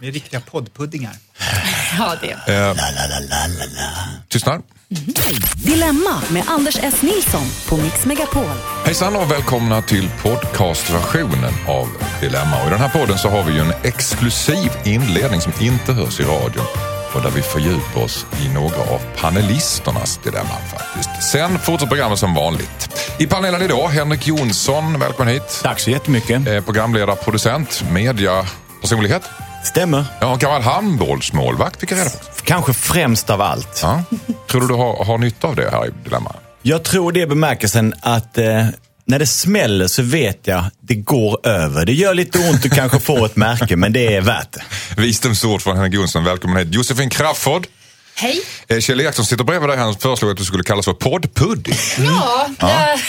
Vi 0.00 0.08
är 0.08 0.12
riktiga 0.12 0.40
poddpuddingar. 0.40 1.12
Ja, 1.98 2.14
det. 2.20 2.52
Eh, 2.54 2.74
tystnad. 4.28 4.62
Dilemma 5.56 6.22
med 6.30 6.42
Anders 6.48 6.76
S. 6.82 7.02
Nilsson 7.02 7.46
på 7.68 7.76
Mix 7.76 8.06
Megapol. 8.06 8.44
Hejsan 8.84 9.16
och 9.16 9.30
välkomna 9.30 9.82
till 9.82 10.10
podcastversionen 10.22 11.52
av 11.68 11.88
Dilemma. 12.20 12.60
Och 12.62 12.66
I 12.66 12.70
den 12.70 12.78
här 12.80 12.88
podden 12.88 13.18
så 13.18 13.28
har 13.28 13.42
vi 13.42 13.52
ju 13.52 13.60
en 13.60 13.72
exklusiv 13.82 14.70
inledning 14.84 15.40
som 15.40 15.52
inte 15.60 15.92
hörs 15.92 16.20
i 16.20 16.22
radion 16.22 16.66
och 17.14 17.22
där 17.22 17.30
vi 17.30 17.42
fördjupar 17.42 18.00
oss 18.02 18.26
i 18.44 18.48
några 18.48 18.76
av 18.80 19.00
panelisternas 19.20 20.20
dilemman 20.24 20.62
faktiskt. 20.70 21.22
Sen 21.30 21.58
fortsätter 21.58 21.86
programmet 21.86 22.18
som 22.18 22.34
vanligt. 22.34 22.90
I 23.18 23.26
panelen 23.26 23.62
idag 23.62 23.88
Henrik 23.88 24.26
Jonsson, 24.26 24.98
välkommen 24.98 25.34
hit. 25.34 25.60
Tack 25.62 25.80
så 25.80 25.90
jättemycket. 25.90 26.46
Eh, 26.48 26.60
Programledare, 26.64 27.16
producent, 27.16 27.84
media, 27.90 28.46
personlighet. 28.80 29.22
Stämmer. 29.66 30.04
Ja, 30.20 30.36
gammal 30.36 30.62
handbollsmålvakt 30.62 31.80
fick 31.80 31.90
jag 31.92 31.98
reda 31.98 32.10
på. 32.10 32.16
Kanske 32.44 32.72
främst 32.72 33.30
av 33.30 33.40
allt. 33.40 33.80
Ja. 33.82 34.02
Tror 34.50 34.60
du 34.60 34.66
du 34.66 34.74
har, 34.74 35.04
har 35.04 35.18
nytta 35.18 35.46
av 35.48 35.56
det 35.56 35.70
här 35.70 35.86
i 35.86 35.90
Dilemma? 36.04 36.32
Jag 36.62 36.82
tror 36.84 37.12
det 37.12 37.22
är 37.22 37.26
bemärkelsen 37.26 37.94
att 38.00 38.38
eh, 38.38 38.66
när 39.04 39.18
det 39.18 39.26
smäller 39.26 39.86
så 39.86 40.02
vet 40.02 40.46
jag 40.46 40.64
det 40.80 40.94
går 40.94 41.46
över. 41.46 41.86
Det 41.86 41.92
gör 41.92 42.14
lite 42.14 42.38
ont 42.38 42.64
att 42.66 42.74
kanske 42.74 43.00
få 43.00 43.24
ett 43.24 43.36
märke, 43.36 43.76
men 43.76 43.92
det 43.92 44.14
är 44.16 44.20
värt 44.20 44.52
det. 44.52 44.62
Visdomsord 45.02 45.62
från 45.62 45.76
Henrik 45.76 45.94
Jonsson, 45.94 46.24
välkommen 46.24 46.56
hit. 46.56 46.74
Josefin 46.74 47.10
Crafoord. 47.10 47.66
Hej. 48.18 48.40
Eh, 48.68 48.78
Kjell 48.80 49.00
Eriksson 49.00 49.26
sitter 49.26 49.44
bredvid 49.44 49.68
dig. 49.70 49.78
Han 49.78 49.94
föreslog 49.94 50.30
att 50.30 50.36
du 50.36 50.44
skulle 50.44 50.62
kallas 50.64 50.84
för 50.84 50.92
poddpudding. 50.92 51.74
Ja, 51.98 52.46
eh, 52.58 53.00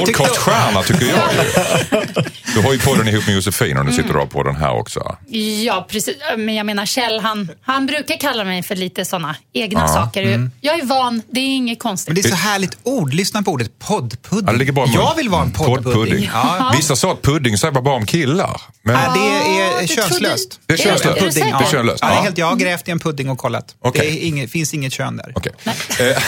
Podcaststjärna 0.00 0.82
tycker 0.82 1.06
jag 1.06 1.16
ju. 1.34 2.22
Du 2.54 2.60
har 2.60 2.72
ju 2.72 2.78
podden 2.78 3.08
ihop 3.08 3.26
med 3.26 3.34
Josefin 3.34 3.76
och 3.76 3.86
nu 3.86 3.92
sitter 3.92 4.08
du 4.08 4.14
och 4.14 4.20
har 4.20 4.26
podden 4.26 4.56
här 4.56 4.70
också. 4.78 5.16
ja, 5.64 5.86
precis. 5.90 6.16
Men 6.36 6.54
jag 6.54 6.66
menar 6.66 6.86
Kjell, 6.86 7.20
han, 7.20 7.50
han 7.62 7.86
brukar 7.86 8.16
kalla 8.20 8.44
mig 8.44 8.62
för 8.62 8.76
lite 8.76 9.04
sådana 9.04 9.36
egna 9.52 9.88
saker. 9.88 10.50
Jag 10.60 10.78
är 10.78 10.84
van, 10.84 11.22
det 11.30 11.40
är 11.40 11.56
inget 11.56 11.78
konstigt. 11.78 12.08
Men 12.08 12.22
det 12.22 12.28
är 12.28 12.30
så 12.30 12.36
härligt 12.36 12.78
ord. 12.82 13.14
Lyssna 13.14 13.42
på 13.42 13.50
ordet 13.50 13.78
poddpudding. 13.78 14.74
Ja, 14.76 14.86
jag 14.92 15.14
vill 15.16 15.28
vara 15.28 15.42
en 15.42 15.52
poddpudding. 15.52 16.30
Ja. 16.32 16.72
Vissa 16.76 16.96
sa 16.96 17.12
att 17.12 17.22
pudding 17.22 17.58
säger 17.58 17.72
bara 17.72 17.94
om 17.94 18.06
killar. 18.06 18.60
Men 18.82 18.94
Nej, 18.94 19.08
det 19.14 19.84
är 19.84 19.86
könslöst. 19.96 20.60
Det 20.66 20.72
är 20.72 20.76
könslöst. 20.76 21.18
Ja. 21.20 21.30
Det 21.34 21.40
är 21.40 21.84
Ja, 21.84 21.96
ja. 22.00 22.06
helt, 22.22 22.38
jag 22.38 22.46
har 22.46 22.56
grävt 22.56 22.88
i 22.88 22.90
en 22.90 22.98
pudding 22.98 23.30
och 23.30 23.38
kollat. 23.38 23.74
Okej. 23.80 24.00
Det 24.10 24.24
är 24.24 24.26
inget, 24.26 24.53
finns 24.54 24.74
inget 24.74 24.92
kön 24.92 25.16
där. 25.16 25.32
okej. 25.34 25.52
Eh, 25.66 26.22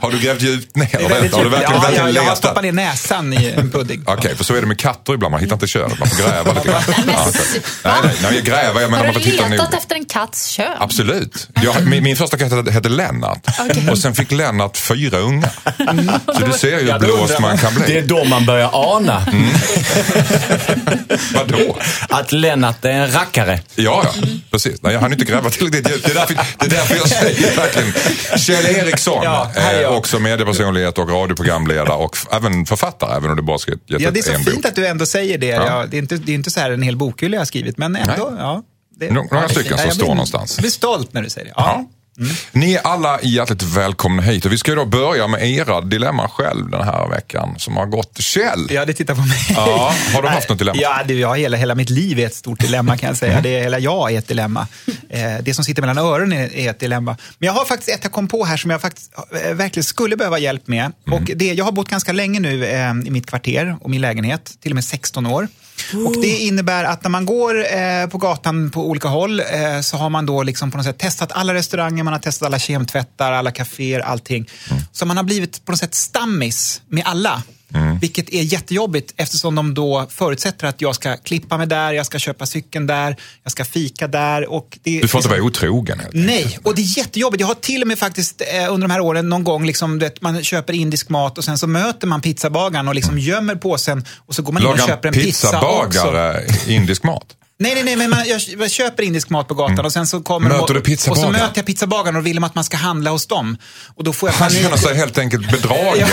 har 0.02 0.10
du 0.10 0.18
grävt 0.18 0.42
djupt 0.42 0.76
ner? 0.76 0.88
Det 0.92 1.04
är 1.04 1.08
Har 1.08 1.44
du 1.44 1.50
verkligen, 1.50 1.72
ja, 1.74 1.80
verkligen 1.80 2.06
jag, 2.06 2.14
jag 2.14 2.22
har 2.22 2.34
stoppat 2.36 2.62
ner 2.62 2.72
näsan 2.72 3.32
i 3.32 3.46
en 3.56 3.70
pudding. 3.70 4.02
Okej, 4.06 4.36
för 4.36 4.44
så 4.44 4.54
är 4.54 4.60
det 4.60 4.66
med 4.66 4.78
katter 4.78 5.14
ibland. 5.14 5.30
Man 5.32 5.40
hittar 5.40 5.54
inte 5.56 5.66
könet. 5.66 5.98
Man 5.98 6.08
får 6.08 6.16
gräva 6.22 6.52
lite 6.52 6.68
grann. 6.68 6.82
Ja, 6.88 7.26
okej. 7.28 7.60
nej, 7.84 7.94
nej, 8.04 8.12
nej, 8.22 8.34
jag 8.34 8.44
gräver. 8.44 8.80
Jag 8.80 8.90
menar 8.90 9.04
Har 9.06 9.12
man 9.12 9.22
du 9.22 9.30
letat 9.30 9.50
noga. 9.50 9.68
efter 9.78 9.94
en 9.94 10.04
katts 10.04 10.48
kön? 10.48 10.66
Absolut. 10.78 11.48
Jag, 11.62 11.86
min, 11.86 12.02
min 12.02 12.16
första 12.16 12.38
katt 12.38 12.68
hette, 12.72 12.88
Lennart. 12.88 13.46
Okej. 13.60 13.88
Och 13.90 13.98
sen 13.98 14.14
fick 14.14 14.30
Lennart 14.32 14.76
fyra 14.76 15.18
ungar. 15.18 15.52
Så 16.38 16.46
du 16.46 16.52
ser 16.52 16.78
ju 16.80 16.92
hur 16.92 16.98
blåst 16.98 17.38
man 17.40 17.58
kan 17.58 17.74
Det 17.74 17.80
är 17.82 17.86
bli. 17.86 18.00
då 18.00 18.24
man 18.24 18.46
börjar 18.46 18.70
ana 18.72 19.22
Vadå? 21.34 21.76
att 22.08 22.32
Lennart 22.32 22.84
är 22.84 22.90
en 22.90 23.12
rackare. 23.12 23.60
Ja, 23.74 24.02
ja, 24.04 24.22
precis. 24.50 24.82
Nej, 24.82 24.92
jag 24.92 25.00
hann 25.00 25.12
inte 25.12 25.24
gräva 25.24 25.50
tillräckligt 25.50 25.90
djupt. 25.90 26.04
Det 26.06 26.10
är 26.10 26.14
därför, 26.14 26.34
det 26.34 26.66
är 26.66 26.70
därför 26.78 26.96
jag 26.96 27.08
säger 27.08 27.56
verkligen 27.56 27.92
Kjell 28.38 28.66
Eriksson, 28.66 29.20
Ja, 29.24 29.50
eh, 29.82 29.96
också 29.96 30.18
mediepersonlighet 30.18 30.98
och 30.98 31.10
radioprogramledare 31.10 31.88
och 31.96 32.16
även 32.32 32.66
författare, 32.66 33.16
även 33.16 33.30
om 33.30 33.36
det 33.36 33.42
bara 33.42 33.58
ska 33.58 33.70
gett 33.72 33.80
Ja, 33.86 34.10
det 34.10 34.18
är 34.20 34.22
så 34.22 34.32
fint 34.32 34.54
bok. 34.54 34.64
att 34.64 34.74
du 34.74 34.86
ändå 34.86 35.06
säger 35.06 35.38
det. 35.38 35.46
Ja. 35.46 35.66
Ja. 35.66 35.86
det, 35.86 35.96
är 35.96 35.98
inte, 35.98 36.16
det 36.16 36.32
är 36.32 36.34
inte 36.34 36.50
så 36.50 36.60
här 36.60 36.70
en 36.70 36.82
hel 36.82 36.96
bokhylla 36.96 37.34
jag 37.34 37.40
har 37.40 37.46
skrivit, 37.46 37.78
men 37.78 37.96
ändå. 37.96 38.28
Nej. 38.30 38.38
Ja, 38.40 38.62
det, 38.96 39.10
Nå- 39.10 39.26
några 39.30 39.48
stycken 39.48 39.78
som 39.78 39.90
står 39.90 40.06
någonstans. 40.08 40.54
Jag 40.56 40.62
blir 40.62 40.70
stolt 40.70 41.12
när 41.12 41.22
du 41.22 41.30
säger 41.30 41.46
det. 41.46 41.52
Ja. 41.56 41.84
Ja. 42.20 42.26
Ni 42.52 42.74
är 42.74 42.86
alla 42.86 43.20
hjärtligt 43.22 43.62
välkomna 43.62 44.22
hit 44.22 44.44
och 44.44 44.52
vi 44.52 44.58
ska 44.58 44.70
ju 44.70 44.76
då 44.76 44.84
börja 44.84 45.26
med 45.26 45.50
era 45.50 45.80
dilemma 45.80 46.28
själv 46.28 46.70
den 46.70 46.82
här 46.84 47.08
veckan 47.08 47.54
som 47.58 47.76
har 47.76 47.86
gått. 47.86 48.18
Kjell, 48.20 48.66
Ja, 48.70 48.84
det 48.84 48.92
tittar 48.92 49.14
på 49.14 49.20
mig. 49.20 49.38
Ja, 49.50 49.94
har 50.14 50.22
du 50.22 50.28
haft 50.28 50.48
något 50.48 50.58
dilemma? 50.58 50.78
Ja, 50.80 51.02
det, 51.06 51.14
ja 51.14 51.32
hela, 51.32 51.56
hela 51.56 51.74
mitt 51.74 51.90
liv 51.90 52.18
är 52.18 52.26
ett 52.26 52.34
stort 52.34 52.60
dilemma 52.60 52.96
kan 52.96 53.08
jag 53.08 53.16
säga. 53.16 53.40
Det 53.40 53.56
är, 53.56 53.62
hela 53.62 53.78
jag 53.78 54.12
är 54.12 54.18
ett 54.18 54.28
dilemma. 54.28 54.66
Eh, 55.10 55.20
det 55.42 55.54
som 55.54 55.64
sitter 55.64 55.82
mellan 55.82 55.98
öronen 55.98 56.50
är, 56.52 56.70
ett 56.70 56.80
dilemma. 56.80 57.16
Men 57.38 57.46
jag 57.46 57.52
har 57.52 57.64
faktiskt 57.64 57.88
ett 57.88 58.00
jag 58.02 58.12
kom 58.12 58.28
på 58.28 58.44
här 58.44 58.56
som 58.56 58.70
jag 58.70 58.80
faktiskt 58.80 59.12
eh, 59.44 59.54
verkligen 59.54 59.84
skulle 59.84 60.16
behöva 60.16 60.38
hjälp 60.38 60.66
med. 60.68 60.92
Och 61.10 61.30
det, 61.36 61.44
jag 61.52 61.64
har 61.64 61.72
bott 61.72 61.88
ganska 61.88 62.12
länge 62.12 62.40
nu 62.40 62.64
eh, 62.66 62.90
i 63.04 63.10
mitt 63.10 63.26
kvarter 63.26 63.76
och 63.80 63.90
min 63.90 64.00
lägenhet, 64.00 64.52
till 64.60 64.72
och 64.72 64.74
med 64.74 64.84
16 64.84 65.26
år. 65.26 65.48
Och 66.06 66.20
det 66.20 66.36
innebär 66.36 66.84
att 66.84 67.02
när 67.02 67.10
man 67.10 67.26
går 67.26 67.58
eh, 67.58 68.06
på 68.06 68.18
gatan 68.18 68.70
på 68.70 68.86
olika 68.88 69.08
håll 69.08 69.40
eh, 69.40 69.80
så 69.82 69.96
har 69.96 70.10
man 70.10 70.26
då 70.26 70.42
liksom 70.42 70.70
på 70.70 70.76
något 70.76 70.86
sätt 70.86 70.98
testat 70.98 71.32
alla 71.32 71.54
restauranger, 71.54 72.04
man 72.04 72.12
har 72.12 72.20
testat 72.20 72.46
alla 72.46 72.58
kemtvättar, 72.58 73.32
alla 73.32 73.50
kaféer, 73.50 74.00
allting. 74.00 74.48
Så 74.92 75.06
man 75.06 75.16
har 75.16 75.24
blivit 75.24 75.64
på 75.64 75.72
något 75.72 75.78
sätt 75.78 75.94
stammis 75.94 76.82
med 76.88 77.02
alla. 77.06 77.42
Vilket 78.00 78.28
är 78.28 78.42
jättejobbigt 78.42 79.14
eftersom 79.16 79.54
de 79.54 79.74
då 79.74 80.06
förutsätter 80.10 80.66
att 80.66 80.80
jag 80.80 80.94
ska 80.94 81.16
klippa 81.16 81.58
mig 81.58 81.66
där, 81.66 81.92
jag 81.92 82.06
ska 82.06 82.18
köpa 82.18 82.46
cykeln 82.46 82.86
där, 82.86 83.16
jag 83.42 83.52
ska 83.52 83.64
fika 83.64 84.08
där. 84.08 84.50
Och 84.50 84.78
det, 84.82 85.00
du 85.00 85.08
får 85.08 85.18
inte 85.18 85.28
vara 85.28 85.42
otrogen 85.42 86.00
helt 86.00 86.14
enkelt. 86.14 86.26
Nej, 86.26 86.58
och 86.62 86.74
det 86.74 86.82
är 86.82 86.98
jättejobbigt. 86.98 87.40
Jag 87.40 87.46
har 87.46 87.54
till 87.54 87.82
och 87.82 87.88
med 87.88 87.98
faktiskt 87.98 88.40
eh, 88.40 88.72
under 88.72 88.88
de 88.88 88.92
här 88.92 89.00
åren 89.00 89.28
någon 89.28 89.44
gång, 89.44 89.66
liksom, 89.66 89.98
vet, 89.98 90.22
man 90.22 90.44
köper 90.44 90.72
indisk 90.72 91.08
mat 91.08 91.38
och 91.38 91.44
sen 91.44 91.58
så 91.58 91.66
möter 91.66 92.06
man 92.06 92.20
pizzabagaren 92.20 92.88
och 92.88 92.94
liksom 92.94 93.18
gömmer 93.18 93.54
påsen 93.54 94.04
och 94.26 94.34
så 94.34 94.42
går 94.42 94.52
man 94.52 94.62
in 94.62 94.68
och 94.68 94.78
köper 94.78 95.08
en 95.08 95.14
pizza 95.14 95.48
också. 95.48 95.88
pizzabagare 95.88 96.44
indisk 96.66 97.02
mat. 97.02 97.37
Nej, 97.60 97.74
nej, 97.74 97.84
nej, 97.84 97.96
men 97.96 98.10
man, 98.10 98.18
jag, 98.58 98.70
köper 98.70 99.02
indisk 99.02 99.30
mat 99.30 99.48
på 99.48 99.54
gatan 99.54 99.84
och 99.84 99.92
sen 99.92 100.06
så 100.06 100.20
kommer 100.20 100.48
Mm. 100.48 100.60
Möter 100.60 100.74
de 100.74 100.80
du 100.80 101.10
och, 101.10 101.10
och 101.10 101.16
så 101.16 101.30
möter 101.30 101.52
jag 101.54 101.66
pizzabagaren 101.66 102.16
och 102.16 102.26
vill 102.26 102.36
de 102.36 102.44
att 102.44 102.54
man 102.54 102.64
ska 102.64 102.76
handla 102.76 103.10
hos 103.10 103.26
dem. 103.26 103.56
Och 103.94 104.04
då 104.04 104.12
får 104.12 104.28
jag 104.28 104.34
Han 104.34 104.50
känner 104.50 104.76
sig 104.76 104.94
helt 104.94 105.18
enkelt 105.18 105.50
bedragen. 105.50 106.08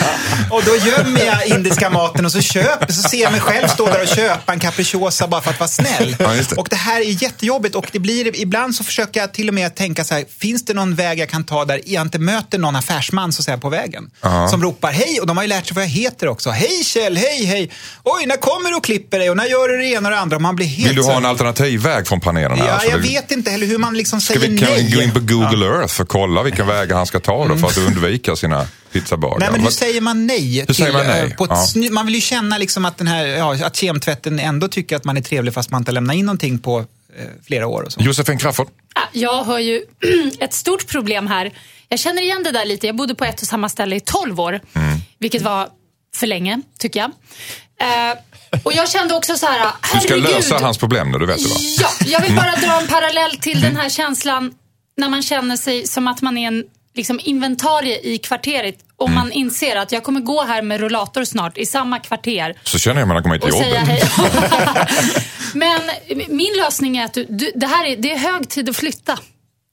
Och 0.50 0.62
då 0.64 0.76
gömmer 0.76 1.24
jag 1.24 1.46
indiska 1.46 1.90
maten 1.90 2.24
och 2.24 2.32
så 2.32 2.40
köper, 2.40 2.92
så 2.92 3.08
ser 3.08 3.22
jag 3.22 3.32
mig 3.32 3.40
själv 3.40 3.68
stå 3.68 3.86
där 3.86 4.02
och 4.02 4.08
köpa 4.08 4.52
en 4.52 4.60
capricciosa 4.60 5.26
bara 5.26 5.40
för 5.40 5.50
att 5.50 5.60
vara 5.60 5.68
snäll. 5.68 6.16
Ja, 6.18 6.32
det. 6.32 6.52
och 6.56 6.66
det 6.70 6.76
här 6.76 7.00
är 7.00 7.22
jättejobbigt 7.22 7.74
och 7.74 7.86
det 7.92 7.98
blir, 7.98 8.40
ibland 8.40 8.74
så 8.74 8.84
försöker 8.84 9.20
jag 9.20 9.34
till 9.34 9.48
och 9.48 9.54
med 9.54 9.74
tänka 9.74 10.04
så 10.04 10.14
här, 10.14 10.24
finns 10.38 10.64
det 10.64 10.74
någon 10.74 10.94
väg 10.94 11.18
jag 11.18 11.28
kan 11.28 11.44
ta 11.44 11.64
där 11.64 11.80
jag 11.86 12.02
inte 12.02 12.18
möter 12.18 12.58
någon 12.58 12.76
affärsman 12.76 13.32
så 13.32 13.42
säga, 13.42 13.58
på 13.58 13.68
vägen? 13.68 14.10
Som 14.50 14.62
ropar 14.62 14.92
hej 14.92 15.20
och 15.20 15.26
de 15.26 15.36
har 15.36 15.44
ju 15.44 15.48
lärt 15.48 15.66
sig 15.66 15.74
vad 15.74 15.84
jag 15.84 15.88
heter 15.88 16.28
också. 16.28 16.50
Hej 16.50 16.84
Kjell, 16.84 17.16
hej, 17.16 17.44
hej. 17.44 17.70
Oj, 18.02 18.26
när 18.26 18.36
kommer 18.36 18.70
du 18.70 18.76
och 18.76 18.84
klipper 18.84 19.18
dig 19.18 19.30
och 19.30 19.36
när 19.36 19.46
gör 19.46 19.68
du 19.68 19.78
det 19.78 19.86
ena 19.86 20.08
och 20.08 20.14
det 20.14 20.20
andra? 20.20 20.36
Och 20.36 20.42
man 20.42 20.56
blir 20.56 20.73
helt 20.74 20.88
Vill 20.90 20.96
du 20.96 21.02
ha 21.02 21.16
en 21.16 21.24
alternativ 21.24 21.80
väg 21.80 22.06
från 22.06 22.20
panelen 22.20 22.58
här? 22.58 22.66
Ja, 22.66 22.80
jag 22.90 22.98
vill- 22.98 23.10
vet 23.12 23.30
inte 23.30 23.50
heller 23.50 23.66
hur 23.66 23.78
man 23.78 23.94
liksom 23.96 24.20
Ska 24.20 24.34
säger 24.34 24.48
vi 24.48 24.58
kan 24.58 24.68
nej. 24.70 24.90
gå 24.94 25.02
in 25.02 25.10
på 25.12 25.20
Google 25.20 25.66
Earth 25.66 25.94
för 25.94 26.02
att 26.02 26.08
kolla 26.08 26.42
vilka 26.42 26.64
vägar 26.64 26.96
han 26.96 27.06
ska 27.06 27.20
ta 27.20 27.48
då 27.48 27.56
för 27.56 27.66
att 27.66 27.78
undvika 27.78 28.36
sina 28.36 28.66
pizzabagare? 28.92 29.38
Nej, 29.38 29.48
men 29.52 29.60
hur 29.60 29.70
säger 29.70 30.00
man 30.00 30.26
nej? 30.26 30.64
Hur 30.68 30.74
säger 30.74 30.92
man 30.92 31.00
eh, 31.02 31.06
nej? 31.08 31.34
På 31.36 31.44
ett 31.44 31.50
Ja. 31.74 31.90
Man 31.90 32.06
vill 32.06 32.14
ju 32.14 32.20
känna 32.20 32.58
liksom 32.58 32.84
att, 32.84 32.98
den 32.98 33.06
här, 33.06 33.26
ja, 33.26 33.66
att 33.66 33.76
kemtvätten 33.76 34.38
ändå 34.38 34.68
tycker 34.68 34.96
att 34.96 35.04
man 35.04 35.16
är 35.16 35.20
trevlig 35.20 35.54
fast 35.54 35.70
man 35.70 35.80
inte 35.80 35.92
lämnar 35.92 36.14
in 36.14 36.26
någonting 36.26 36.58
på 36.58 36.78
eh, 36.78 36.84
flera 37.46 37.66
år. 37.66 37.82
Och 37.82 37.92
så. 37.92 38.00
Josefin 38.00 38.38
Crafoord? 38.38 38.68
Jag 39.12 39.42
har 39.44 39.58
ju 39.58 39.82
ett 40.40 40.54
stort 40.54 40.86
problem 40.88 41.26
här. 41.26 41.52
Jag 41.88 41.98
känner 41.98 42.22
igen 42.22 42.42
det 42.42 42.52
där 42.52 42.64
lite. 42.64 42.86
Jag 42.86 42.96
bodde 42.96 43.14
på 43.14 43.24
ett 43.24 43.40
och 43.42 43.48
samma 43.48 43.68
ställe 43.68 43.96
i 43.96 44.00
12 44.00 44.40
år. 44.40 44.60
Mm. 44.74 44.98
Vilket 45.18 45.42
var 45.42 45.68
för 46.14 46.26
länge, 46.26 46.60
tycker 46.78 47.00
jag. 47.00 47.10
Eh, 47.80 48.18
och 48.62 48.72
jag 48.72 48.90
kände 48.90 49.14
också 49.14 49.36
så 49.36 49.46
här, 49.46 49.58
Du 49.94 50.00
ska 50.00 50.14
herregud. 50.14 50.30
lösa 50.30 50.58
hans 50.58 50.78
problem 50.78 51.12
nu, 51.12 51.18
du 51.18 51.26
vet 51.26 51.38
det 51.42 51.48
va? 51.48 51.56
Ja, 51.80 51.88
jag 52.06 52.20
vill 52.20 52.36
bara 52.36 52.56
dra 52.56 52.80
en 52.80 52.88
parallell 52.88 53.36
till 53.36 53.60
den 53.60 53.76
här 53.76 53.88
känslan 53.88 54.54
när 54.96 55.08
man 55.08 55.22
känner 55.22 55.56
sig 55.56 55.86
som 55.86 56.08
att 56.08 56.22
man 56.22 56.38
är 56.38 56.46
en 56.48 56.64
liksom, 56.94 57.20
inventarie 57.22 58.00
i 58.00 58.18
kvarteret 58.18 58.78
och 58.96 59.10
man 59.10 59.32
inser 59.32 59.76
att 59.76 59.92
jag 59.92 60.02
kommer 60.02 60.20
gå 60.20 60.42
här 60.44 60.62
med 60.62 60.80
rullator 60.80 61.24
snart 61.24 61.58
i 61.58 61.66
samma 61.66 61.98
kvarter 61.98 62.54
Så 62.64 62.78
känner 62.78 63.00
jag 63.00 63.08
när 63.08 63.14
jag 63.14 63.22
kommer 63.22 63.38
till 63.38 63.48
jobbet. 63.48 64.10
Men 65.54 65.80
min 66.28 66.52
lösning 66.56 66.96
är 66.96 67.04
att 67.04 67.14
du, 67.14 67.26
du, 67.28 67.52
det, 67.54 67.66
här 67.66 67.84
är, 67.84 67.96
det 67.96 68.12
är 68.12 68.18
hög 68.18 68.48
tid 68.48 68.68
att 68.68 68.76
flytta. 68.76 69.18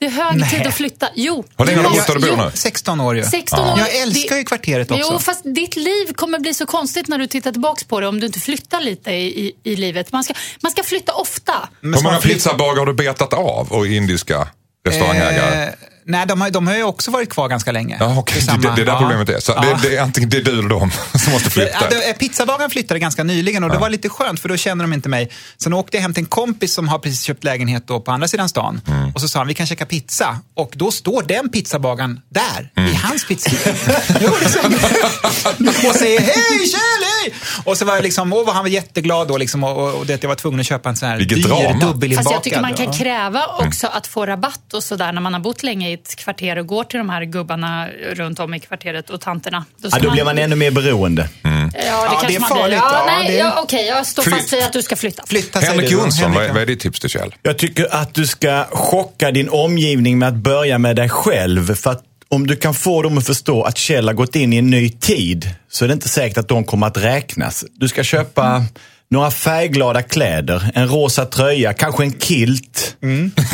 Det 0.01 0.07
är 0.07 0.09
hög 0.09 0.39
Nej. 0.39 0.49
tid 0.49 0.67
att 0.67 0.73
flytta. 0.73 1.09
Jo. 1.15 1.45
Hur 1.57 1.65
länge 1.65 1.77
har 1.77 1.83
du 1.83 1.89
bott 1.89 2.07
där 2.07 2.15
du 2.15 2.35
bor 2.35 2.45
nu? 2.45 2.51
16 2.53 3.01
år 3.01 3.15
ju. 3.15 3.23
16 3.23 3.59
år. 3.59 3.79
Jag 3.79 3.95
älskar 3.95 4.37
ju 4.37 4.43
kvarteret 4.43 4.91
också. 4.91 5.09
Jo, 5.11 5.19
fast 5.19 5.41
ditt 5.43 5.75
liv 5.75 6.13
kommer 6.15 6.39
bli 6.39 6.53
så 6.53 6.65
konstigt 6.65 7.07
när 7.07 7.17
du 7.17 7.27
tittar 7.27 7.51
tillbaka 7.51 7.85
på 7.87 7.99
det 7.99 8.07
om 8.07 8.19
du 8.19 8.25
inte 8.25 8.39
flyttar 8.39 8.81
lite 8.81 9.11
i, 9.11 9.47
i, 9.47 9.53
i 9.63 9.75
livet. 9.75 10.11
Man 10.11 10.23
ska, 10.23 10.33
man 10.61 10.71
ska 10.71 10.83
flytta 10.83 11.13
ofta. 11.13 11.53
Hur 11.81 12.03
många 12.03 12.17
pizzabagare 12.17 12.79
har 12.79 12.85
du 12.85 12.93
betat 12.93 13.33
av 13.33 13.71
och 13.71 13.87
indiska 13.87 14.47
restaurangägare? 14.87 15.63
Eh, 15.63 15.69
nej, 16.11 16.25
de 16.27 16.41
har, 16.41 16.49
de 16.49 16.67
har 16.67 16.75
ju 16.75 16.83
också 16.83 17.11
varit 17.11 17.29
kvar 17.29 17.47
ganska 17.47 17.71
länge. 17.71 17.97
Ja. 17.99 18.23
Tillsamma. 18.27 18.57
Det, 18.61 18.75
det 18.75 18.81
är 18.81 18.85
där 18.85 18.93
Ja. 18.93 18.99
problemet 18.99 19.29
är. 19.29 19.39
Så 19.39 19.51
Ja. 19.51 19.61
det, 19.61 19.89
det 19.89 19.95
är 19.97 20.01
antingen 20.01 20.29
det 20.29 20.37
är 20.37 20.41
du 20.43 20.51
eller 20.59 20.69
de 20.69 20.91
som 21.19 21.33
måste 21.33 21.49
flytta. 21.49 21.71
Ja, 21.81 21.87
det- 21.89 22.09
eh, 22.09 22.69
flyttade 22.69 22.99
ganska 22.99 23.23
nyligen 23.23 23.63
och 23.63 23.69
det 23.69 23.77
var 23.77 23.89
lite 23.89 24.09
skönt 24.09 24.39
för 24.39 24.49
då 24.49 24.57
kände 24.57 24.83
de 24.83 24.93
inte 24.93 25.09
mig. 25.09 25.31
Sen 25.57 25.73
åkte 25.73 25.97
jag 25.97 26.01
hem 26.01 26.13
till 26.13 26.21
en 26.23 26.27
kompis 26.27 26.73
som 26.73 26.87
har 26.87 26.99
precis 26.99 27.21
köpt 27.23 27.43
lägenhet 27.43 27.87
då 27.87 27.99
på 27.99 28.11
andra 28.11 28.27
sidan 28.27 28.49
stan. 28.49 28.81
Mm. 28.87 29.11
Och 29.15 29.21
så 29.21 29.27
sa 29.27 29.39
han, 29.39 29.47
vi 29.47 29.53
kan 29.53 29.67
käka 29.67 29.85
pizza. 29.85 30.39
Och 30.55 30.71
då 30.75 30.91
står 30.91 31.23
den 31.23 31.49
pizzabagaren 31.49 32.19
där, 32.29 32.71
Mm. 32.75 32.91
i 32.91 32.95
hans 32.95 33.27
pizzeria. 33.27 33.75
Jo, 34.21 34.29
det 34.39 35.89
och 35.89 35.95
säger, 35.95 36.19
hej 36.19 36.67
Kjell, 36.71 37.10
nej! 37.23 37.33
Och 37.65 37.77
så 37.77 37.85
var 37.85 37.93
jag 37.95 38.03
liksom, 38.03 38.33
åh, 38.33 38.53
han 38.53 38.63
var 38.63 38.69
jätteglad 38.69 39.27
då 39.27 39.37
liksom, 39.37 39.63
och, 39.63 39.77
och, 39.83 39.93
och 39.99 40.05
det, 40.05 40.23
jag 40.23 40.27
var 40.29 40.35
tvungen 40.35 40.59
att 40.59 40.65
köpa 40.65 40.89
en 40.89 40.95
sån 40.95 41.09
här 41.09 41.17
Vilket 41.17 41.37
dyr 41.37 41.43
drama. 41.43 41.79
dubbelinbakad. 41.79 42.15
Fast 42.23 42.31
jag 42.33 42.43
tycker 42.43 42.61
man 42.61 42.73
kan 42.73 42.85
ja. 42.85 42.91
kräva 42.93 43.41
Mm. 43.43 43.67
också 43.67 43.87
att 43.87 44.07
få 44.07 44.25
rabatt 44.25 44.73
och 44.73 44.83
sådär 44.83 45.11
när 45.11 45.21
man 45.21 45.33
har 45.33 45.39
bott 45.41 45.63
länge 45.63 45.89
i 45.89 45.93
ett 45.93 46.15
kvarter 46.15 46.57
och 46.57 46.67
går 46.67 46.83
till 46.83 46.97
de 46.97 47.09
här 47.09 47.23
gubbarna 47.23 47.87
runt 48.13 48.39
om 48.39 48.53
i 48.53 48.59
kvarteret 48.59 49.09
och 49.09 49.21
tanterna. 49.21 49.65
Ja, 49.83 49.89
ska 49.89 49.99
då 49.99 50.11
blir 50.11 50.23
man 50.23 50.37
ännu 50.37 50.55
mer 50.55 50.71
beroende. 50.71 51.29
Mm. 51.43 51.61
Ja, 51.61 51.69
det 51.81 51.87
Ja, 51.87 52.07
kanske 52.09 52.27
det 52.27 52.35
är 52.35 52.39
man 52.39 52.49
farligt. 52.49 52.67
blir. 52.67 52.77
Ja, 52.77 53.03
Ja, 53.07 53.17
nej, 53.19 53.27
det- 53.27 53.37
ja, 53.37 53.53
Okej, 53.63 53.85
jag 53.87 54.05
står 54.07 54.23
Flytt. 54.23 54.35
fast 54.35 54.53
vid 54.53 54.63
att 54.63 54.73
du 54.73 54.81
ska 54.81 54.95
flytta. 54.95 55.23
Flytta 55.27 55.59
Henrik 55.59 55.91
då. 55.91 55.97
Jonsson, 55.97 56.33
vad, 56.33 56.47
vad 56.47 56.57
är 56.61 56.65
ditt 56.65 56.79
tips 56.79 56.99
till 56.99 57.09
Kjell? 57.09 57.35
Jag 57.41 57.57
tycker 57.57 57.95
att 57.95 58.13
du 58.13 58.27
ska 58.27 58.65
chocka 58.71 59.31
din 59.31 59.49
omgivning 59.49 60.19
med 60.19 60.27
att 60.29 60.35
börja 60.35 60.77
med 60.77 60.95
dig 60.95 61.09
själv. 61.09 61.75
För 61.75 61.91
att 61.91 62.03
om 62.31 62.47
du 62.47 62.55
kan 62.55 62.73
få 62.73 63.01
dem 63.01 63.17
att 63.17 63.25
förstå 63.25 63.63
att 63.63 63.77
Kjell 63.77 64.07
har 64.07 64.13
gått 64.13 64.35
in 64.35 64.53
i 64.53 64.57
en 64.57 64.69
ny 64.69 64.89
tid 64.89 65.49
så 65.69 65.85
är 65.85 65.87
det 65.87 65.93
inte 65.93 66.09
säkert 66.09 66.37
att 66.37 66.47
de 66.47 66.63
kommer 66.63 66.87
att 66.87 66.97
räknas. 66.97 67.65
Du 67.73 67.87
ska 67.87 68.03
köpa 68.03 68.65
några 69.09 69.31
färgglada 69.31 70.01
kläder, 70.01 70.71
en 70.73 70.87
rosa 70.87 71.25
tröja, 71.25 71.73
kanske 71.73 72.03
en 72.03 72.19
kilt 72.19 72.97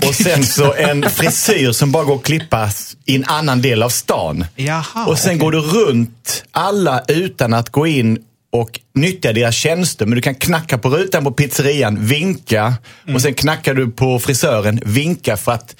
och 0.08 0.16
sen 0.16 0.46
så 0.46 0.74
en 0.74 1.10
frisyr 1.10 1.72
som 1.72 1.92
bara 1.92 2.04
går 2.04 2.16
att 2.16 2.24
klippas 2.24 2.98
i 3.06 3.16
en 3.16 3.26
annan 3.26 3.62
del 3.62 3.84
av 3.84 3.90
stan. 3.90 4.46
Jaha, 4.56 5.06
och 5.08 5.18
sen 5.18 5.30
okej. 5.30 5.40
går 5.40 5.52
du 5.52 5.60
runt 5.60 6.44
alla 6.52 7.04
utan 7.08 7.54
att 7.54 7.70
gå 7.70 7.88
in 7.88 8.20
och 8.52 8.80
nyttja 8.96 9.34
deras 9.34 9.56
tjänster. 9.56 10.06
Men 10.06 10.16
du 10.16 10.22
kan 10.22 10.36
knacka 10.36 10.78
på 10.78 10.90
rutan 10.90 11.24
på 11.24 11.32
pizzerian, 11.32 12.06
vinka 12.06 12.74
och 13.14 13.22
sen 13.22 13.34
knackar 13.34 13.74
du 13.74 13.92
på 13.92 14.20
frisören, 14.20 14.82
vinka 14.86 15.38
för 15.38 15.52
att 15.52 15.76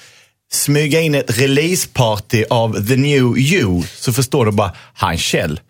smyga 0.52 1.00
in 1.00 1.14
ett 1.14 1.38
releaseparty 1.38 2.44
av 2.50 2.86
The 2.88 2.96
New 2.96 3.38
You. 3.38 3.82
Så 3.96 4.12
förstår 4.12 4.46
du 4.46 4.52
bara, 4.52 4.72
han 4.94 5.18
Kjell, 5.18 5.60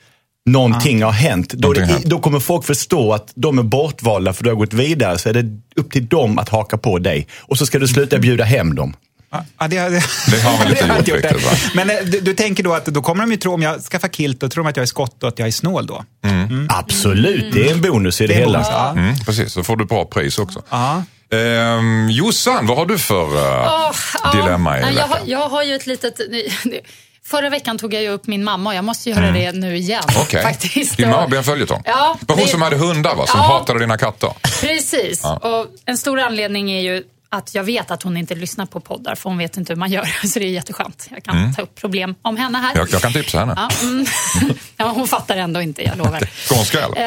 någonting 0.47 1.03
har 1.03 1.13
hänt. 1.13 1.53
Då, 1.53 1.73
det, 1.73 2.01
då 2.05 2.19
kommer 2.19 2.41
folk 2.41 2.65
förstå 2.65 3.13
att 3.13 3.33
de 3.35 3.59
är 3.59 3.63
bortvalda 3.63 4.33
för 4.33 4.45
du 4.45 4.51
har 4.51 4.57
gått 4.57 4.73
vidare. 4.73 5.19
Så 5.19 5.29
är 5.29 5.33
det 5.33 5.61
upp 5.77 5.93
till 5.93 6.07
dem 6.07 6.39
att 6.39 6.49
haka 6.49 6.79
på 6.79 6.99
dig. 6.99 7.27
Och 7.41 7.59
så 7.59 7.67
ska 7.67 7.79
du 7.79 7.89
sluta 7.89 8.19
bjuda 8.19 8.45
hem 8.45 8.75
dem. 8.75 8.95
Ja, 9.31 9.45
det, 9.59 9.67
det, 9.69 9.89
Det 10.31 10.41
har 10.43 10.59
väl 10.65 10.69
inte 10.71 11.11
gjort 11.11 11.25
inte 11.25 11.35
riktigt? 11.35 11.75
Men 11.75 11.91
eh, 11.91 11.97
du, 12.05 12.21
du 12.21 12.35
tänker 12.35 12.63
då 12.63 12.75
att 12.75 12.85
då 12.87 13.03
kommer 13.03 13.23
de 13.25 13.31
ju 13.31 13.37
tro, 13.37 13.55
om 13.55 13.63
jag 13.63 13.81
skaffar 13.83 14.09
kilt, 14.09 14.41
då 14.41 14.49
tror 14.49 14.65
de 14.65 14.71
att 14.71 14.77
jag 14.77 14.83
är 14.83 14.87
skott 14.87 15.23
och 15.23 15.29
att 15.29 15.39
jag 15.39 15.49
är 15.49 15.53
snål 15.53 15.87
då. 15.87 16.05
Absolut, 16.69 17.53
det 17.53 17.69
är 17.69 17.73
en 17.73 17.81
bonus 17.81 18.21
i 18.21 18.27
det, 18.27 18.35
Det 18.35 18.39
hela. 18.41 18.53
bonus, 18.59 18.69
ja. 18.71 18.91
Mm, 18.91 19.17
precis, 19.27 19.53
så 19.53 19.63
får 19.63 19.77
du 19.77 19.85
bra 19.85 20.05
pris 20.05 20.39
också. 20.39 20.63
Ja. 20.71 21.03
Ehm, 21.31 22.11
Jossan, 22.11 22.67
vad 22.67 22.77
har 22.77 22.87
du 22.87 22.99
för 22.99 23.37
eh, 23.37 23.93
ja. 24.23 24.33
dilemma 24.33 24.79
i 24.79 24.83
Nej, 24.83 24.95
jag, 24.95 25.07
har, 25.07 25.19
jag 25.25 25.49
har 25.49 25.63
ju 25.63 25.75
ett 25.75 25.87
litet... 25.87 26.21
Förra 27.25 27.51
veckan 27.51 27.79
tog 27.79 27.95
jag 27.95 28.03
ju 28.03 28.09
upp 28.09 28.27
min 28.27 28.45
mamma 28.45 28.71
och 28.71 28.77
jag 28.77 28.85
måste 28.85 29.11
göra 29.11 29.31
det 29.31 29.53
nu 29.53 29.77
igen. 29.77 30.03
Mm. 30.09 30.23
Okej, 30.23 30.43
Faktiskt. 30.43 30.97
din 30.97 31.11
mamma 31.11 31.27
blir 31.27 31.39
en 31.39 31.45
följetong. 31.45 31.83
Ja, 31.85 32.17
det 32.21 32.33
var 32.33 32.41
hon 32.41 32.49
som 32.49 32.63
hade 32.63 32.77
hundar 32.77 33.15
va? 33.15 33.27
Som 33.27 33.41
Ja. 33.41 33.47
hatade 33.47 33.79
dina 33.79 33.99
katter. 33.99 34.33
Precis. 34.61 35.25
Och 35.25 35.67
en 35.87 35.99
stor 35.99 36.21
anledning 36.21 36.71
är 36.71 36.81
ju 36.81 37.03
att 37.31 37.55
jag 37.55 37.65
vet 37.65 37.91
att 37.91 38.03
hon 38.03 38.17
inte 38.17 38.35
lyssnar 38.35 38.67
på 38.67 38.81
poddar 38.81 39.15
för 39.15 39.31
hon 39.31 39.39
vet 39.39 39.57
inte 39.57 39.73
hur 39.73 39.79
man 39.79 39.91
gör. 39.93 40.05
Så 40.27 40.39
det 40.39 40.45
är 40.45 40.51
jätteskönt. 40.51 41.09
Jag 41.11 41.25
kan 41.25 41.55
ta 41.55 41.63
upp 41.63 41.75
problem 41.75 42.15
om 42.23 42.37
henne 42.37 42.59
här. 42.59 42.71
Mm. 42.75 42.79
Jag, 42.79 42.95
jag 42.95 43.03
kan 43.03 43.13
tipsa 43.13 43.39
henne. 43.39 43.55
Ja, 43.57 43.69
mm. 43.83 44.07
ja, 44.77 44.89
hon 44.89 45.09
fattar 45.09 45.37
ändå 45.37 45.63
inte, 45.63 45.83
jag 45.83 45.99
lovar. 45.99 46.29
Skånska 46.49 46.85
eller? 46.85 46.99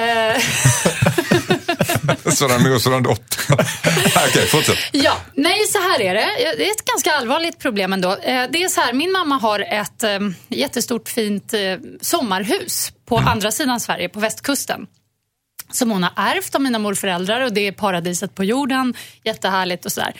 Sådan 2.33 2.63
mor, 2.63 2.79
sådan 2.79 3.03
dotter. 3.03 3.53
Okej, 4.29 4.47
fortsätt. 4.47 4.77
Ja, 4.91 5.17
nej 5.35 5.67
så 5.67 5.77
här 5.79 6.01
är 6.01 6.13
det. 6.13 6.29
Det 6.57 6.67
är 6.67 6.71
ett 6.71 6.85
ganska 6.85 7.11
allvarligt 7.11 7.59
problem 7.59 7.93
ändå. 7.93 8.11
Eh, 8.11 8.43
Det 8.51 8.63
är 8.63 8.67
så 8.67 8.81
här, 8.81 8.93
min 8.93 9.11
mamma 9.11 9.35
har 9.37 9.59
ett 9.59 10.03
eh, 10.03 10.19
jättestort 10.49 11.09
fint 11.09 11.53
eh, 11.53 11.59
sommarhus 12.01 12.91
på 13.05 13.17
andra 13.17 13.51
sidan 13.51 13.79
Sverige, 13.79 14.09
på 14.09 14.19
västkusten. 14.19 14.87
Som 15.71 15.91
hon 15.91 16.03
har 16.03 16.13
ärvt 16.15 16.55
av 16.55 16.61
mina 16.61 16.79
morföräldrar 16.79 17.41
och 17.41 17.53
det 17.53 17.67
är 17.67 17.71
paradiset 17.71 18.35
på 18.35 18.43
jorden. 18.43 18.93
Jättehärligt 19.23 19.85
och 19.85 19.91
sådär. 19.91 20.13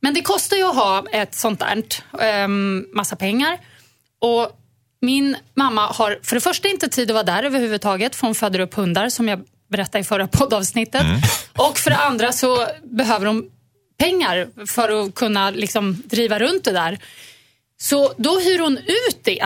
Men 0.00 0.14
det 0.14 0.22
kostar 0.22 0.56
ju 0.56 0.62
att 0.68 0.74
ha 0.74 1.04
ett 1.12 1.34
sånt 1.34 1.60
där, 1.60 1.82
eh, 2.20 2.48
massa 2.94 3.16
pengar. 3.16 3.58
Och 4.20 4.58
min 5.00 5.36
mamma 5.54 5.86
har 5.86 6.18
för 6.22 6.34
det 6.36 6.40
första 6.40 6.68
inte 6.68 6.88
tid 6.88 7.10
att 7.10 7.14
vara 7.14 7.24
där 7.24 7.42
överhuvudtaget 7.42 8.16
för 8.16 8.26
hon 8.26 8.34
föder 8.34 8.60
upp 8.60 8.74
hundar 8.74 9.08
som 9.08 9.28
jag 9.28 9.40
berättade 9.72 10.00
i 10.00 10.04
förra 10.04 10.26
poddavsnittet. 10.26 11.02
Och 11.56 11.78
för 11.78 11.90
det 11.90 11.96
andra 11.96 12.32
så 12.32 12.66
behöver 12.84 13.26
de 13.26 13.44
pengar 13.98 14.48
för 14.66 15.04
att 15.06 15.14
kunna 15.14 15.50
liksom 15.50 16.02
driva 16.06 16.38
runt 16.38 16.64
det 16.64 16.72
där. 16.72 16.98
Så 17.80 18.12
då 18.18 18.38
hyr 18.38 18.58
hon 18.58 18.78
ut 18.78 19.18
det 19.24 19.44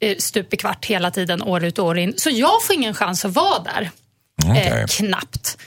eh, 0.00 0.16
stup 0.18 0.54
i 0.54 0.56
kvart 0.56 0.84
hela 0.86 1.10
tiden, 1.10 1.42
år 1.42 1.64
ut 1.64 1.78
och 1.78 1.86
år 1.86 1.98
in. 1.98 2.14
Så 2.16 2.30
jag 2.30 2.62
får 2.64 2.74
ingen 2.74 2.94
chans 2.94 3.24
att 3.24 3.32
vara 3.32 3.58
där. 3.62 3.90
Okej. 4.50 4.66
Eh, 4.80 4.86
knappt. 4.86 5.58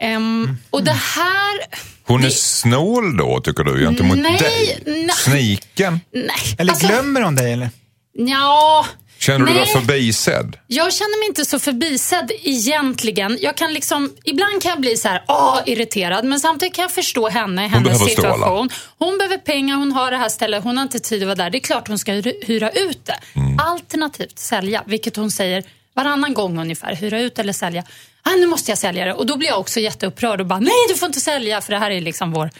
Ehm, 0.00 0.56
och 0.70 0.84
det 0.84 0.92
här... 1.16 1.60
Hon 2.06 2.20
är 2.20 2.24
det- 2.24 2.30
snål 2.34 3.16
då, 3.16 3.40
tycker 3.40 3.64
du, 3.64 3.78
gentemot 3.86 4.18
Nej, 4.18 4.38
dig? 4.38 4.82
nej. 4.86 5.08
Sniken? 5.16 6.00
Nej. 6.12 6.36
Eller 6.58 6.72
alltså, 6.72 6.86
glömmer 6.86 7.20
de 7.20 7.34
dig 7.36 7.52
eller? 7.52 7.70
Ja, 8.12 8.86
Känner 9.22 9.46
du 9.46 9.54
dig 9.54 9.66
förbisedd? 9.66 10.56
Jag 10.66 10.92
känner 10.92 11.18
mig 11.18 11.28
inte 11.28 11.44
så 11.44 11.58
förbisedd 11.58 12.30
egentligen. 12.42 13.38
Jag 13.40 13.56
kan 13.56 13.72
liksom, 13.74 14.12
ibland 14.24 14.62
kan 14.62 14.70
jag 14.70 14.80
bli 14.80 14.96
så 14.96 15.08
här, 15.08 15.24
åh, 15.28 15.58
irriterad, 15.66 16.24
men 16.24 16.40
samtidigt 16.40 16.74
kan 16.74 16.82
jag 16.82 16.90
förstå 16.90 17.28
henne, 17.28 17.66
hennes 17.68 17.96
stråla. 17.96 18.10
situation. 18.10 18.70
Hon 18.98 19.18
behöver 19.18 19.38
pengar, 19.38 19.76
hon 19.76 19.92
har 19.92 20.10
det 20.10 20.16
här 20.16 20.28
stället, 20.28 20.64
hon 20.64 20.76
har 20.76 20.82
inte 20.82 20.98
tid 20.98 21.22
att 21.22 21.26
vara 21.26 21.34
där. 21.34 21.50
Det 21.50 21.58
är 21.58 21.60
klart 21.60 21.88
hon 21.88 21.98
ska 21.98 22.12
hyra- 22.12 22.44
hyra 22.46 22.70
ut 22.70 23.06
det. 23.06 23.18
Mm. 23.40 23.58
Alternativt 23.58 24.38
sälja, 24.38 24.82
vilket 24.86 25.16
hon 25.16 25.30
säger 25.30 25.64
varannan 25.94 26.34
gång 26.34 26.58
ungefär. 26.60 26.94
Hyra 26.94 27.20
ut 27.20 27.38
eller 27.38 27.52
sälja. 27.52 27.84
Ah, 28.22 28.30
nu 28.30 28.46
måste 28.46 28.70
jag 28.70 28.78
sälja 28.78 29.04
det. 29.04 29.12
Och 29.14 29.26
då 29.26 29.36
blir 29.36 29.48
jag 29.48 29.60
också 29.60 29.80
jätteupprörd 29.80 30.40
och 30.40 30.46
bara, 30.46 30.60
nej 30.60 30.74
du 30.88 30.94
får 30.94 31.06
inte 31.06 31.20
sälja 31.20 31.60
för 31.60 31.72
det 31.72 31.78
här 31.78 31.90
är 31.90 32.00
liksom 32.00 32.32
vår 32.32 32.50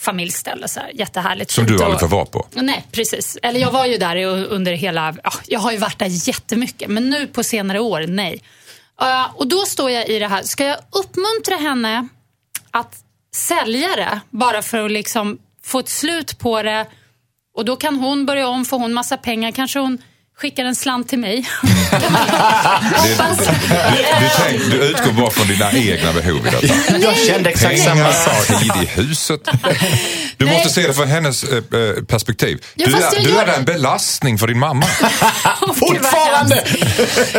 familjställe. 0.00 0.68
Så 0.68 0.80
här. 0.80 0.90
Jättehärligt. 0.94 1.50
Som 1.50 1.66
du 1.66 1.76
och- 1.76 1.82
aldrig 1.82 2.00
får 2.00 2.08
vara 2.08 2.24
på? 2.24 2.46
Nej, 2.52 2.86
precis. 2.92 3.38
Eller 3.42 3.60
jag 3.60 3.70
var 3.70 3.86
ju 3.86 3.96
där 3.96 4.24
under 4.26 4.72
hela... 4.72 5.14
Ja, 5.24 5.32
jag 5.46 5.60
har 5.60 5.72
ju 5.72 5.78
varit 5.78 5.98
där 5.98 6.28
jättemycket, 6.28 6.90
men 6.90 7.10
nu 7.10 7.26
på 7.26 7.42
senare 7.42 7.80
år, 7.80 8.04
nej. 8.08 8.42
Uh, 9.02 9.34
och 9.36 9.46
då 9.46 9.58
står 9.66 9.90
jag 9.90 10.08
i 10.08 10.18
det 10.18 10.28
här, 10.28 10.42
ska 10.42 10.64
jag 10.64 10.76
uppmuntra 10.90 11.56
henne 11.56 12.08
att 12.70 12.96
sälja 13.34 13.88
det 13.96 14.20
bara 14.30 14.62
för 14.62 14.84
att 14.84 14.90
liksom 14.90 15.38
få 15.62 15.78
ett 15.78 15.88
slut 15.88 16.38
på 16.38 16.62
det? 16.62 16.86
Och 17.54 17.64
då 17.64 17.76
kan 17.76 17.96
hon 17.96 18.26
börja 18.26 18.48
om, 18.48 18.64
får 18.64 18.78
hon 18.78 18.92
massa 18.92 19.16
pengar, 19.16 19.50
kanske 19.50 19.78
hon 19.78 19.98
skickar 20.40 20.64
en 20.64 20.74
slant 20.74 21.08
till 21.08 21.18
mig. 21.18 21.48
Hoppas. 22.96 23.38
Du, 24.20 24.28
tänk, 24.36 24.70
du 24.70 24.76
utgår 24.76 25.12
bara 25.12 25.30
från 25.30 25.46
dina 25.46 25.72
egna 25.72 26.12
behov 26.12 26.46
i 26.46 26.50
detta. 26.50 26.98
Jag 26.98 27.16
kände 27.16 27.50
exakt 27.50 27.80
samma 27.82 28.12
sak. 28.12 28.62
i 28.62 29.00
huset. 29.00 29.48
Du 30.40 30.46
Nej. 30.46 30.54
måste 30.54 30.70
se 30.70 30.86
det 30.86 30.94
från 30.94 31.08
hennes 31.08 31.44
eh, 31.44 31.56
eh, 31.56 31.94
perspektiv. 32.08 32.64
Ja, 32.74 32.86
Du 32.86 32.96
är, 32.96 33.24
du 33.24 33.36
är 33.38 33.46
det. 33.46 33.52
en 33.52 33.64
belastning 33.64 34.38
för 34.38 34.46
din 34.46 34.58
mamma. 34.58 34.86
Fortfarande! 35.74 36.64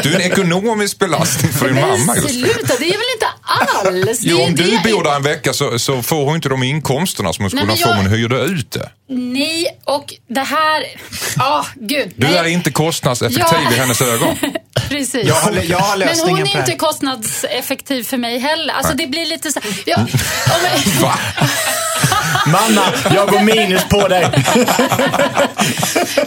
Du 0.03 0.11
är 0.13 0.15
en 0.15 0.21
ekonomisk 0.21 0.99
belastning 0.99 1.51
för 1.51 1.65
din 1.65 1.75
Men 1.75 1.89
mamma 1.99 2.15
just 2.15 2.27
nu. 2.27 2.33
sluta, 2.33 2.73
det 2.79 2.85
är 2.85 2.91
väl 2.91 3.11
inte 3.13 3.27
alls? 3.43 4.19
Det 4.19 4.27
Jo, 4.29 4.41
om 4.41 4.55
du 4.55 4.79
bor 4.91 5.03
där 5.03 5.15
en 5.15 5.23
vecka 5.23 5.53
så, 5.53 5.79
så 5.79 6.03
får 6.03 6.25
hon 6.25 6.35
inte 6.35 6.49
de 6.49 6.63
inkomsterna 6.63 7.33
som 7.33 7.43
hon 7.43 7.49
skulle 7.49 7.65
men 7.65 7.77
få 7.77 7.89
om 7.91 7.97
hon 7.97 8.07
hyrde 8.07 8.35
ut 8.41 8.71
det. 8.71 8.89
Nej, 9.09 9.67
och 9.83 10.13
det 10.29 10.39
här... 10.43 10.83
Ja, 11.37 11.65
gud. 11.75 12.13
Du 12.15 12.27
nej. 12.27 12.37
är 12.37 12.45
inte 12.45 12.71
kostnadseffektiv 12.71 13.57
Ja. 13.63 13.71
i 13.73 13.75
hennes 13.75 14.01
ögon. 14.01 14.35
Precis. 14.91 15.27
Jag 15.27 15.35
har- 15.35 15.51
jag 15.51 15.77
har 15.79 15.97
Men 15.97 16.19
hon 16.29 16.39
är 16.47 16.57
inte 16.59 16.75
kostnadseffektiv 16.75 18.03
för 18.03 18.17
mig 18.17 18.37
heller. 18.39 18.73
Alltså 18.73 18.93
det 18.93 19.07
blir 19.07 19.25
lite 19.25 19.51
så 19.51 19.59
här, 19.59 19.71
ja, 19.85 19.97
ja, 20.47 20.53
men, 20.63 21.01
Va? 21.01 21.13
Mamma, 22.45 22.81
jag 23.15 23.27
går 23.29 23.39
minus 23.41 23.83
på 23.89 24.07
dig. 24.07 24.25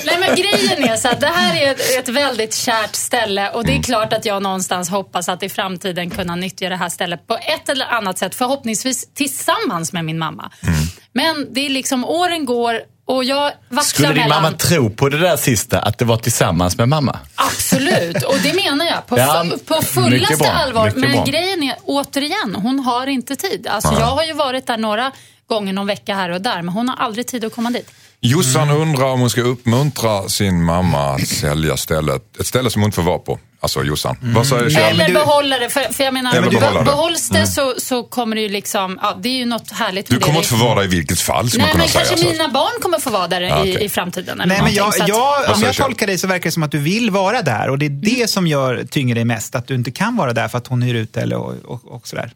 Nej 0.04 0.18
men 0.18 0.36
grejen 0.36 0.84
är 0.84 0.96
så 0.96 1.08
att 1.08 1.20
det 1.20 1.26
här 1.26 1.62
är 1.62 1.70
ett, 1.72 1.80
ett 1.98 2.08
väldigt 2.08 2.54
kärt 2.54 2.94
ställe 2.94 3.50
och 3.50 3.64
det 3.64 3.70
Mm. 3.72 3.80
är 3.80 3.84
klart 3.84 4.12
att 4.12 4.24
jag 4.24 4.42
någonstans 4.42 4.88
hoppas 4.90 5.28
att 5.28 5.42
i 5.42 5.48
framtiden 5.48 6.10
kunna 6.10 6.36
nyttja 6.36 6.68
det 6.68 6.76
här 6.76 6.88
stället 6.88 7.26
på 7.26 7.34
ett 7.34 7.68
eller 7.68 7.86
annat 7.86 8.18
sätt. 8.18 8.34
Förhoppningsvis 8.34 9.14
tillsammans 9.14 9.92
med 9.92 10.04
min 10.04 10.18
mamma. 10.18 10.50
Mm. 10.62 10.74
Men 11.12 11.54
det 11.54 11.66
är 11.66 11.70
liksom, 11.70 12.04
åren 12.04 12.44
går 12.44 12.80
och 13.06 13.24
jag 13.24 13.52
Skulle 13.82 14.08
din 14.08 14.16
mellan... 14.16 14.42
mamma 14.42 14.56
tro 14.56 14.90
på 14.90 15.08
det 15.08 15.18
där 15.18 15.36
sista, 15.36 15.78
att 15.80 15.98
det 15.98 16.04
var 16.04 16.16
tillsammans 16.16 16.78
med 16.78 16.88
mamma? 16.88 17.18
Absolut, 17.34 18.22
och 18.22 18.36
det 18.42 18.54
menar 18.54 18.86
jag 18.86 19.06
på, 19.06 19.18
Ja, 19.18 19.44
på 19.66 19.74
fullaste 19.82 20.36
bra, 20.36 20.48
allvar. 20.48 20.92
Men 20.96 21.12
bra. 21.12 21.24
grejen 21.24 21.62
är, 21.62 21.76
återigen, 21.84 22.54
hon 22.54 22.78
har 22.80 23.06
inte 23.06 23.36
tid. 23.36 23.66
Alltså, 23.66 23.92
jag 23.92 24.06
har 24.06 24.24
ju 24.24 24.32
varit 24.32 24.66
där 24.66 24.76
några 24.76 25.12
gånger 25.48 25.72
någon 25.72 25.86
vecka 25.86 26.14
här 26.14 26.30
och 26.30 26.40
där, 26.40 26.62
men 26.62 26.68
hon 26.74 26.88
har 26.88 26.96
aldrig 26.96 27.26
tid 27.26 27.44
att 27.44 27.54
komma 27.54 27.70
dit. 27.70 27.90
Jossan 28.20 28.70
undrar 28.70 29.04
om 29.04 29.20
hon 29.20 29.30
ska 29.30 29.40
uppmuntra 29.40 30.28
sin 30.28 30.62
mamma 30.64 31.14
att 31.14 31.28
sälja 31.28 31.76
stället, 31.76 32.40
ett 32.40 32.46
ställe 32.46 32.70
som 32.70 32.82
hon 32.82 32.88
inte 32.88 32.96
får 32.96 33.02
vara 33.02 33.18
på. 33.18 33.38
Alltså 33.64 33.84
Jossan. 33.84 34.16
Vad 34.20 34.46
säger 34.46 34.70
Kjell? 34.70 35.00
Eller 35.00 35.14
behålla 35.14 35.58
det. 35.58 35.68
För, 35.70 35.92
för 35.92 36.04
jag 36.04 36.14
menar, 36.14 36.34
Eller 36.34 36.50
be- 36.50 36.58
behålla 36.60 36.78
det. 36.78 36.84
behålls 36.84 37.28
det 37.28 37.46
så, 37.46 37.74
så 37.78 38.02
kommer 38.02 38.36
det 38.36 38.42
ju 38.42 38.48
liksom, 38.48 38.98
ja, 39.02 39.18
det 39.22 39.28
är 39.28 39.32
ju 39.38 39.44
något 39.44 39.70
härligt 39.72 40.06
Du 40.10 40.18
kommer 40.18 40.36
inte 40.36 40.48
få 40.48 40.56
vara 40.56 40.74
där 40.74 40.84
i 40.84 40.86
vilket 40.86 41.20
fall, 41.20 41.48
skulle 41.50 41.64
Nej, 41.64 41.72
man 41.74 41.78
men 41.78 41.88
kunna 41.88 42.04
säga. 42.04 42.16
kanske 42.16 42.26
så. 42.26 42.32
mina 42.32 42.48
barn 42.48 42.82
kommer 42.82 42.98
få 42.98 43.10
vara 43.10 43.28
där 43.28 43.40
Ja, 43.40 43.58
okej. 43.60 43.74
i, 43.80 43.84
i 43.84 43.88
framtiden. 43.88 44.40
Eller 44.40 44.54
Nej, 44.54 44.62
men 44.62 44.74
jag, 44.74 44.92
jag, 45.08 45.54
om 45.56 45.62
jag 45.62 45.74
tolkar 45.76 46.06
dig 46.06 46.18
så 46.18 46.26
verkar 46.26 46.44
det 46.44 46.52
som 46.52 46.62
att 46.62 46.70
du 46.70 46.78
vill 46.78 47.10
vara 47.10 47.42
där 47.42 47.68
och 47.70 47.78
det 47.78 47.86
är 47.86 47.90
det 47.90 48.30
som 48.30 48.46
gör, 48.46 48.84
tynger 48.90 49.14
dig 49.14 49.24
mest, 49.24 49.54
att 49.54 49.66
du 49.66 49.74
inte 49.74 49.90
kan 49.90 50.16
vara 50.16 50.32
där 50.32 50.48
för 50.48 50.58
att 50.58 50.66
hon 50.66 50.82
hyr 50.82 50.94
ut 50.94 51.16
eller 51.16 51.36
och, 51.36 51.54
och, 51.64 51.94
och 51.94 52.08
sådär. 52.08 52.32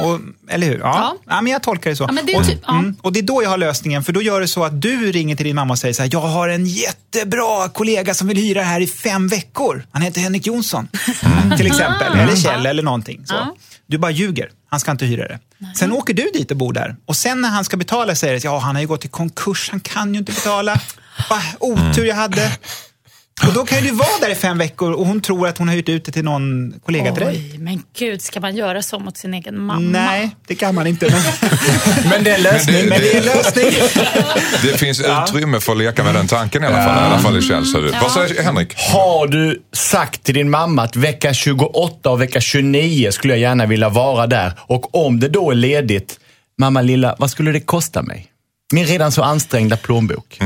Och, 0.00 0.18
eller 0.54 0.66
hur? 0.66 0.78
Ja. 0.78 0.92
Ja. 0.94 1.16
Ja. 1.34 1.40
men 1.40 1.52
jag 1.52 1.62
tolkar 1.62 1.90
det 1.90 1.96
så. 1.96 2.04
Ja, 2.04 2.12
men 2.12 2.26
det 2.26 2.34
och, 2.36 2.46
typ- 2.46 2.62
ja. 2.66 2.72
mm, 2.78 2.96
och 3.02 3.12
det 3.12 3.20
är 3.20 3.22
då 3.22 3.42
jag 3.42 3.50
har 3.50 3.58
lösningen, 3.58 4.04
för 4.04 4.12
då 4.12 4.22
gör 4.22 4.40
det 4.40 4.48
så 4.48 4.64
att 4.64 4.82
du 4.82 5.12
ringer 5.12 5.36
till 5.36 5.46
din 5.46 5.56
mamma 5.56 5.72
och 5.72 5.78
säger 5.78 5.94
så 5.94 6.02
här, 6.02 6.10
jag 6.12 6.20
har 6.20 6.48
en 6.48 6.66
jättebra 6.66 7.68
kollega 7.68 8.14
som 8.14 8.28
vill 8.28 8.36
hyra 8.36 8.62
här 8.62 8.80
i 8.80 8.86
fem 8.86 9.28
veckor. 9.28 9.84
Han 9.92 10.02
heter 10.02 10.20
Henrik 10.20 10.46
Jonsson, 10.50 10.88
till 11.56 11.66
exempel. 11.66 12.18
Eller 12.18 12.36
Kjell 12.36 12.66
eller 12.66 12.82
någonting. 12.82 13.26
Så. 13.26 13.34
Du 13.86 13.98
bara 13.98 14.10
ljuger. 14.10 14.50
Han 14.70 14.80
ska 14.80 14.90
inte 14.90 15.04
hyra 15.04 15.28
det. 15.28 15.38
Sen 15.76 15.92
åker 15.92 16.14
du 16.14 16.30
dit 16.34 16.50
och 16.50 16.56
bor 16.56 16.72
där. 16.72 16.96
Och 17.06 17.16
sen 17.16 17.40
när 17.40 17.48
han 17.48 17.64
ska 17.64 17.76
betala 17.76 18.14
säger 18.14 18.34
det, 18.34 18.44
ja 18.44 18.58
han 18.58 18.74
har 18.74 18.82
ju 18.82 18.88
gått 18.88 19.04
i 19.04 19.08
konkurs, 19.08 19.68
han 19.70 19.80
kan 19.80 20.14
ju 20.14 20.18
inte 20.18 20.32
betala. 20.32 20.80
Vad 21.30 21.40
otur 21.60 22.04
jag 22.04 22.16
hade. 22.16 22.52
Och 23.46 23.52
då 23.54 23.64
kan 23.64 23.82
du 23.82 23.90
vara 23.90 24.08
där 24.20 24.30
i 24.30 24.34
fem 24.34 24.58
veckor 24.58 24.92
och 24.92 25.06
hon 25.06 25.20
tror 25.20 25.48
att 25.48 25.58
hon 25.58 25.68
har 25.68 25.74
hyrt 25.74 25.88
ut 25.88 26.04
det 26.04 26.12
till 26.12 26.24
någon 26.24 26.74
kollega 26.84 27.12
till 27.14 27.24
dig. 27.24 27.50
Oj, 27.52 27.58
men 27.58 27.82
gud, 27.98 28.22
ska 28.22 28.40
man 28.40 28.56
göra 28.56 28.82
så 28.82 28.98
mot 28.98 29.16
sin 29.16 29.34
egen 29.34 29.60
mamma? 29.60 29.80
Nej, 29.80 30.36
det 30.46 30.54
kan 30.54 30.74
man 30.74 30.86
inte. 30.86 31.10
Men, 31.10 31.22
Men 32.10 32.24
det 32.24 32.30
är 32.30 32.34
en 32.36 32.42
lösning. 32.42 32.88
men 32.88 33.00
det 33.00 33.12
är 33.12 33.18
en 33.18 33.24
lösning. 33.24 33.64
Det 34.62 34.78
finns 34.78 35.00
utrymme 35.00 35.60
för 35.60 35.72
att 35.72 35.78
leka 35.78 36.04
med 36.04 36.14
den 36.14 36.26
tanken 36.26 36.64
i 36.64 36.66
alla 36.66 36.76
fall. 36.76 36.96
I 36.96 37.06
alla 37.06 37.18
fall 37.18 37.36
i 37.36 37.76
huvud. 37.76 37.94
Vad 38.02 38.12
säger 38.12 38.42
Henrik? 38.42 38.74
Har 38.76 39.26
du 39.26 39.62
sagt 39.72 40.22
till 40.22 40.34
din 40.34 40.50
mamma 40.50 40.82
att 40.82 40.96
vecka 40.96 41.34
28 41.34 42.10
och 42.10 42.20
vecka 42.20 42.40
29 42.40 43.10
skulle 43.12 43.32
jag 43.32 43.40
gärna 43.40 43.66
vilja 43.66 43.88
vara 43.88 44.26
där 44.26 44.52
och 44.58 45.06
om 45.06 45.20
det 45.20 45.28
då 45.28 45.50
är 45.50 45.54
ledigt, 45.54 46.20
mamma 46.58 46.82
lilla, 46.82 47.16
vad 47.18 47.30
skulle 47.30 47.52
det 47.52 47.60
kosta 47.60 48.02
mig? 48.02 48.26
Min 48.72 48.86
redan 48.86 49.12
så 49.12 49.22
ansträngda 49.22 49.76
plånbok. 49.76 50.38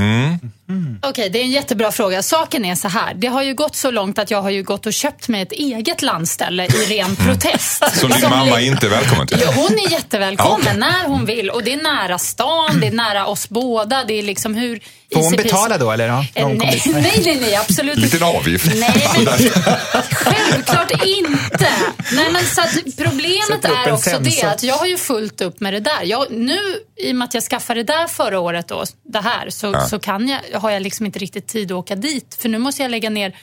Okej, 1.03 1.31
det 1.31 1.39
är 1.39 1.43
en 1.43 1.51
jättebra 1.51 1.93
fråga. 1.93 2.23
Saken 2.23 2.65
är 2.65 2.75
så 2.75 2.89
här. 2.89 3.15
Det 3.15 3.27
har 3.27 3.43
ju 3.43 3.55
gått 3.55 3.77
så 3.77 3.91
långt 3.91 4.19
att 4.19 4.31
jag 4.31 4.43
har 4.43 4.51
ju 4.51 4.63
gått 4.63 4.87
och 4.87 4.93
köpt 4.93 5.29
mig 5.29 5.43
ett 5.43 5.53
eget 5.53 6.03
landställe 6.03 6.65
i 6.67 6.69
ren 6.99 7.17
protest. 7.17 7.83
Som 8.01 8.11
din 8.11 8.31
mamma 8.31 8.57
li- 8.57 8.67
inte 8.67 8.87
är 8.87 8.91
välkommen 8.91 9.27
till. 9.27 9.39
Ja, 9.41 9.53
Hon 9.55 9.79
är 9.79 9.91
jättevälkommen 9.93 10.61
Ja, 10.65 10.71
okej. 10.71 10.81
när 10.81 11.09
hon 11.09 11.27
vill. 11.27 11.51
Och 11.51 11.65
det 11.65 11.73
är 11.73 11.83
nära 11.83 12.19
stan, 12.19 12.81
det 12.81 12.87
är 12.87 12.93
nära 12.93 13.27
oss 13.27 13.49
båda. 13.49 14.05
Det 14.05 14.15
är 14.19 14.23
liksom 14.23 14.55
hur... 14.55 14.81
Får 15.15 15.23
hon 15.23 15.33
betala 15.33 15.79
då, 15.79 15.93
eller? 15.93 16.07
Ja, 16.09 16.27
Eh, 16.35 16.49
nej, 16.49 16.83
nej, 16.87 17.21
nej, 17.25 17.39
nej, 17.41 17.57
absolut 17.57 17.97
Liten 17.99 18.23
inte. 18.23 18.39
avgift. 18.39 18.67
Nej, 18.75 19.09
men 19.25 19.37
självklart 20.13 20.91
inte. 21.07 21.69
Nej, 22.13 22.33
men 22.33 22.45
så 22.47 22.61
att 22.61 22.75
problemet 22.99 23.65
är 23.65 23.93
också 23.93 24.11
det 24.19 24.31
sensor. 24.31 24.49
att 24.49 24.63
jag 24.63 24.75
har 24.75 24.87
ju 24.87 24.97
fullt 24.97 25.41
upp 25.41 25.61
med 25.61 25.73
det 25.73 25.81
där. 25.81 25.99
Jag, 26.05 26.27
nu, 26.31 26.59
i 26.97 27.13
och 27.13 27.17
med 27.17 27.25
att 27.27 27.35
jag 27.35 27.43
skaffade 27.43 27.83
det 27.83 27.93
där 27.93 28.07
förra 28.07 28.41
året, 28.41 28.69
då, 28.69 28.85
det 29.13 29.21
här, 29.21 29.51
så, 29.51 29.81
så 29.91 29.99
kan 29.99 30.29
jag, 30.29 30.41
har 30.59 30.71
jag 30.71 30.83
liksom 30.83 31.07
inte 31.07 31.19
riktigt 31.19 31.47
tid 31.47 31.73
att 31.73 31.77
åka 31.79 31.97
dit. 31.97 32.37
För 32.41 32.49
nu 32.49 32.59
måste 32.59 32.83
jag 32.83 32.91
lägga 32.91 33.11
ner 33.11 33.37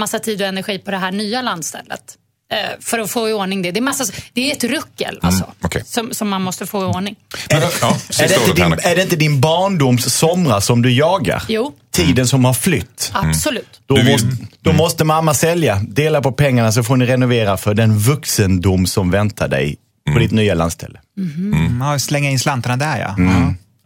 massa 0.00 0.18
tid 0.18 0.42
och 0.42 0.48
energi 0.48 0.78
på 0.78 0.90
det 0.90 0.96
här 0.96 1.12
nya 1.12 1.42
landstället. 1.42 2.16
eh, 2.52 2.80
För 2.80 2.98
att 2.98 3.10
få 3.10 3.28
i 3.28 3.32
ordning 3.32 3.62
det. 3.62 3.70
Det 3.70 3.78
är, 3.78 3.82
massa, 3.82 4.04
det 4.32 4.50
är 4.50 4.56
ett 4.56 4.64
ruckel 4.64 5.18
alltså, 5.22 5.52
okej. 5.60 5.82
som, 5.86 6.14
som 6.14 6.28
man 6.28 6.42
måste 6.42 6.66
få 6.66 6.82
i 6.82 6.84
ordning. 6.86 7.16
Men, 7.50 7.62
ja, 7.80 7.96
Är 8.20 8.28
det, 8.28 8.34
inte 8.34 8.40
ordet 8.50 8.56
din, 8.56 8.90
är 8.92 8.96
det 8.96 9.02
inte 9.02 9.16
din 9.16 9.40
barndoms 9.40 10.14
somrar 10.14 10.60
som 10.60 10.82
du 10.82 10.92
jagar? 10.92 11.42
Jo, 11.48 11.72
Tiden 11.92 12.26
som 12.26 12.44
har 12.44 12.54
flytt? 12.54 13.10
absolut. 13.14 13.80
Då, 13.86 13.96
måste, 14.02 14.28
då 14.60 14.72
måste 14.72 15.04
mamma 15.04 15.34
sälja, 15.34 15.80
dela 15.88 16.20
på 16.22 16.32
pengarna 16.32 16.72
så 16.72 16.82
får 16.82 16.96
ni 16.96 17.06
renovera 17.06 17.56
för 17.56 17.74
den 17.74 17.98
vuxendom 17.98 18.86
som 18.86 19.10
väntar 19.10 19.48
dig 19.48 19.76
på 20.12 20.18
ditt 20.18 20.30
nya 20.32 20.54
landställe. 20.54 21.00
Mm, 21.18 21.80
ja, 21.80 21.98
slänga 21.98 22.30
in 22.30 22.38
slantarna 22.38 22.76
där, 22.76 22.98
ja. 23.00 23.14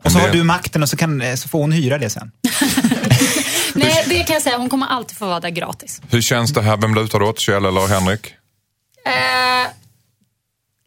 Och 0.04 0.12
så 0.12 0.18
har 0.18 0.28
du 0.28 0.42
makten 0.42 0.82
och 0.82 0.88
så, 0.88 0.96
kan, 0.96 1.20
eh, 1.23 1.34
så 1.34 1.49
får 1.49 1.58
hon 1.58 1.73
hyra 1.73 1.99
det 1.99 2.11
sen. 2.11 2.30
Nej, 3.75 4.04
det 4.08 4.25
kan 4.25 4.34
jag 4.34 4.42
säga. 4.42 4.58
Hon 4.58 4.68
kommer 4.68 4.87
alltid 4.87 5.16
få 5.18 5.26
vara 5.26 5.40
där 5.40 5.49
gratis. 5.50 6.00
Hur 6.11 6.23
känns 6.23 6.52
det 6.52 6.62
här? 6.62 6.76
Vem 6.76 6.94
lutar 6.94 7.18
du 7.20 7.26
åt? 7.26 7.38
Kjell 7.40 7.64
eller 7.64 7.88
Henrik? 7.88 8.26
Eh, 9.06 9.70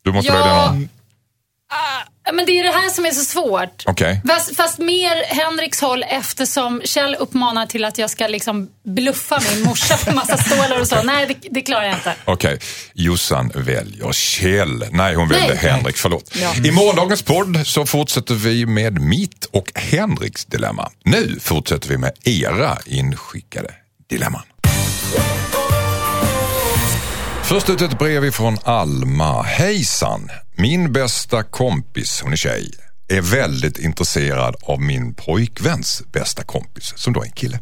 Du 0.03 0.11
måste 0.11 0.31
Ja. 0.31 0.37
välja 0.39 0.65
någon. 0.71 0.89
Ja, 1.69 2.03
Men 2.33 2.45
det 2.45 2.59
är 2.59 2.63
det 2.63 2.71
här 2.71 2.89
som 2.89 3.05
är 3.05 3.11
så 3.11 3.25
svårt. 3.25 3.83
Okej. 3.85 4.21
Fast, 4.27 4.55
fast 4.55 4.79
mer 4.79 5.23
Henriks 5.35 5.81
håll 5.81 6.03
eftersom 6.09 6.81
Kjell 6.85 7.15
uppmanar 7.15 7.65
till 7.65 7.85
att 7.85 7.97
jag 7.97 8.09
ska 8.09 8.27
liksom 8.27 8.69
bluffa 8.83 9.39
min 9.51 9.63
morsa 9.63 9.97
på 9.97 10.15
massa 10.15 10.37
stålar 10.37 10.81
och 10.81 10.87
så. 10.87 11.03
Nej, 11.03 11.25
det, 11.27 11.47
det 11.51 11.61
klarar 11.61 11.83
jag 11.83 11.93
inte. 11.93 12.15
Okej, 12.25 12.59
Jossan 12.93 13.51
väljer 13.55 14.11
Kjell. 14.11 14.85
Nej, 14.91 15.15
hon 15.15 15.29
väljer 15.29 15.47
Nej. 15.47 15.57
Henrik. 15.57 15.97
Förlåt. 15.97 16.35
Ja. 16.35 16.55
I 16.65 16.71
morgondagens 16.71 17.21
podd 17.21 17.67
så 17.67 17.85
fortsätter 17.85 18.35
vi 18.35 18.65
med 18.65 19.01
mitt 19.01 19.45
och 19.45 19.71
Henriks 19.75 20.45
dilemma. 20.45 20.91
Nu 21.03 21.39
fortsätter 21.39 21.89
vi 21.89 21.97
med 21.97 22.11
era 22.23 22.77
inskickade 22.85 23.73
dilemman. 24.09 24.43
Först 27.47 27.69
ut 27.69 27.81
ett 27.81 27.99
brev 27.99 28.25
ifrån 28.25 28.57
Alma. 28.63 29.41
Hejsan! 29.41 30.29
Min 30.57 30.93
bästa 30.93 31.43
kompis, 31.43 32.21
hon 32.23 32.31
är 32.31 32.37
tjej, 32.37 32.71
är 33.07 33.21
väldigt 33.21 33.77
intresserad 33.77 34.55
av 34.61 34.81
min 34.81 35.13
pojkväns 35.13 36.03
bästa 36.11 36.43
kompis, 36.43 36.93
som 36.95 37.13
då 37.13 37.21
är 37.21 37.25
en 37.25 37.31
kille. 37.31 37.59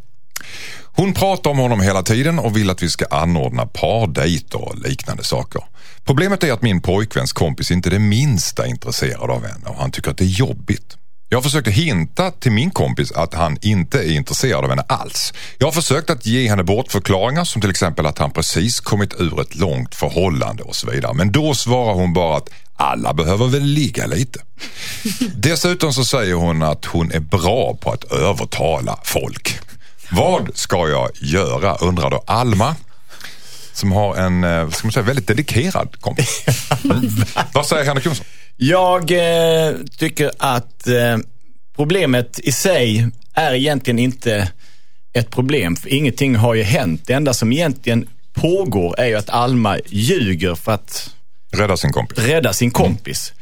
Hon 0.84 1.14
pratar 1.14 1.52
om 1.52 1.58
honom 1.58 1.82
hela 1.82 2.04
tiden 2.04 2.40
och 2.40 2.58
vill 2.58 2.70
att 2.70 2.84
vi 2.84 2.90
ska 2.90 3.06
anordna 3.06 3.66
pardejter 3.66 4.62
och 4.62 4.78
liknande 4.78 5.24
saker. 5.24 5.62
Problemet 6.04 6.44
är 6.44 6.54
att 6.54 6.62
min 6.62 6.82
pojkväns 6.82 7.34
kompis 7.34 7.72
inte 7.72 7.90
är 7.90 7.92
det 7.92 8.00
minsta 8.00 8.68
intresserad 8.68 9.32
av 9.32 9.46
henne 9.48 9.70
och 9.70 9.78
han 9.78 9.92
tycker 9.92 10.12
att 10.12 10.18
det 10.18 10.24
är 10.24 10.40
jobbigt. 10.40 10.98
Jag 11.30 11.44
försökte 11.44 11.72
hinta 11.72 12.32
till 12.32 12.52
min 12.52 12.72
kompis 12.72 13.12
att 13.12 13.34
han 13.34 13.58
inte 13.62 14.00
är 14.00 14.12
intresserad 14.12 14.64
av 14.64 14.70
henne 14.70 14.84
alls. 14.88 15.34
Jag 15.58 15.68
har 15.68 15.72
försökt 15.72 16.10
att 16.10 16.26
ge 16.26 16.50
henne 16.50 16.64
bortförklaringar 16.64 17.44
som 17.44 17.62
till 17.62 17.70
exempel 17.70 18.06
att 18.06 18.18
han 18.18 18.32
precis 18.32 18.80
kommit 18.80 19.14
ur 19.20 19.42
ett 19.42 19.56
långt 19.56 19.96
förhållande 19.96 20.64
och 20.64 20.76
så 20.76 20.92
vidare. 20.92 21.14
Men 21.14 21.32
då 21.32 21.54
svarar 21.54 21.94
hon 21.94 22.14
bara 22.14 22.38
att 22.38 22.50
alla 22.76 23.14
behöver 23.14 23.48
väl 23.48 23.64
ligga 23.64 24.06
lite. 24.06 24.40
Dessutom 25.36 25.94
så 25.94 26.06
säger 26.06 26.34
hon 26.34 26.64
att 26.64 26.86
hon 26.86 27.12
är 27.12 27.20
bra 27.20 27.78
på 27.82 27.92
att 27.92 28.04
övertala 28.04 29.00
folk. 29.04 29.60
Vad 30.12 30.50
ska 30.54 30.90
jag 30.90 31.10
göra 31.22 31.76
undrar 31.76 32.10
då 32.10 32.24
Alma 32.28 32.76
som 33.74 33.92
har 33.92 34.16
en 34.16 34.44
eh, 34.44 34.70
ska 34.70 34.88
man 34.88 34.92
säga, 34.92 35.04
väldigt 35.04 35.28
dedikerad 35.28 36.02
kompis. 36.02 36.46
Vad 37.54 37.66
säger 37.66 37.86
Henrik 37.86 38.06
Jonsson? 38.06 38.26
Jag 38.58 39.12
eh, 39.12 39.76
tycker 39.98 40.32
att 40.38 40.88
eh, 40.88 41.18
problemet 41.76 42.40
i 42.40 42.52
sig 42.52 43.08
är 43.34 43.54
egentligen 43.54 44.00
inte 44.00 44.52
ett 45.14 45.30
problem. 45.30 45.76
För 45.76 45.94
ingenting 45.94 46.36
har 46.36 46.54
ju 46.54 46.64
hänt. 46.64 47.02
Det 47.06 47.14
enda 47.14 47.34
som 47.34 47.52
egentligen 47.52 48.08
pågår 48.34 49.00
är 49.00 49.06
ju 49.06 49.16
att 49.16 49.30
Alma 49.30 49.78
ljuger 49.86 50.56
för 50.56 50.72
att 50.72 51.12
Rädda 51.52 51.78
sin 51.78 51.92
kompis. 51.92 52.18
rädda 52.20 52.54
sin 52.54 52.72
kompis. 52.72 53.34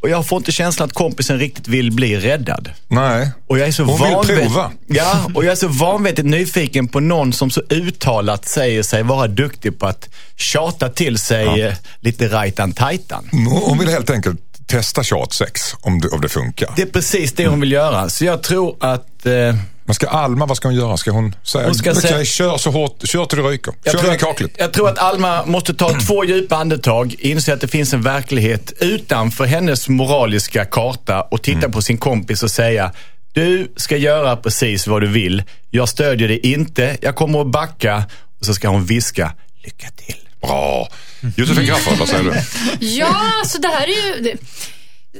Och 0.00 0.08
jag 0.08 0.26
får 0.26 0.36
inte 0.38 0.52
känslan 0.52 0.86
att 0.86 0.92
kompisen 0.92 1.38
riktigt 1.38 1.68
vill 1.68 1.92
bli 1.92 2.16
räddad. 2.16 2.70
Nej, 2.88 3.30
Och 3.46 3.58
jag 3.58 3.68
är 3.68 3.72
så 3.72 3.82
hon 3.82 4.26
vill 4.26 4.36
prova. 4.36 4.70
Ja, 4.86 5.30
och 5.34 5.44
jag 5.44 5.52
är 5.52 5.56
så 5.56 5.68
vanvettigt 5.68 6.26
nyfiken 6.26 6.88
på 6.88 7.00
någon 7.00 7.32
som 7.32 7.50
så 7.50 7.62
uttalat 7.70 8.48
säger 8.48 8.82
sig 8.82 9.02
vara 9.02 9.26
duktig 9.28 9.78
på 9.78 9.86
att 9.86 10.08
tjata 10.36 10.88
till 10.88 11.18
sig 11.18 11.62
eh, 11.62 11.74
lite 12.00 12.28
rajtan-tajtan. 12.28 13.28
Hon 13.66 13.78
vill 13.78 13.88
helt 13.88 14.10
enkelt 14.10 14.40
testa 14.66 15.02
tjatsex 15.02 15.74
om 15.80 16.00
det, 16.00 16.08
om 16.08 16.20
det 16.20 16.28
funkar. 16.28 16.72
Det 16.76 16.82
är 16.82 16.86
precis 16.86 17.32
det 17.32 17.46
hon 17.46 17.60
vill 17.60 17.72
göra. 17.72 18.08
Så 18.08 18.24
jag 18.24 18.42
tror 18.42 18.76
att... 18.80 19.26
Eh, 19.26 19.54
Men 19.86 19.94
ska 19.94 20.06
Alma, 20.06 20.46
vad 20.46 20.56
ska 20.56 20.68
hon 20.68 20.74
göra? 20.74 20.96
Ska 20.96 21.10
hon 21.10 21.34
säga, 21.42 21.64
Hon 21.66 21.74
ska 21.74 21.94
säga- 21.94 22.24
kör 22.24 22.58
så 22.58 22.70
hårt, 22.70 23.00
kör 23.08 23.24
till 23.24 23.38
det 23.38 23.44
ryker. 23.44 23.74
jag, 23.82 23.92
Kör 23.92 23.98
tror 24.00 24.12
i 24.12 24.14
att, 24.16 24.20
kaklet. 24.22 24.50
jag 24.58 24.72
tror 24.72 24.88
att 24.88 24.98
Alma 24.98 25.44
måste 25.46 25.74
ta 25.74 26.00
två 26.06 26.24
djupa 26.24 26.56
andetag, 26.56 27.14
inse 27.18 27.52
att 27.52 27.60
det 27.60 27.68
finns 27.68 27.94
en 27.94 28.02
verklighet 28.02 28.72
utanför 28.80 29.44
hennes 29.44 29.88
moraliska 29.88 30.64
karta 30.64 31.20
och 31.22 31.42
titta 31.42 31.58
Mm. 31.58 31.72
på 31.72 31.82
sin 31.82 31.98
kompis 31.98 32.42
och 32.42 32.50
säga 32.50 32.92
du 33.32 33.72
ska 33.76 33.96
göra 33.96 34.36
precis 34.36 34.86
vad 34.86 35.02
du 35.02 35.06
vill. 35.08 35.42
Jag 35.70 35.88
stödjer 35.88 36.28
dig 36.28 36.38
inte. 36.52 36.96
Jag 37.00 37.14
kommer 37.16 37.40
att 37.40 37.46
backa. 37.46 38.04
Och 38.40 38.46
så 38.46 38.54
ska 38.54 38.68
hon 38.68 38.84
viska 38.84 39.32
lycka 39.64 39.86
till. 39.96 40.16
Bra. 40.40 40.88
Josefin 41.36 41.66
Crafoord, 41.66 41.98
vad 41.98 42.08
säger 42.08 42.24
du? 42.24 42.32
Ja, 42.86 43.16
så 43.46 43.58
det 43.58 43.68
här 43.68 43.82
är 43.86 44.24
ju... 44.26 44.36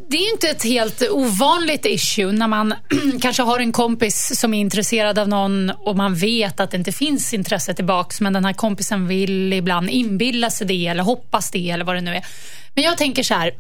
Det, 0.08 0.16
är 0.16 0.20
ju 0.20 0.30
inte 0.30 0.48
ett 0.48 0.62
helt 0.62 1.02
ovanligt 1.10 1.86
issue 1.86 2.32
när 2.32 2.48
man 2.48 2.74
kanske 3.20 3.42
har 3.42 3.58
en 3.58 3.72
kompis 3.72 4.40
som 4.40 4.54
är 4.54 4.60
intresserad 4.60 5.18
av 5.18 5.28
någon 5.28 5.70
och 5.70 5.96
man 5.96 6.14
vet 6.14 6.60
att 6.60 6.70
det 6.70 6.76
inte 6.76 6.92
finns 6.92 7.34
intresse 7.34 7.74
tillbaks 7.74 8.20
men 8.20 8.32
den 8.32 8.44
här 8.44 8.52
kompisen 8.52 9.08
vill 9.08 9.52
ibland 9.52 9.90
inbilla 9.90 10.50
sig 10.50 10.66
det 10.66 10.86
eller 10.86 11.02
hoppas 11.02 11.50
det 11.50 11.70
eller 11.70 11.84
vad 11.84 11.94
det 11.94 12.00
nu 12.00 12.14
är. 12.14 12.26
Men 12.74 12.84
jag 12.84 12.98
tänker 12.98 13.22
så 13.22 13.34
här, 13.34 13.52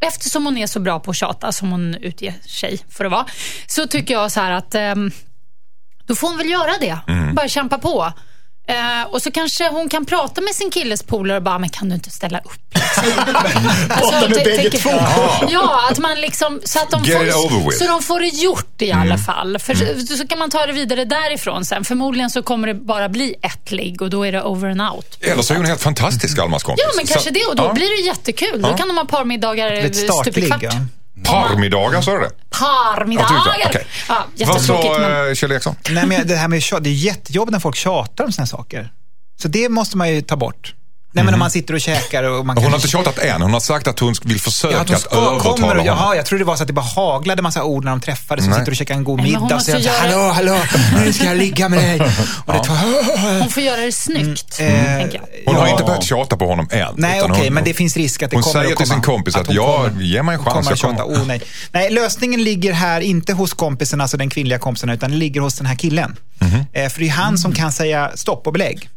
eftersom 0.00 0.44
hon 0.44 0.58
är 0.58 0.66
så 0.66 0.80
bra 0.80 1.00
på 1.00 1.10
att 1.10 1.16
tjata 1.16 1.52
som 1.52 1.70
hon 1.70 1.94
utger 1.94 2.34
sig 2.46 2.78
för 2.88 3.04
att 3.04 3.12
vara, 3.12 3.26
så 3.66 3.86
tycker 3.86 4.14
jag 4.14 4.32
så 4.32 4.40
här 4.40 4.50
att 4.50 4.74
ehm, 4.74 5.10
då 6.06 6.14
får 6.14 6.28
hon 6.28 6.38
väl 6.38 6.50
göra 6.50 6.72
det. 6.80 6.98
Bara 7.34 7.48
kämpa 7.48 7.78
på. 7.78 8.12
Eh, 8.66 9.10
och 9.10 9.22
så 9.22 9.30
kanske 9.30 9.68
hon 9.68 9.88
kan 9.88 10.06
prata 10.06 10.40
med 10.40 10.54
sin 10.54 10.70
killes 10.70 11.02
polare 11.02 11.36
och 11.36 11.42
bara, 11.42 11.58
men 11.58 11.68
kan 11.68 11.88
du 11.88 11.94
inte 11.94 12.10
ställa 12.10 12.38
upp? 12.38 12.74
Liksom. 12.74 13.04
Prata 13.88 14.28
med 14.28 14.44
bägge 14.44 14.70
två. 14.70 14.90
Ja, 15.48 15.88
att 15.90 15.98
man 15.98 16.20
liksom, 16.20 16.60
så 16.64 16.78
att 16.78 16.90
de, 16.90 17.04
Get 17.04 17.32
får, 17.32 17.70
så 17.70 17.84
de 17.84 18.02
får 18.02 18.20
det 18.20 18.26
gjort 18.26 18.82
i 18.82 18.92
alla 18.92 19.18
fall. 19.18 19.58
För 19.58 19.74
så, 19.74 20.16
så 20.16 20.26
kan 20.26 20.38
man 20.38 20.50
ta 20.50 20.66
det 20.66 20.72
vidare 20.72 21.04
därifrån 21.04 21.64
sen. 21.64 21.84
Förmodligen 21.84 22.30
så 22.30 22.42
kommer 22.42 22.68
det 22.68 22.74
bara 22.74 23.08
bli 23.08 23.34
ett 23.42 23.70
ligg 23.70 24.02
och 24.02 24.10
då 24.10 24.26
är 24.26 24.32
det 24.32 24.42
over 24.42 24.70
and 24.70 24.80
out. 24.80 25.18
Eller 25.20 25.42
så 25.42 25.52
är 25.54 25.56
hon 25.56 25.66
helt 25.66 25.82
fantastisk, 25.82 26.38
Almas 26.38 26.62
kompis. 26.62 26.84
Ja, 26.88 26.92
men 26.96 27.06
kanske 27.06 27.28
Så- 27.28 27.34
det. 27.34 27.44
Och 27.44 27.56
då 27.56 27.64
ja. 27.64 27.72
blir 27.72 28.02
det 28.02 28.06
jättekul. 28.06 28.62
Då 28.62 28.76
kan 28.76 28.88
de 28.88 28.96
ha 28.96 29.04
parmiddagar 29.04 29.72
Ett 29.72 29.96
stup 29.96 30.38
i 30.38 30.42
kvart. 30.46 30.62
Ja. 30.62 30.70
Parmiddagar, 31.22 32.00
sa 32.02 32.12
du 32.12 32.20
det? 32.20 32.30
Parmiddagar! 32.50 33.56
Okej. 33.66 33.86
Ja, 34.08 34.46
Vad 34.46 34.60
sa 34.62 34.96
men... 35.00 35.28
eh, 35.28 35.34
Kjell 35.34 35.52
Eriksson? 35.52 35.76
Nej, 35.90 36.06
men 36.06 36.26
det 36.26 36.36
här 36.36 36.48
med 36.48 36.62
tjat, 36.62 36.84
det 36.84 36.90
är 36.90 36.94
jättejobbigt 36.94 37.52
när 37.52 37.60
folk 37.60 37.76
tjatar 37.76 38.24
om 38.24 38.32
såna 38.32 38.42
här 38.42 38.46
saker. 38.48 38.92
Så 39.42 39.48
det 39.48 39.68
måste 39.68 39.96
man 39.96 40.10
ju 40.14 40.22
ta 40.22 40.36
bort. 40.36 40.74
Nej, 41.14 41.24
men 41.24 41.34
om 41.34 41.40
man 41.40 41.50
sitter 41.50 41.74
och 41.74 41.80
käkar 41.80 42.22
och 42.22 42.46
man 42.46 42.56
Hon 42.56 42.66
har 42.66 42.74
inte 42.74 42.88
tjatat 42.88 43.18
än. 43.18 43.42
Hon 43.42 43.52
har 43.52 43.60
sagt 43.60 43.86
att 43.88 43.98
hon 44.00 44.14
vill 44.22 44.40
försöka 44.40 44.74
Ja, 44.74 44.80
att 44.80 44.88
hon 44.88 44.94
att 44.96 45.00
ska, 45.02 45.10
kommer 45.10 45.28
övertala 45.32 45.66
honom. 45.68 45.86
jaha, 45.86 46.16
jag 46.16 46.26
trodde 46.26 46.40
det 46.44 46.46
var 46.46 46.56
så 46.56 46.62
att 46.62 46.66
det 46.66 46.72
bara 46.72 46.84
haglade 46.96 47.42
massa 47.42 47.64
ord 47.64 47.84
när 47.84 47.90
de 47.90 48.00
träffades 48.00 48.46
Nej. 48.46 48.58
sitter 48.58 48.72
och 48.72 48.76
käkar 48.76 48.94
en 48.94 49.04
god 49.04 49.20
hon 49.20 49.28
middag 49.30 49.54
och 49.56 49.62
säger 49.62 49.78
göra- 49.78 49.94
hallå, 49.98 50.32
hallå, 50.32 50.58
nu 51.04 51.12
ska 51.12 51.24
jag 51.24 51.36
ligga 51.36 51.68
med 51.68 51.78
dig. 51.78 52.00
Och 52.46 52.52
det 52.52 52.64
tar, 52.64 53.38
Hon 53.40 53.50
får 53.50 53.62
göra 53.62 53.80
det 53.80 53.92
snyggt, 53.92 54.60
Eh, 54.60 54.66
tänker 54.68 55.14
jag. 55.18 55.52
Hon 55.52 55.56
har 55.56 55.68
inte 55.68 55.84
börjat 55.84 56.04
tjata 56.04 56.36
på 56.36 56.46
honom 56.46 56.68
än. 56.70 56.86
Nej, 56.96 57.22
okej, 57.22 57.44
hon- 57.44 57.54
men 57.54 57.64
det 57.64 57.74
finns 57.74 57.96
risk 57.96 58.22
att 58.22 58.30
det 58.30 58.36
hon 58.36 58.42
kommer 58.42 58.52
säger 58.52 58.72
att 58.72 58.78
till 58.78 58.86
komma, 58.88 58.94
sin 58.94 59.02
kompis 59.02 59.36
att, 59.36 59.46
hon 59.46 59.56
ja, 59.56 59.76
kommer- 59.88 60.02
ge 60.02 60.22
mig 60.22 60.34
en 60.34 60.40
hon 60.40 60.44
chans. 60.52 60.54
Kommer 60.54 60.64
Jag 60.66 60.72
att 60.72 60.78
tjata. 60.78 61.02
kommer... 61.02 61.22
Oh, 61.22 61.26
nej. 61.26 61.40
nej, 61.72 61.90
lösningen 61.90 62.44
ligger 62.44 62.72
här 62.72 63.00
inte 63.00 63.32
hos 63.32 63.52
kompisen, 63.54 64.00
alltså 64.00 64.16
den 64.16 64.30
kvinnliga 64.30 64.58
kompisen, 64.58 64.90
utan 64.90 65.10
den 65.10 65.18
ligger 65.18 65.40
hos 65.40 65.54
den 65.54 65.66
här 65.66 65.74
killen. 65.76 66.16
Mhm. 66.38 66.64
Eh, 66.72 66.88
för 66.88 67.00
det 67.00 67.06
är 67.06 67.10
han 67.10 67.38
som 67.38 67.52
kan 67.54 67.72
säga 67.72 68.10
stopp 68.14 68.46
och 68.46 68.52
belägg. 68.52 68.88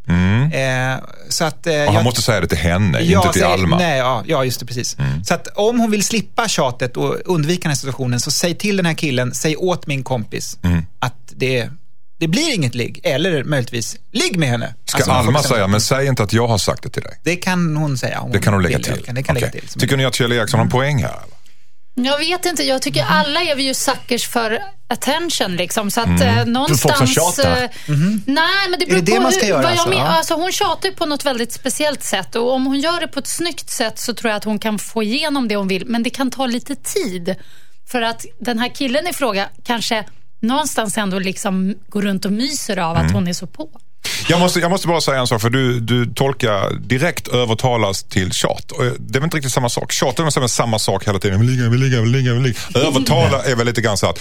Eh, 0.53 0.97
så 1.29 1.43
att, 1.45 1.67
eh, 1.67 1.73
jag- 1.73 2.03
måste 2.07 2.21
säga 2.21 2.41
det 2.41 2.47
till 2.47 2.57
henne, 2.57 2.99
Ja, 3.01 3.19
inte 3.19 3.33
till 3.33 3.41
säg- 3.41 3.51
Alma. 3.51 3.77
Nej, 3.77 3.97
ja, 3.97 4.23
ja, 4.27 4.45
just 4.45 4.59
det, 4.59 4.65
precis. 4.65 4.97
Så 5.23 5.33
att 5.33 5.47
om 5.55 5.79
hon 5.79 5.91
vill 5.91 6.03
slippa 6.03 6.47
tjatet 6.47 6.97
och 6.97 7.15
undvika 7.25 7.61
den 7.61 7.69
här 7.71 7.75
situationen, 7.75 8.19
så 8.19 8.31
säg 8.31 8.55
till 8.55 8.77
den 8.77 8.85
här 8.85 8.93
killen, 8.93 9.33
säg 9.33 9.55
åt 9.55 9.87
min 9.87 10.03
kompis 10.03 10.57
att 10.99 11.13
det, 11.35 11.69
det 12.19 12.27
blir 12.27 12.53
inget 12.55 12.75
ligg. 12.75 12.99
Eller 13.03 13.43
möjligtvis, 13.43 13.97
ligg 14.11 14.37
med 14.39 14.49
henne. 14.49 14.73
Ska 14.85 14.97
Alltså, 14.97 15.11
hon 15.11 15.19
Alma 15.27 15.43
säga, 15.43 15.67
men 15.67 15.81
säg 15.81 16.07
inte 16.07 16.23
att 16.23 16.33
jag 16.33 16.47
har 16.47 16.57
sagt 16.57 16.83
det 16.83 16.89
till 16.89 17.03
dig. 17.03 17.19
Det 17.23 17.35
kan 17.35 17.77
hon 17.77 17.97
säga. 17.97 18.19
Om 18.21 18.31
Det 18.31 18.39
kan 18.39 18.53
hon 18.53 18.63
lägga 18.63 18.77
vill. 18.77 18.85
till. 18.85 18.93
Det 18.95 19.01
kan, 19.03 19.15
det 19.15 19.23
kan 19.23 19.35
lägga 19.35 19.47
Okej. 19.47 19.61
till. 19.61 19.79
Tycker 19.79 19.97
ni 19.97 20.05
att 20.05 20.15
Kjell 20.15 20.31
Eriksson 20.31 20.57
har 20.59 20.65
en 20.65 20.71
poäng 20.71 20.97
här? 21.03 21.09
eller? 21.09 21.36
Jag 22.03 22.17
vet 22.17 22.45
inte, 22.45 22.63
jag 22.63 22.81
tycker 22.81 23.03
alla 23.09 23.41
är 23.41 23.55
vi 23.55 23.63
ju 23.63 23.73
suckers 23.73 24.27
för 24.27 24.59
attention 24.87 25.55
liksom. 25.55 25.91
Så 25.91 26.01
att 26.01 26.07
Mm. 26.07 26.21
eh, 26.37 26.45
någonstans... 26.45 26.81
folk 26.81 26.95
som 26.97 27.07
tjatar. 27.07 27.63
eh, 27.63 27.69
Nej, 28.25 28.69
men 28.69 28.79
det 28.79 28.85
beror 28.85 28.97
Mhm. 28.97 29.05
det 29.05 29.11
det 29.11 29.15
på 29.17 29.21
man 29.23 29.31
ska 29.31 29.41
hur, 29.45 29.49
göra 29.49 29.61
vad 29.61 29.71
jag 29.71 29.79
alltså? 29.79 29.93
Ja. 29.93 30.03
alltså. 30.05 30.33
Hon 30.33 30.51
tjatar 30.51 30.89
ju 30.89 30.95
på 30.95 31.05
något 31.05 31.25
väldigt 31.25 31.51
speciellt 31.51 32.03
sätt 32.03 32.35
och 32.35 32.51
om 32.53 32.65
hon 32.65 32.79
gör 32.79 32.99
det 32.99 33.07
på 33.07 33.19
ett 33.19 33.27
snyggt 33.27 33.69
sätt 33.69 33.99
så 33.99 34.13
tror 34.13 34.29
jag 34.29 34.37
att 34.37 34.43
hon 34.43 34.59
kan 34.59 34.79
få 34.79 35.03
igenom 35.03 35.47
det 35.47 35.55
hon 35.55 35.67
vill. 35.67 35.85
Men 35.85 36.03
det 36.03 36.09
kan 36.09 36.31
ta 36.31 36.45
lite 36.45 36.75
tid. 36.75 37.35
För 37.91 38.01
att 38.01 38.25
den 38.39 38.59
här 38.59 38.69
killen 38.75 39.07
i 39.07 39.13
fråga 39.13 39.49
kanske 39.63 40.03
någonstans 40.41 40.97
ändå 40.97 41.19
liksom 41.19 41.75
går 41.89 42.01
runt 42.01 42.25
och 42.25 42.31
myser 42.31 42.77
av 42.77 42.95
Mm. 42.95 43.05
att 43.07 43.13
hon 43.13 43.27
är 43.27 43.33
så 43.33 43.47
på. 43.47 43.69
Jag 44.29 44.39
måste, 44.39 44.59
jag 44.59 44.71
måste 44.71 44.87
bara 44.87 45.01
säga 45.01 45.19
en 45.19 45.27
sak, 45.27 45.41
för 45.41 45.49
du, 45.49 45.79
du 45.79 46.05
tolkar 46.05 46.73
direkt 46.79 47.27
övertalas 47.27 48.03
till 48.03 48.31
tjat. 48.31 48.71
Och 48.71 48.83
Det 48.83 48.89
är 49.17 49.19
väl 49.19 49.23
inte 49.23 49.37
riktigt 49.37 49.53
samma 49.53 49.69
sak. 49.69 49.91
Tjat 49.91 50.19
är 50.19 50.23
väl 50.39 50.49
samma- 50.49 50.79
sak 50.79 51.07
hela 51.07 51.19
tiden. 51.19 51.39
Vill 51.39 51.49
ligga, 51.49 51.69
vill 51.69 51.79
ligga, 51.79 52.01
vill 52.01 52.11
ligga, 52.11 52.33
vill 52.33 52.41
ligga. 52.43 52.59
Övertala 52.87 53.43
är 53.43 53.55
väl 53.55 53.65
lite 53.65 53.81
grann 53.81 53.97
så 53.97 54.09
att, 54.09 54.19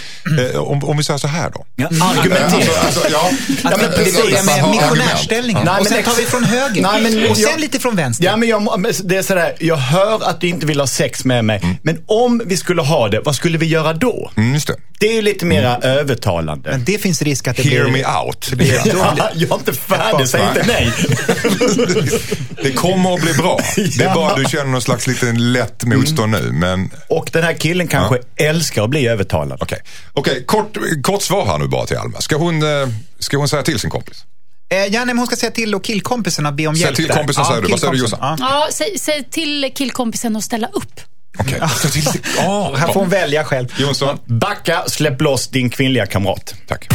eh, 0.54 0.60
om, 0.60 0.84
om 0.84 0.96
vi 0.96 1.04
säger 1.04 1.18
så 1.18 1.26
här 1.28 1.50
då. 1.50 1.66
Ja, 1.76 1.86
argumentera. 1.86 2.44
Alltså, 2.44 2.80
alltså, 2.86 3.08
ja. 3.12 3.30
Ja, 3.64 3.70
men 3.70 3.90
Det 3.90 3.96
precis. 3.96 4.24
missionärställningen. 4.70 5.62
Nej, 5.64 5.74
och 5.78 5.84
men 5.84 5.92
sen 5.92 6.02
tar 6.04 6.14
vi 6.20 6.22
från 6.26 6.44
höger. 6.44 6.82
Nej, 6.82 7.02
men 7.02 7.30
och 7.30 7.36
sen 7.36 7.46
jag- 7.50 7.60
lite 7.60 7.78
från 7.78 7.96
vänster. 7.96 8.24
Ja, 8.24 8.36
men 8.36 8.48
jag, 8.48 8.86
det 9.04 9.16
är 9.16 9.22
sådär, 9.22 9.54
jag 9.60 9.76
hör 9.76 10.28
att 10.30 10.40
du 10.40 10.48
inte 10.48 10.66
vill 10.66 10.80
ha 10.80 10.86
sex 10.86 11.24
med 11.24 11.44
mig. 11.44 11.60
Mm. 11.62 11.76
Men 11.82 11.98
om 12.06 12.42
vi 12.46 12.56
skulle 12.56 12.82
ha 12.82 13.08
det, 13.08 13.20
vad 13.20 13.34
skulle 13.36 13.58
vi 13.58 13.66
göra 13.66 13.92
då? 13.92 14.30
Mm, 14.36 14.54
just 14.54 14.66
det. 14.66 14.74
Det 15.00 15.06
är 15.08 15.12
ju 15.12 15.22
lite 15.22 15.44
mera 15.44 15.76
övertalande. 15.76 16.70
Men 16.70 16.84
det 16.84 16.98
finns 16.98 17.22
risk 17.22 17.48
att 17.48 17.56
det 17.56 17.62
Hear 17.62 17.84
blir... 17.84 17.92
me 17.92 18.04
out. 18.26 18.50
blir- 18.52 18.80
då 18.84 18.90
Ja, 18.98 19.12
blir- 19.14 19.42
jag 19.42 19.50
är 19.50 19.54
inte 19.54 19.72
färdig, 19.96 20.28
säg 20.28 20.40
inte 20.48 20.64
nej. 20.66 20.92
Det 22.62 22.72
kommer 22.72 23.14
att 23.14 23.20
bli 23.22 23.32
bra. 23.32 23.60
Det 23.76 23.80
är 24.00 24.04
Ja. 24.04 24.14
bara 24.14 24.34
du 24.36 24.44
känner 24.44 24.64
någon 24.64 24.82
slags 24.82 25.06
liten 25.06 25.52
lätt 25.52 25.84
motstånd 25.84 26.32
nu. 26.32 26.50
Men 26.52 26.90
Och 27.08 27.30
den 27.32 27.42
här 27.44 27.52
killen 27.52 27.88
kanske 27.88 28.18
älskar 28.36 28.82
att 28.84 28.90
bli 28.90 29.08
övertalad. 29.08 29.58
okej, 29.62 29.78
Okej, 30.12 30.44
kort, 30.46 30.76
kort 31.02 31.22
svar 31.22 31.46
här 31.46 31.58
nu 31.58 31.68
bara 31.68 31.86
till 31.86 31.96
Alma. 31.96 32.20
Ska 32.20 32.36
hon, 32.36 32.62
eh, 32.62 32.88
ska 33.18 33.36
hon 33.36 33.48
säga 33.48 33.62
till 33.62 33.78
sin 33.78 33.90
kompis? 33.90 34.24
Eh, 34.68 34.78
ja, 34.78 34.86
nej, 34.90 35.06
men 35.06 35.18
hon 35.18 35.26
ska 35.26 35.36
säga 35.36 35.50
till 35.52 35.74
och 35.74 35.84
killkompisen 35.84 36.46
att 36.46 36.54
be 36.54 36.66
om 36.66 36.74
Säg 36.74 36.82
hjälp 36.84 36.96
till 36.96 37.06
där. 37.08 37.14
kompisen, 37.14 37.44
säger 37.44 37.62
du. 37.62 37.68
Vad 37.68 37.80
säger 37.80 37.92
du. 37.92 37.98
Jossan? 37.98 38.18
Ja. 38.22 38.36
Ja, 38.40 38.68
säg, 38.72 38.98
säg 38.98 39.24
till 39.30 39.70
killkompisen 39.74 40.36
att 40.36 40.44
ställa 40.44 40.66
upp. 40.66 41.00
Okej. 41.38 41.60
Säg 41.82 41.90
till- 41.90 42.20
Ja, 42.36 42.74
Här 42.78 42.86
får 42.92 43.00
hon 43.00 43.08
välja 43.08 43.44
själv. 43.44 43.68
Jonsson. 43.78 44.18
Backa, 44.26 44.84
släpp 44.88 45.20
loss 45.20 45.48
din 45.48 45.70
kvinnliga 45.70 46.06
kamrat. 46.06 46.54
Tack. 46.68 46.88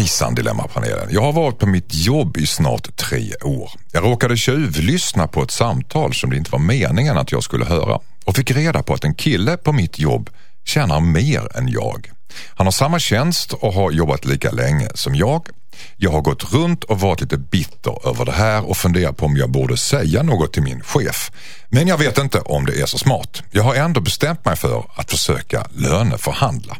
Hejsan 0.00 0.34
Dilemmapanelen. 0.34 1.08
Jag 1.10 1.22
har 1.22 1.32
varit 1.32 1.58
på 1.58 1.66
mitt 1.66 1.94
jobb 1.94 2.36
i 2.36 2.46
snart 2.46 2.96
tre 2.96 3.34
år. 3.44 3.70
Jag 3.92 4.04
råkade 4.04 4.36
tjuvlyssna 4.36 5.28
på 5.28 5.42
ett 5.42 5.50
samtal 5.50 6.14
som 6.14 6.30
det 6.30 6.36
inte 6.36 6.50
var 6.50 6.58
meningen 6.58 7.18
att 7.18 7.32
jag 7.32 7.42
skulle 7.42 7.64
höra 7.64 7.98
och 8.24 8.36
fick 8.36 8.50
reda 8.50 8.82
på 8.82 8.94
att 8.94 9.04
en 9.04 9.14
kille 9.14 9.56
på 9.56 9.72
mitt 9.72 9.98
jobb 9.98 10.30
tjänar 10.64 11.00
mer 11.00 11.56
än 11.56 11.68
jag. 11.68 12.10
Han 12.54 12.66
har 12.66 12.72
samma 12.72 12.98
tjänst 12.98 13.52
och 13.52 13.74
har 13.74 13.90
jobbat 13.90 14.24
lika 14.24 14.50
länge 14.50 14.88
som 14.94 15.14
jag. 15.14 15.48
Jag 15.96 16.10
har 16.10 16.20
gått 16.20 16.52
runt 16.52 16.84
och 16.84 17.00
varit 17.00 17.20
lite 17.20 17.38
bitter 17.38 18.08
över 18.08 18.24
det 18.24 18.32
här 18.32 18.68
och 18.70 18.76
funderat 18.76 19.16
på 19.16 19.26
om 19.26 19.36
jag 19.36 19.50
borde 19.50 19.76
säga 19.76 20.22
något 20.22 20.52
till 20.52 20.62
min 20.62 20.80
chef. 20.80 21.32
Men 21.68 21.88
jag 21.88 21.98
vet 21.98 22.18
inte 22.18 22.40
om 22.40 22.66
det 22.66 22.80
är 22.80 22.86
så 22.86 22.98
smart. 22.98 23.42
Jag 23.50 23.62
har 23.62 23.74
ändå 23.74 24.00
bestämt 24.00 24.44
mig 24.44 24.56
för 24.56 24.84
att 24.94 25.10
försöka 25.10 25.66
löneförhandla. 25.70 26.76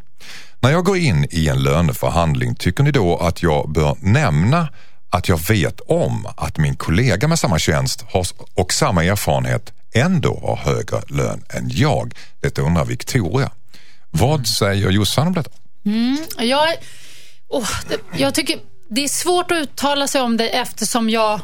När 0.62 0.70
jag 0.70 0.84
går 0.84 0.96
in 0.96 1.26
i 1.30 1.48
en 1.48 1.62
löneförhandling, 1.62 2.54
tycker 2.54 2.82
ni 2.82 2.90
då 2.90 3.16
att 3.16 3.42
jag 3.42 3.72
bör 3.72 3.96
nämna 4.00 4.68
att 5.10 5.28
jag 5.28 5.48
vet 5.48 5.80
om 5.80 6.26
att 6.36 6.58
min 6.58 6.76
kollega 6.76 7.28
med 7.28 7.38
samma 7.38 7.58
tjänst 7.58 8.04
och 8.54 8.72
samma 8.72 9.04
erfarenhet 9.04 9.72
ändå 9.94 10.40
har 10.42 10.56
högre 10.56 11.02
lön 11.08 11.44
än 11.50 11.68
jag? 11.68 12.14
Detta 12.40 12.62
undrar 12.62 12.84
Victoria. 12.84 13.50
Vad 14.10 14.46
säger 14.46 14.90
Jossan 14.90 15.26
om 15.26 15.32
detta? 15.32 15.50
Jag, 16.38 16.68
åh, 17.48 17.68
det, 17.88 18.18
jag 18.18 18.34
tycker 18.34 18.58
det 18.88 19.04
är 19.04 19.08
svårt 19.08 19.50
att 19.50 19.58
uttala 19.58 20.06
sig 20.06 20.20
om 20.20 20.36
det 20.36 20.48
eftersom 20.48 21.10
jag 21.10 21.40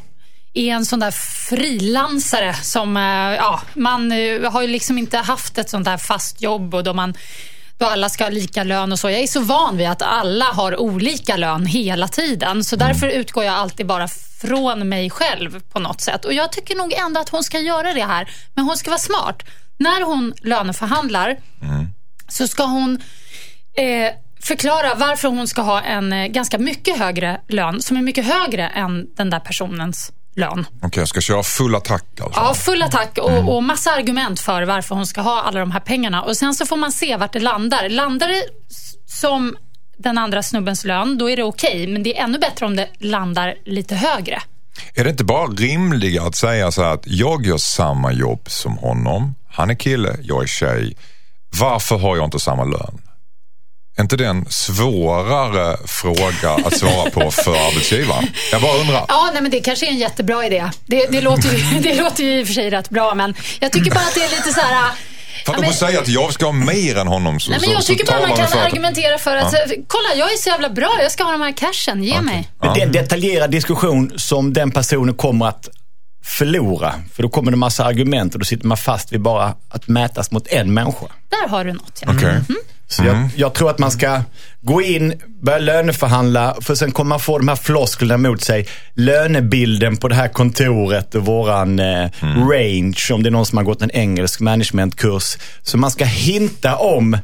är 0.54 0.72
en 0.72 0.86
sån 0.86 1.00
där 1.00 1.10
frilansare 1.48 2.54
som, 2.54 2.96
eh, 2.96 3.02
ja, 3.36 3.60
man 3.74 4.12
eh, 4.12 4.52
har 4.52 4.62
ju 4.62 4.68
liksom 4.68 4.98
inte 4.98 5.18
haft 5.18 5.58
ett 5.58 5.70
sånt 5.70 5.84
där 5.84 5.96
fast 5.96 6.42
jobb 6.42 6.74
och 6.74 6.84
då 6.84 6.94
man 6.94 7.14
då 7.78 7.86
alla 7.86 8.08
ska 8.08 8.24
ha 8.24 8.30
lika 8.30 8.64
lön 8.64 8.92
och 8.92 8.98
så. 8.98 9.10
Jag 9.10 9.20
är 9.20 9.26
så 9.26 9.40
van 9.40 9.76
vid 9.76 9.88
att 9.88 10.02
alla 10.02 10.44
har 10.44 10.80
olika 10.80 11.36
lön 11.36 11.66
hela 11.66 12.08
tiden. 12.08 12.64
Så 12.64 12.76
därför 12.76 13.08
utgår 13.08 13.44
jag 13.44 13.54
alltid 13.54 13.86
bara 13.86 14.08
från 14.40 14.88
mig 14.88 15.10
själv 15.10 15.60
på 15.72 15.78
något 15.78 16.00
sätt. 16.00 16.24
Och 16.24 16.32
jag 16.32 16.52
tycker 16.52 16.76
nog 16.76 16.92
ändå 16.92 17.20
att 17.20 17.28
hon 17.28 17.44
ska 17.44 17.58
göra 17.58 17.92
det 17.92 18.04
här. 18.04 18.30
Men 18.54 18.64
hon 18.64 18.76
ska 18.76 18.90
vara 18.90 18.98
smart. 18.98 19.42
När 19.78 20.04
hon 20.04 20.34
löneförhandlar 20.42 21.36
så 22.28 22.48
ska 22.48 22.64
hon 22.64 23.02
eh, 23.76 24.12
förklara 24.40 24.94
varför 24.94 25.28
hon 25.28 25.48
ska 25.48 25.62
ha 25.62 25.82
en 25.82 26.12
eh, 26.12 26.26
ganska 26.26 26.58
mycket 26.58 26.98
högre 26.98 27.40
lön, 27.48 27.82
som 27.82 27.96
är 27.96 28.02
mycket 28.02 28.26
högre 28.26 28.68
än 28.68 29.06
den 29.16 29.30
där 29.30 29.40
personens 29.40 30.12
lön. 30.36 30.66
Okej, 30.82 31.00
jag 31.00 31.08
ska 31.08 31.20
köra 31.20 31.42
full 31.42 31.74
attack 31.74 32.04
alltså. 32.20 32.40
Ja, 32.40 32.54
full 32.54 32.82
attack 32.82 33.18
och, 33.18 33.56
och 33.56 33.62
massa 33.62 33.90
argument 33.90 34.40
för 34.40 34.62
varför 34.62 34.94
hon 34.94 35.06
ska 35.06 35.20
ha 35.20 35.42
alla 35.42 35.60
de 35.60 35.70
här 35.70 35.80
pengarna. 35.80 36.22
Och 36.22 36.36
Sen 36.36 36.54
så 36.54 36.66
får 36.66 36.76
man 36.76 36.92
se 36.92 37.16
vart 37.16 37.32
det 37.32 37.40
landar. 37.40 37.88
Landar 37.88 38.28
det 38.28 38.42
som 39.06 39.56
den 39.98 40.18
andra 40.18 40.42
snubbens 40.42 40.84
lön, 40.84 41.18
då 41.18 41.30
är 41.30 41.36
det 41.36 41.42
okej. 41.42 41.86
Men 41.86 42.02
det 42.02 42.18
är 42.18 42.24
ännu 42.24 42.38
bättre 42.38 42.66
om 42.66 42.76
det 42.76 42.88
landar 42.98 43.54
lite 43.64 43.94
högre. 43.94 44.42
Är 44.94 45.04
det 45.04 45.10
inte 45.10 45.24
bara 45.24 45.46
rimligare 45.46 46.26
att 46.26 46.34
säga 46.34 46.72
så 46.72 46.82
här 46.82 46.94
att 46.94 47.06
jag 47.06 47.46
gör 47.46 47.56
samma 47.56 48.12
jobb 48.12 48.40
som 48.46 48.78
honom, 48.78 49.34
han 49.50 49.70
är 49.70 49.74
kille, 49.74 50.16
jag 50.22 50.42
är 50.42 50.46
tjej. 50.46 50.96
Varför 51.60 51.98
har 51.98 52.16
jag 52.16 52.24
inte 52.24 52.38
samma 52.38 52.64
lön? 52.64 52.98
Är 53.96 54.02
inte 54.02 54.16
det 54.16 54.26
en 54.26 54.46
svårare 54.50 55.76
fråga 55.86 56.50
att 56.50 56.78
svara 56.78 57.10
på 57.10 57.30
för 57.30 57.50
arbetsgivaren? 57.68 58.28
Jag 58.52 58.62
bara 58.62 58.76
undrar. 58.80 59.04
Ja, 59.08 59.30
nej, 59.32 59.42
men 59.42 59.50
det 59.50 59.60
kanske 59.60 59.86
är 59.86 59.90
en 59.90 59.96
jättebra 59.98 60.46
idé. 60.46 60.70
Det, 60.86 61.06
det, 61.10 61.20
låter, 61.20 61.48
ju, 61.52 61.80
det 61.80 61.94
låter 61.94 62.24
ju 62.24 62.40
i 62.40 62.42
och 62.42 62.46
för 62.46 62.54
sig 62.54 62.70
rätt 62.70 62.90
bra, 62.90 63.14
men 63.14 63.34
jag 63.60 63.72
tycker 63.72 63.90
bara 63.90 64.00
att 64.00 64.14
det 64.14 64.20
är 64.24 64.30
lite 64.30 64.52
så 64.52 64.60
här... 64.60 64.90
För 65.44 65.52
ja, 65.52 65.54
att 65.56 65.60
men- 65.60 65.64
hon 65.64 65.74
säger 65.74 65.98
att 66.00 66.08
jag 66.08 66.32
ska 66.32 66.44
ha 66.46 66.52
mer 66.52 66.96
än 66.98 67.06
honom 67.06 67.40
så, 67.40 67.50
Nej, 67.50 67.60
men 67.60 67.68
så, 67.68 67.74
jag 67.74 67.82
så 67.84 67.92
tycker 67.92 68.06
tar 68.06 68.12
bara 68.12 68.20
man 68.20 68.28
man 68.28 68.38
kan 68.38 68.48
för 68.48 68.58
att- 68.58 68.66
argumentera 68.66 69.18
för 69.18 69.36
att, 69.36 69.54
kolla 69.86 70.08
jag 70.16 70.32
är 70.32 70.36
så 70.36 70.48
jävla 70.48 70.70
bra, 70.70 70.96
jag 71.02 71.12
ska 71.12 71.24
ha 71.24 71.32
de 71.32 71.40
här 71.40 71.52
cashen, 71.56 72.02
ge 72.04 72.20
mig. 72.20 72.48
Men 72.60 72.74
det 72.74 72.80
är 72.80 72.86
en 72.86 72.92
detaljerad 72.92 73.50
diskussion 73.50 74.12
som 74.16 74.52
den 74.52 74.70
personen 74.70 75.14
kommer 75.14 75.46
att 75.46 75.68
förlora. 76.24 76.94
För 77.14 77.22
då 77.22 77.28
kommer 77.28 77.50
det 77.50 77.56
massa 77.56 77.84
argument 77.84 78.32
och 78.34 78.38
då 78.40 78.44
sitter 78.44 78.66
man 78.66 78.76
fast 78.76 79.12
vid 79.12 79.20
bara 79.20 79.54
att 79.68 79.88
mätas 79.88 80.30
mot 80.30 80.46
en 80.46 80.74
människa. 80.74 81.06
Där 81.28 81.48
har 81.48 81.64
du 81.64 81.72
något. 81.72 81.98
Ja. 82.02 82.12
Okej. 82.16 82.28
Mm. 82.28 82.44
Så 82.88 83.04
jag, 83.04 83.28
jag 83.36 83.54
tror 83.54 83.70
att 83.70 83.78
man 83.78 83.90
ska 83.90 84.22
gå 84.60 84.82
in, 84.82 85.14
börja 85.42 85.58
löneförhandla, 85.58 86.56
för 86.60 86.74
sen 86.74 86.92
kommer 86.92 87.08
man 87.08 87.20
få 87.20 87.38
de 87.38 87.48
här 87.48 87.56
flosklerna 87.56 88.16
mot 88.16 88.42
sig. 88.42 88.66
Lönebilden 88.94 89.96
på 89.96 90.08
det 90.08 90.14
här 90.14 90.28
kontoret 90.28 91.14
och 91.14 91.26
våran 91.26 91.78
eh, 91.78 92.08
range, 92.22 93.10
om 93.12 93.22
det 93.22 93.28
är 93.28 93.30
någon 93.30 93.46
som 93.46 93.58
har 93.58 93.64
gått 93.64 93.82
en 93.82 93.90
engelsk 93.90 94.40
managementkurs. 94.40 95.38
Så 95.62 95.78
man 95.78 95.90
ska 95.90 96.04
hinta 96.04 96.76
om 96.76 97.18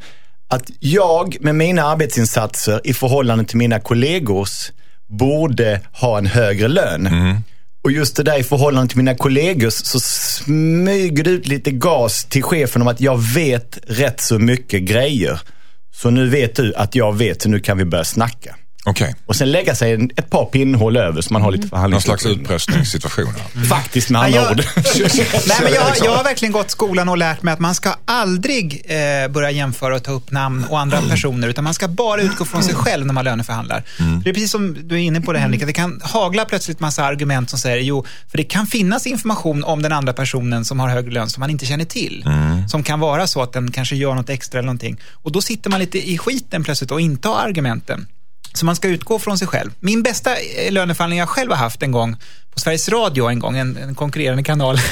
att 0.51 0.71
jag 0.81 1.37
med 1.41 1.55
mina 1.55 1.83
arbetsinsatser 1.83 2.81
i 2.85 2.95
förhållande 2.95 3.45
till 3.45 3.57
mina 3.57 3.81
kollegors 3.81 4.71
borde 5.19 5.81
ha 5.93 6.19
en 6.19 6.27
högre 6.27 6.69
lön. 6.69 7.43
Och 7.85 7.93
just 7.93 8.17
det 8.17 8.23
där 8.23 8.39
i 8.39 8.43
förhållande 8.43 8.89
till 8.89 8.99
mina 8.99 9.15
kollegor 9.15 9.71
så 9.71 10.01
smyger 10.01 11.25
det 11.25 11.31
ut 11.31 11.47
lite 11.47 11.71
gas 11.71 12.25
till 12.25 12.43
chefen 12.43 12.83
om 12.83 12.89
att 12.89 13.01
jag 13.01 13.23
vet 13.35 13.79
rätt 13.87 14.21
så 14.21 14.39
mycket 14.39 14.83
grejer. 14.83 15.41
Så 15.95 16.11
nu 16.11 16.29
vet 16.29 16.57
du 16.57 16.75
att 16.75 16.95
jag 16.95 17.17
vet, 17.17 17.43
så 17.43 17.49
nu 17.49 17.61
kan 17.61 17.79
vi 17.79 17.85
börja 17.85 18.05
snacka. 18.05 18.57
Okej, 18.85 19.15
Och 19.27 19.37
sen 19.37 19.53
lägga 19.53 19.75
sig 19.75 19.93
en, 19.93 20.11
ett 20.17 20.31
par 20.31 20.45
pinnhål 20.45 20.97
över 20.97 21.23
så 21.23 21.33
man 21.33 21.43
har 21.43 21.51
lite 21.51 21.63
någon 21.63 21.71
förhandlingsutrymme. 21.71 22.19
slags 22.19 22.39
utpressningssituation 22.39 23.35
här. 23.35 23.65
Faktiskt 23.65 24.11
med 24.11 24.23
andra 24.23 24.41
jag, 24.41 24.51
ord. 24.51 24.57
nej, 25.47 25.59
men 25.63 25.73
jag, 25.73 25.97
jag 26.05 26.17
har 26.17 26.25
verkligen 26.25 26.53
gått 26.53 26.71
skolan 26.71 27.09
och 27.09 27.19
lärt 27.19 27.43
mig 27.43 27.55
att 27.55 27.61
man 27.61 27.75
ska 27.75 27.95
aldrig 28.05 28.83
eh, 28.85 29.29
börja 29.29 29.51
jämföra 29.51 29.97
och 29.97 30.03
ta 30.03 30.13
upp 30.13 30.31
namn 30.31 30.65
och 30.65 30.81
andra 30.81 31.03
personer, 31.11 31.49
utan 31.49 31.65
man 31.65 31.75
ska 31.75 31.89
bara 31.89 32.23
utgå 32.23 32.45
från 32.45 32.63
sig 32.63 32.75
själv 32.75 33.07
när 33.07 33.15
man 33.15 33.25
löneförhandlar. 33.25 33.83
Det 34.25 34.31
är 34.31 34.35
precis 34.35 34.51
som 34.51 34.89
du 34.89 34.95
är 34.95 34.99
inne 34.99 35.21
på 35.21 35.33
det 35.33 35.39
Henrik, 35.39 35.63
att 35.63 35.69
det 35.69 35.73
kan 35.73 36.01
hagla 36.05 36.45
plötsligt 36.45 36.81
massa 36.81 37.05
argument 37.05 37.51
som 37.51 37.59
säger, 37.59 37.79
jo, 37.79 38.05
för 38.31 38.39
det 38.39 38.45
kan 38.45 38.67
finnas 38.67 39.07
information 39.07 39.65
om 39.65 39.83
den 39.83 39.93
andra 39.93 40.13
personen 40.13 40.65
som 40.65 40.81
har 40.81 40.89
högre 40.89 41.11
lön 41.11 41.31
som 41.31 41.41
man 41.41 41.51
inte 41.51 41.67
känner 41.67 41.85
till. 41.85 42.25
Som 42.69 42.83
kan 42.83 43.01
vara 43.01 43.27
så 43.27 43.43
att 43.43 43.53
den 43.53 43.71
kanske 43.71 43.97
gör 43.97 44.15
något 44.15 44.31
extra 44.31 44.59
eller 44.59 44.67
någonting. 44.67 45.01
Och 45.13 45.33
då 45.33 45.41
sitter 45.41 45.71
man 45.71 45.81
lite 45.81 46.11
i 46.11 46.19
skiten 46.19 46.65
plötsligt 46.65 46.91
och 46.91 47.01
inte 47.01 47.29
har 47.29 47.37
argumenten. 47.49 48.07
Så 48.55 48.67
man 48.67 48.77
ska 48.77 48.89
utgå 48.89 49.19
från 49.19 49.39
sig 49.39 49.49
själv. 49.49 49.71
Min 49.81 50.03
bästa 50.03 50.31
eh, 50.37 50.73
löneförhandling 50.73 51.19
jag 51.19 51.29
själv 51.29 51.51
har 51.51 51.59
haft 51.59 51.83
en 51.83 51.93
gång 51.93 52.17
på 52.55 52.61
Sveriges 52.61 52.89
Radio 52.89 53.29
en 53.29 53.39
gång, 53.39 53.57
en, 53.59 53.77
en 53.77 53.95
konkurrerande 53.95 54.43
kanal. 54.43 54.81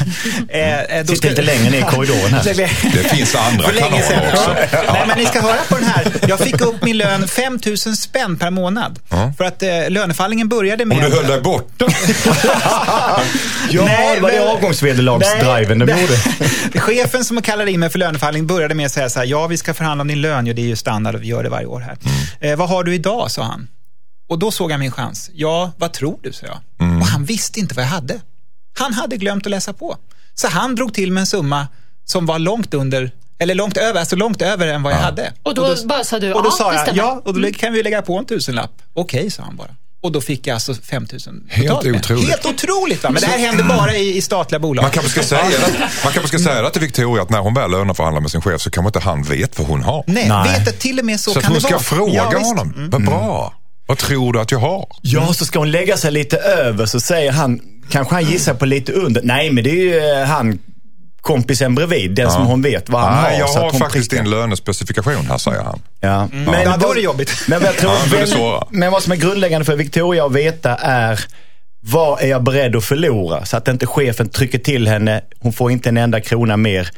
Eh, 0.48 0.80
eh, 0.80 1.04
då 1.04 1.14
Sitter 1.14 1.28
inte 1.30 1.42
längre 1.42 1.70
ner 1.70 1.78
i 1.78 1.82
korridoren 1.82 2.34
här. 2.34 2.54
Det 2.92 3.08
finns 3.16 3.34
andra 3.34 3.70
kanaler 3.72 4.32
också. 4.32 4.56
Ja. 4.72 4.82
Nej, 4.92 5.04
men 5.06 5.18
ni 5.18 5.26
ska 5.26 5.40
höra 5.40 5.56
på 5.68 5.74
den 5.74 5.84
här. 5.84 6.12
Jag 6.28 6.38
fick 6.38 6.60
upp 6.60 6.82
min 6.82 6.98
lön 6.98 7.28
5 7.28 7.58
000 7.66 7.76
spänn 7.78 8.36
per 8.36 8.50
månad. 8.50 8.98
För 9.38 9.44
att 9.44 9.62
eh, 9.62 9.68
löneförhandlingen 9.90 10.48
började 10.48 10.84
med... 10.84 11.04
Om 11.04 11.10
du 11.10 11.16
höll 11.16 11.26
dig 11.26 11.40
borta. 11.40 11.86
Ja, 13.70 13.84
Nej, 13.84 14.14
det 14.14 14.20
var 14.20 14.30
det 14.30 14.50
avgångsvederlagsdriven 14.50 15.78
de 15.78 15.84
Nej, 15.84 16.00
gjorde. 16.00 16.80
Chefen 16.80 17.24
som 17.24 17.42
kallade 17.42 17.70
in 17.70 17.80
mig 17.80 17.90
för 17.90 17.98
löneförhandling 17.98 18.46
började 18.46 18.74
med 18.74 18.86
att 18.86 18.92
säga 18.92 19.10
så 19.10 19.18
här, 19.18 19.26
ja 19.26 19.46
vi 19.46 19.56
ska 19.56 19.74
förhandla 19.74 20.02
om 20.02 20.08
din 20.08 20.20
lön, 20.20 20.46
ja, 20.46 20.54
det 20.54 20.62
är 20.62 20.66
ju 20.66 20.76
standard 20.76 21.14
och 21.14 21.22
vi 21.22 21.26
gör 21.26 21.42
det 21.42 21.48
varje 21.48 21.66
år 21.66 21.80
här. 21.80 21.96
Eh, 22.40 22.56
vad 22.56 22.68
har 22.68 22.84
du 22.84 22.94
idag, 22.94 23.30
sa 23.30 23.42
han. 23.42 23.49
Och 24.28 24.38
då 24.38 24.50
såg 24.50 24.70
jag 24.70 24.80
min 24.80 24.90
chans. 24.90 25.30
Ja, 25.34 25.72
vad 25.78 25.92
tror 25.92 26.18
du, 26.22 26.32
sa 26.32 26.46
jag. 26.46 26.58
Och 27.00 27.06
han 27.06 27.24
visste 27.24 27.60
inte 27.60 27.74
vad 27.74 27.84
jag 27.84 27.90
hade. 27.90 28.20
Han 28.78 28.92
hade 28.92 29.16
glömt 29.16 29.46
att 29.46 29.50
läsa 29.50 29.72
på. 29.72 29.96
Så 30.34 30.48
han 30.48 30.74
drog 30.74 30.94
till 30.94 31.12
med 31.12 31.20
en 31.20 31.26
summa 31.26 31.68
som 32.04 32.26
var 32.26 32.38
långt 32.38 32.74
under, 32.74 33.10
eller 33.38 33.54
långt 33.54 33.76
över, 33.76 34.00
alltså 34.00 34.16
långt 34.16 34.42
över 34.42 34.66
än 34.66 34.82
vad 34.82 34.92
jag 34.92 34.98
hade. 34.98 35.32
Och 35.42 35.54
då 35.54 35.76
bara 35.84 36.04
sa 36.04 36.18
du, 36.18 36.32
och 36.32 36.42
då 36.42 36.48
ja, 36.48 36.56
sa 36.56 36.74
jag, 36.74 36.96
ja, 36.96 37.22
och 37.24 37.40
då 37.40 37.52
kan 37.52 37.72
vi 37.72 37.82
lägga 37.82 38.02
på 38.02 38.18
en 38.18 38.24
tusenlapp. 38.24 38.82
Okej, 38.94 39.30
sa 39.30 39.42
han 39.42 39.56
bara. 39.56 39.76
Och 40.02 40.12
då 40.12 40.20
fick 40.20 40.46
jag 40.46 40.54
alltså 40.54 40.74
5 40.74 41.06
000 41.12 41.20
Helt 41.48 41.70
otroligt. 41.70 42.28
Helt 42.28 42.46
otroligt, 42.46 43.02
va? 43.02 43.10
men 43.10 43.20
det 43.22 43.26
här 43.28 43.38
händer 43.38 43.64
bara 43.64 43.96
i, 43.96 44.16
i 44.16 44.22
statliga 44.22 44.58
bolag. 44.58 44.82
Man 44.82 44.90
kanske 44.90 45.10
ska 45.10 45.22
säga 45.22 45.42
det, 45.44 45.78
man 46.04 46.12
kanske 46.12 46.28
ska 46.28 46.38
säga 46.38 46.62
det 46.62 46.70
till 46.70 46.80
Victoria 46.80 47.22
att 47.22 47.30
när 47.30 47.38
hon 47.38 47.54
väl 47.54 47.70
löneförhandlar 47.70 48.20
med 48.20 48.30
sin 48.30 48.40
chef 48.40 48.60
så 48.60 48.70
kanske 48.70 48.88
inte 48.88 48.98
han 48.98 49.22
vet 49.22 49.58
vad 49.58 49.68
hon 49.68 49.82
har. 49.82 50.04
Nej, 50.06 50.28
Nej. 50.28 50.58
vet 50.58 50.68
att 50.68 50.78
till 50.78 50.98
och 50.98 51.04
med 51.04 51.20
så, 51.20 51.30
Så 51.32 51.38
att 51.38 51.44
kan 51.44 51.52
hon 51.52 51.54
det 51.54 51.60
ska 51.60 51.70
vara. 51.74 51.82
fråga 51.82 52.12
Ja, 52.32 52.38
honom. 52.38 52.72
Mm. 52.76 52.90
Vad 52.90 53.04
bra. 53.04 53.54
Vad 53.86 53.98
tror 53.98 54.32
du 54.32 54.40
att 54.40 54.50
jag 54.52 54.58
har? 54.58 54.86
Ja, 55.02 55.32
så 55.34 55.44
ska 55.44 55.58
hon 55.58 55.70
lägga 55.70 55.96
sig 55.96 56.10
lite 56.12 56.36
över 56.36 56.86
så 56.86 57.00
säger 57.00 57.32
han, 57.32 57.60
kanske 57.90 58.14
han 58.14 58.24
gissar 58.24 58.54
på 58.54 58.66
lite 58.66 58.92
under. 58.92 59.22
Nej, 59.24 59.50
men 59.50 59.64
det 59.64 59.70
är 59.70 59.74
ju 59.74 59.98
eh, 60.20 60.24
han 60.26 60.58
kompisen 61.20 61.74
bredvid, 61.74 62.10
den 62.14 62.30
som 62.30 62.46
hon 62.46 62.62
vet 62.62 62.88
vad 62.88 63.00
han 63.02 63.22
Nej, 63.22 63.32
har. 63.32 63.38
jag 63.40 63.48
så 63.48 63.58
att 63.58 63.64
har 63.64 63.70
hon 63.70 63.80
faktiskt 63.80 64.10
prickar. 64.10 64.24
din 64.24 64.30
lönespecifikation 64.30 65.26
här, 65.26 65.38
säger 65.38 65.62
han. 65.62 65.80
Ja. 66.00 66.28
Men, 66.32 66.62
Ja, 66.62 66.76
då 66.76 66.90
är 66.90 66.94
det 66.94 67.00
jobbigt. 67.00 67.30
Men 67.48 67.60
vad, 67.60 67.68
jag 67.68 67.76
tror, 67.76 67.92
Ja, 67.92 68.66
men, 68.70 68.80
men 68.80 68.92
vad 68.92 69.02
som 69.02 69.12
är 69.12 69.16
grundläggande 69.16 69.64
för 69.64 69.76
Victoria 69.76 70.26
att 70.26 70.32
veta 70.32 70.76
är 70.76 71.20
vad 71.86 72.20
är 72.22 72.26
jag 72.26 72.42
beredd 72.42 72.76
att 72.76 72.84
förlora? 72.84 73.44
Så 73.44 73.56
att 73.56 73.68
inte 73.68 73.86
chefen 73.86 74.28
trycker 74.28 74.58
till 74.58 74.88
henne, 74.88 75.20
hon 75.38 75.52
får 75.52 75.70
inte 75.70 75.88
en 75.88 75.96
enda 75.96 76.20
krona 76.20 76.56
mer. 76.56 76.90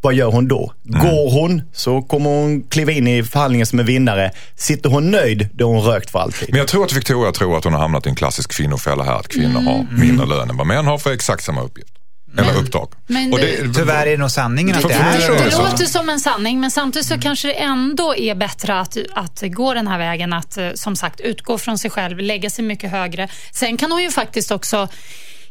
Vad 0.00 0.14
gör 0.14 0.30
hon 0.30 0.48
då? 0.48 0.72
Mm. 0.88 1.00
Går 1.00 1.30
hon 1.30 1.62
så 1.72 2.02
kommer 2.02 2.30
hon 2.30 2.62
kliva 2.62 2.92
in 2.92 3.08
i 3.08 3.22
förhandlingen 3.22 3.66
som 3.66 3.78
en 3.78 3.86
vinnare. 3.86 4.30
Sitter 4.56 4.90
hon 4.90 5.10
nöjd, 5.10 5.48
då 5.52 5.70
är 5.70 5.74
hon 5.74 5.82
rökt 5.92 6.10
för 6.10 6.18
alltid. 6.18 6.48
Men 6.50 6.58
jag 6.58 6.68
tror 6.68 6.84
att 6.84 6.92
Victoria 6.92 7.32
tror 7.32 7.58
att 7.58 7.64
hon 7.64 7.72
har 7.72 7.80
hamnat 7.80 8.06
i 8.06 8.08
en 8.08 8.14
klassisk 8.14 8.52
kvinnofälla 8.52 9.04
här. 9.04 9.14
Att 9.14 9.28
kvinnor 9.28 9.60
har 9.60 9.86
mindre 9.90 10.26
lön 10.26 10.50
än 10.50 10.56
vad 10.56 10.66
män 10.66 10.86
har 10.86 10.98
för 10.98 11.12
exakt 11.12 11.44
samma 11.44 11.62
uppgift. 11.62 11.90
Eller 12.38 12.56
uppdrag. 12.56 12.92
men 13.06 13.32
Och 13.32 13.38
du- 13.38 13.72
Tyvärr 13.74 14.06
är 14.06 14.10
det 14.10 14.16
nog 14.16 14.30
sanningen 14.30 14.76
att 14.76 14.82
det 14.82 14.94
för- 14.94 15.04
är 15.04 15.20
så. 15.20 15.32
det 15.32 15.38
Det 15.50 15.56
låter 15.70 15.84
som 15.84 16.08
en 16.08 16.20
sanning, 16.20 16.60
men 16.60 16.70
samtidigt 16.70 17.08
så 17.08 17.18
kanske 17.20 17.48
det 17.48 17.54
ändå 17.54 18.16
är 18.16 18.34
bättre 18.34 18.80
att, 18.80 18.96
att 19.14 19.42
gå 19.42 19.74
den 19.74 19.86
här 19.88 19.98
vägen. 19.98 20.32
Att 20.32 20.56
eh, 20.56 20.68
som 20.74 20.96
sagt 20.96 21.20
utgå 21.20 21.58
från 21.58 21.78
sig 21.78 21.90
själv, 21.90 22.18
lägga 22.18 22.50
sig 22.50 22.64
mycket 22.64 22.90
högre. 22.90 23.28
Sen 23.52 23.76
kan 23.76 23.92
hon 23.92 24.02
ju 24.02 24.10
faktiskt 24.10 24.50
också 24.50 24.88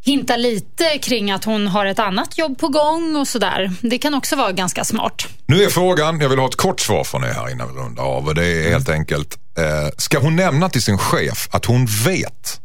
hinta 0.02 0.38
lite 0.38 0.98
kring 0.98 1.32
att 1.32 1.44
hon 1.44 1.68
har 1.68 1.86
ett 1.86 2.00
annat 2.00 2.38
jobb 2.38 2.60
på 2.60 2.68
gång 2.68 3.16
och 3.16 3.28
sådär. 3.28 3.72
Det 3.82 3.98
kan 3.98 4.14
också 4.14 4.36
vara 4.36 4.52
ganska 4.52 4.84
smart. 4.84 5.28
Nu 5.46 5.64
är 5.64 5.70
frågan, 5.70 6.20
jag 6.20 6.30
vill 6.30 6.40
ha 6.40 6.46
ett 6.48 6.56
kort 6.56 6.80
svar 6.80 7.04
från 7.04 7.24
er 7.24 7.28
här 7.34 7.50
innan 7.50 7.74
vi 7.74 7.80
rundar 7.80 8.04
av. 8.04 8.28
Och 8.28 8.36
det 8.36 8.46
är 8.46 8.70
helt 8.72 8.90
enkelt, 8.90 9.38
eh, 9.58 9.64
ska 9.98 10.20
hon 10.20 10.36
nämna 10.36 10.70
till 10.70 10.82
sin 10.82 10.98
chef 10.98 11.50
att 11.52 11.66
hon 11.66 11.86
vet 12.06 12.62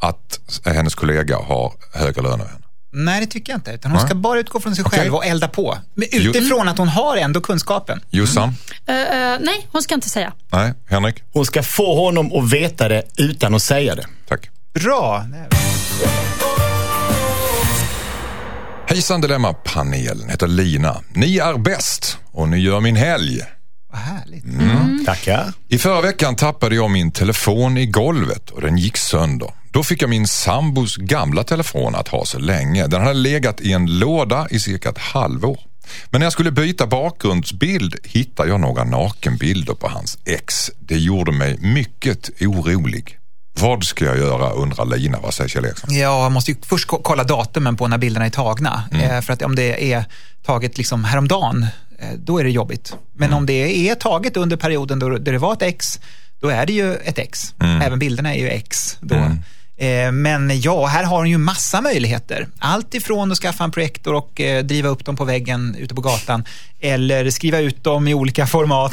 att 0.00 0.40
hennes 0.64 0.94
kollega 0.94 1.36
har 1.36 1.72
högre 1.94 2.22
lön 2.22 2.32
än 2.32 2.46
henne? 2.46 2.59
Nej, 2.92 3.20
det 3.20 3.26
tycker 3.26 3.52
jag 3.52 3.58
inte. 3.58 3.70
Utan 3.70 3.90
hon 3.90 4.00
ska 4.00 4.14
bara 4.14 4.38
utgå 4.38 4.60
från 4.60 4.76
sig 4.76 4.84
Okej. 4.84 4.98
själv 4.98 5.14
och 5.14 5.26
elda 5.26 5.48
på. 5.48 5.78
Men 5.94 6.08
utifrån 6.12 6.68
att 6.68 6.78
hon 6.78 6.88
har 6.88 7.16
ändå 7.16 7.40
kunskapen. 7.40 8.00
Jossan? 8.10 8.54
Eh, 8.86 8.96
eh, 8.96 9.38
nej, 9.40 9.66
hon 9.72 9.82
ska 9.82 9.94
inte 9.94 10.08
säga. 10.08 10.32
Nej? 10.52 10.74
Henrik? 10.86 11.22
Hon 11.32 11.46
ska 11.46 11.62
få 11.62 12.04
honom 12.04 12.32
att 12.32 12.52
veta 12.52 12.88
det 12.88 13.02
utan 13.16 13.54
att 13.54 13.62
säga 13.62 13.94
det. 13.94 14.06
Tack. 14.28 14.50
Bra. 14.74 15.26
Hejsan 18.86 19.20
Dilemma-panelen, 19.20 20.28
heter 20.28 20.46
Lina. 20.46 21.00
Ni 21.12 21.38
är 21.38 21.58
bäst 21.58 22.18
och 22.32 22.48
ni 22.48 22.58
gör 22.58 22.80
min 22.80 22.96
helg. 22.96 23.40
Vad 23.90 24.00
härligt. 24.00 24.44
Tackar. 25.06 25.52
I 25.68 25.78
förra 25.78 26.00
veckan 26.00 26.36
tappade 26.36 26.74
jag 26.74 26.90
min 26.90 27.10
telefon 27.10 27.76
i 27.78 27.86
golvet 27.86 28.50
och 28.50 28.60
den 28.60 28.78
gick 28.78 28.96
sönder. 28.96 29.50
Då 29.70 29.82
fick 29.82 30.02
jag 30.02 30.10
min 30.10 30.26
sambos 30.28 30.96
gamla 30.96 31.44
telefon 31.44 31.94
att 31.94 32.08
ha 32.08 32.24
så 32.24 32.38
länge. 32.38 32.86
Den 32.86 33.00
hade 33.00 33.14
legat 33.14 33.60
i 33.60 33.72
en 33.72 33.98
låda 33.98 34.46
i 34.50 34.60
cirka 34.60 34.88
ett 34.88 34.98
halvår. 34.98 35.60
Men 36.10 36.18
när 36.18 36.26
jag 36.26 36.32
skulle 36.32 36.50
byta 36.52 36.86
bakgrundsbild 36.86 37.96
hittade 38.04 38.48
jag 38.48 38.60
några 38.60 38.84
nakenbilder 38.84 39.74
på 39.74 39.88
hans 39.88 40.18
ex. 40.24 40.70
Det 40.80 40.98
gjorde 40.98 41.32
mig 41.32 41.56
mycket 41.60 42.30
orolig. 42.40 43.16
Vad 43.60 43.84
ska 43.84 44.04
jag 44.04 44.18
göra 44.18 44.50
undrar 44.50 44.84
Lina. 44.84 45.18
Vad 45.20 45.34
säger 45.34 45.48
Kjell 45.48 45.64
Eriksson? 45.64 45.94
Ja, 45.94 46.22
jag 46.22 46.32
måste 46.32 46.50
ju 46.50 46.56
först 46.62 46.86
ko- 46.86 47.00
kolla 47.04 47.24
datumen 47.24 47.76
på 47.76 47.88
när 47.88 47.98
bilderna 47.98 48.26
är 48.26 48.30
tagna. 48.30 48.82
Eh, 48.92 49.20
för 49.20 49.32
att 49.32 49.42
om 49.42 49.54
det 49.56 49.92
är 49.92 50.04
taget 50.46 50.78
liksom 50.78 51.04
häromdagen, 51.04 51.66
då 52.16 52.38
är 52.38 52.44
det 52.44 52.50
jobbigt. 52.50 52.96
Men 53.12 53.32
om 53.32 53.46
det 53.46 53.88
är 53.88 53.94
taget 53.94 54.36
under 54.36 54.56
perioden 54.56 54.98
då, 54.98 55.18
det 55.18 55.38
var 55.38 55.52
ett 55.52 55.62
ex, 55.62 56.00
då 56.40 56.48
är 56.48 56.66
det 56.66 56.72
ju 56.72 56.94
ett 56.94 57.18
ex. 57.18 57.54
Även 57.82 57.98
bilderna 57.98 58.34
är 58.34 58.38
ju 58.38 58.48
ex 58.48 58.98
då. 59.00 59.14
Eh, 59.80 60.12
Men 60.12 60.60
ja, 60.60 60.86
här 60.86 61.04
har 61.04 61.16
hon 61.16 61.30
ju 61.30 61.38
massa 61.38 61.80
möjligheter. 61.80 62.46
Allt 62.58 62.94
ifrån 62.94 63.32
att 63.32 63.38
skaffa 63.38 63.64
en 63.64 63.70
projektor 63.70 64.14
och 64.14 64.40
eh, 64.40 64.64
driva 64.64 64.88
upp 64.88 65.04
dem 65.04 65.16
på 65.16 65.24
väggen 65.24 65.76
ute 65.78 65.94
på 65.94 66.00
gatan 66.00 66.44
eller 66.80 67.30
skriva 67.30 67.58
ut 67.58 67.84
dem 67.84 68.08
i 68.08 68.14
olika 68.14 68.46
format 68.46 68.92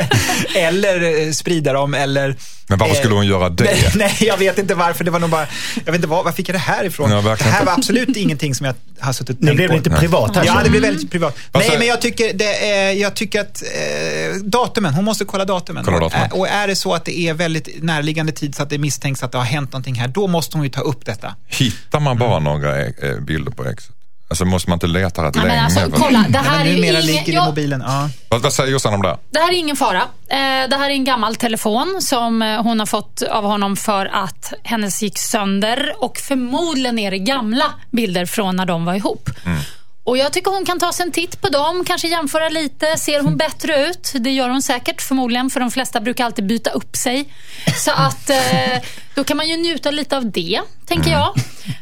eller 0.56 1.26
eh, 1.26 1.32
sprida 1.32 1.72
dem 1.72 1.94
eller 1.94 2.36
Men 2.66 2.78
varför 2.78 2.94
Eh, 2.94 2.98
skulle 3.00 3.14
hon 3.14 3.26
göra 3.26 3.48
det? 3.48 3.64
Nej, 3.64 3.92
nej, 3.96 4.16
jag 4.20 4.36
vet 4.36 4.58
inte 4.58 4.74
varför. 4.74 5.04
Det 5.04 5.10
var 5.10 5.18
nog 5.18 5.30
bara, 5.30 5.46
jag 5.74 5.84
vet 5.92 5.94
inte 5.94 6.06
var, 6.08 6.24
var 6.24 6.32
fick 6.32 6.48
jag 6.48 6.54
det 6.54 6.58
här 6.58 6.84
ifrån? 6.84 7.10
Ja, 7.10 7.16
det 7.22 7.42
här 7.42 7.52
inte. 7.60 7.64
var 7.66 7.72
absolut 7.72 8.16
ingenting 8.16 8.54
som 8.54 8.66
jag 8.66 8.74
har 9.00 9.12
suttit 9.12 9.38
och 9.38 9.44
tänkt 9.46 9.56
blev 9.56 9.68
på. 9.68 9.72
det 9.74 9.78
lite 9.78 9.90
privat 9.90 10.36
här. 10.36 10.44
Ja, 10.44 10.60
det 10.64 10.70
blev 10.70 10.82
väldigt 10.82 11.10
privat. 11.10 11.36
Vad 11.52 11.60
Nej, 11.60 11.66
säger- 11.66 11.78
men 11.78 11.88
jag 11.88 12.00
tycker, 12.00 12.32
det 12.34 12.70
är, 12.70 12.92
jag 12.92 13.14
tycker 13.14 13.40
att 13.40 13.62
eh, 13.62 14.36
datumen, 14.42 14.94
hon 14.94 15.04
måste 15.04 15.24
kolla 15.24 15.44
datumen. 15.44 15.84
Kolla 15.84 15.98
datumen. 16.00 16.30
Och, 16.30 16.36
är- 16.36 16.40
och 16.40 16.48
är 16.48 16.66
det 16.66 16.76
så 16.76 16.94
att 16.94 17.04
det 17.04 17.18
är 17.18 17.34
väldigt 17.34 17.82
närliggande 17.82 18.32
tid 18.32 18.54
så 18.54 18.62
att 18.62 18.70
det 18.70 18.78
misstänks 18.78 19.22
att 19.22 19.32
det 19.32 19.38
har 19.38 19.44
hänt 19.44 19.72
någonting 19.72 19.94
här, 19.94 20.08
då 20.08 20.25
måste 20.26 20.56
hon 20.56 20.64
ju 20.64 20.70
ta 20.70 20.80
upp 20.80 21.04
detta. 21.04 21.34
Hittar 21.46 22.00
man 22.00 22.18
bara 22.18 22.38
några 22.38 22.84
eh, 22.86 23.20
bilder 23.20 23.52
på 23.52 23.64
exet? 23.64 23.90
Alltså 24.28 24.44
måste 24.44 24.70
man 24.70 24.76
inte 24.76 24.86
leta 24.86 25.24
rätt 25.24 25.34
Nej, 25.34 25.44
länge? 25.44 25.56
men 25.56 25.64
alltså, 25.64 25.80
för- 25.80 25.90
kolla, 25.90 26.18
det 26.18 26.28
Nej, 26.28 26.42
här 26.42 26.58
men 26.58 26.66
är 26.66 26.90
ingen... 26.90 27.06
ligger 27.06 27.32
i 27.42 27.46
mobilen. 27.46 27.82
Ja. 27.86 28.08
Vad, 28.28 28.42
vad 28.42 28.52
säger 28.52 28.72
Jossan 28.72 28.94
om 28.94 29.02
det? 29.02 29.18
Det 29.30 29.38
här 29.38 29.52
är 29.52 29.56
ingen 29.56 29.76
fara. 29.76 30.02
Eh, 30.28 30.68
Det 30.70 30.76
här 30.76 30.90
är 30.90 30.94
en 30.94 31.04
gammal 31.04 31.36
telefon 31.36 31.98
som 32.02 32.42
eh, 32.42 32.62
hon 32.62 32.78
har 32.78 32.86
fått 32.86 33.22
av 33.22 33.44
honom 33.44 33.76
för 33.76 34.06
att 34.06 34.52
hennes 34.62 35.02
gick 35.02 35.18
sönder 35.18 35.92
och 35.98 36.16
förmodligen 36.18 36.98
är 36.98 37.10
det 37.10 37.18
gamla 37.18 37.64
bilder 37.90 38.26
från 38.26 38.56
när 38.56 38.66
de 38.66 38.84
var 38.84 38.94
ihop. 38.94 39.30
Och 40.06 40.18
jag 40.18 40.32
tycker 40.32 40.50
hon 40.50 40.64
kan 40.64 40.78
ta 40.78 40.92
sig 40.92 41.06
en 41.06 41.12
titt 41.12 41.40
på 41.40 41.48
dem, 41.48 41.84
kanske 41.86 42.08
jämföra 42.08 42.48
lite. 42.48 42.98
Ser 42.98 43.20
hon 43.20 43.36
bättre 43.36 43.86
ut? 43.86 44.12
Det 44.14 44.30
gör 44.30 44.48
hon 44.48 44.62
säkert 44.62 45.02
förmodligen, 45.02 45.50
för 45.50 45.60
de 45.60 45.70
flesta 45.70 46.00
brukar 46.00 46.24
alltid 46.24 46.46
byta 46.46 46.70
upp 46.70 46.96
sig. 46.96 47.32
Så 47.76 47.90
att 47.90 48.30
eh, 48.30 48.36
då 49.14 49.24
kan 49.24 49.36
man 49.36 49.48
ju 49.48 49.56
njuta 49.56 49.90
lite 49.90 50.16
av 50.16 50.30
det, 50.30 50.60
tänker 50.86 51.10
jag. 51.10 51.34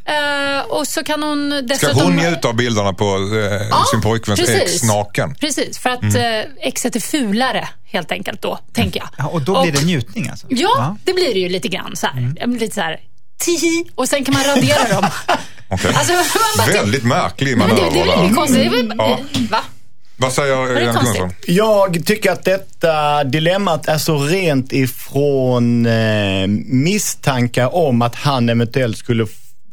Eh, 0.05 0.63
och 0.67 0.89
så 0.89 1.05
kan 1.05 1.23
hon 1.23 1.51
Ska 1.51 1.63
dessutom... 1.63 2.03
hon 2.03 2.17
njuta 2.17 2.49
av 2.49 2.57
bilderna 2.57 2.93
på 2.93 3.05
eh, 3.05 3.85
sin 3.91 4.01
pojkväns 4.03 4.41
precis. 4.41 4.75
ex 4.75 4.83
naken? 4.83 5.35
Precis, 5.35 5.79
för 5.79 5.91
att 5.91 6.15
eh, 6.15 6.67
exet 6.69 6.97
är 6.97 7.01
fulare 7.01 7.69
helt 7.85 8.13
enkelt 8.13 8.43
då, 8.43 8.59
tänker 8.73 9.01
jag. 9.01 9.09
Ja, 9.17 9.27
och 9.27 9.43
då 9.43 9.63
blir 9.63 9.73
det 9.73 9.85
njutning 9.85 10.29
alltså? 10.29 10.47
Ja, 10.51 10.97
det 11.05 11.13
blir 11.13 11.35
det 11.35 11.41
ju 11.41 11.49
lite 11.49 11.69
grann 11.69 11.97
så 11.97 12.07
här. 12.07 12.47
Lite 12.47 12.75
så 12.75 12.81
här, 12.81 13.01
tihi, 13.39 13.85
och 13.95 14.09
sen 14.09 14.25
kan 14.25 14.35
man 14.35 14.45
radera 14.45 15.01
dem. 15.01 15.11
Okej. 15.69 15.93
Alltså, 15.95 16.13
man 16.13 16.25
bara- 16.59 16.67
Väldigt 16.83 17.05
märklig 17.05 17.59
men 17.59 17.69
det, 17.69 17.75
det 17.75 17.81
är 17.81 17.91
väl 17.91 18.07
manöver 18.07 18.35
konstigt. 18.35 18.73
Väl, 18.73 18.95
Ja. 18.99 19.19
Va? 19.51 19.61
Vad 20.17 20.33
säger 20.33 20.57
konstigt? 20.57 21.03
Gunnarsson? 21.03 21.31
Jag 21.47 22.07
tycker 22.07 22.33
att 22.33 22.45
detta 22.45 23.25
dilemmat 23.25 23.89
är 23.89 23.99
så 23.99 24.19
rent 24.19 24.73
ifrån 24.73 25.87
eh, 25.87 26.47
misstankar 26.67 27.75
om 27.75 28.03
att 28.03 28.15
han 28.15 28.49
eventuellt 28.49 28.99
skulle 28.99 29.23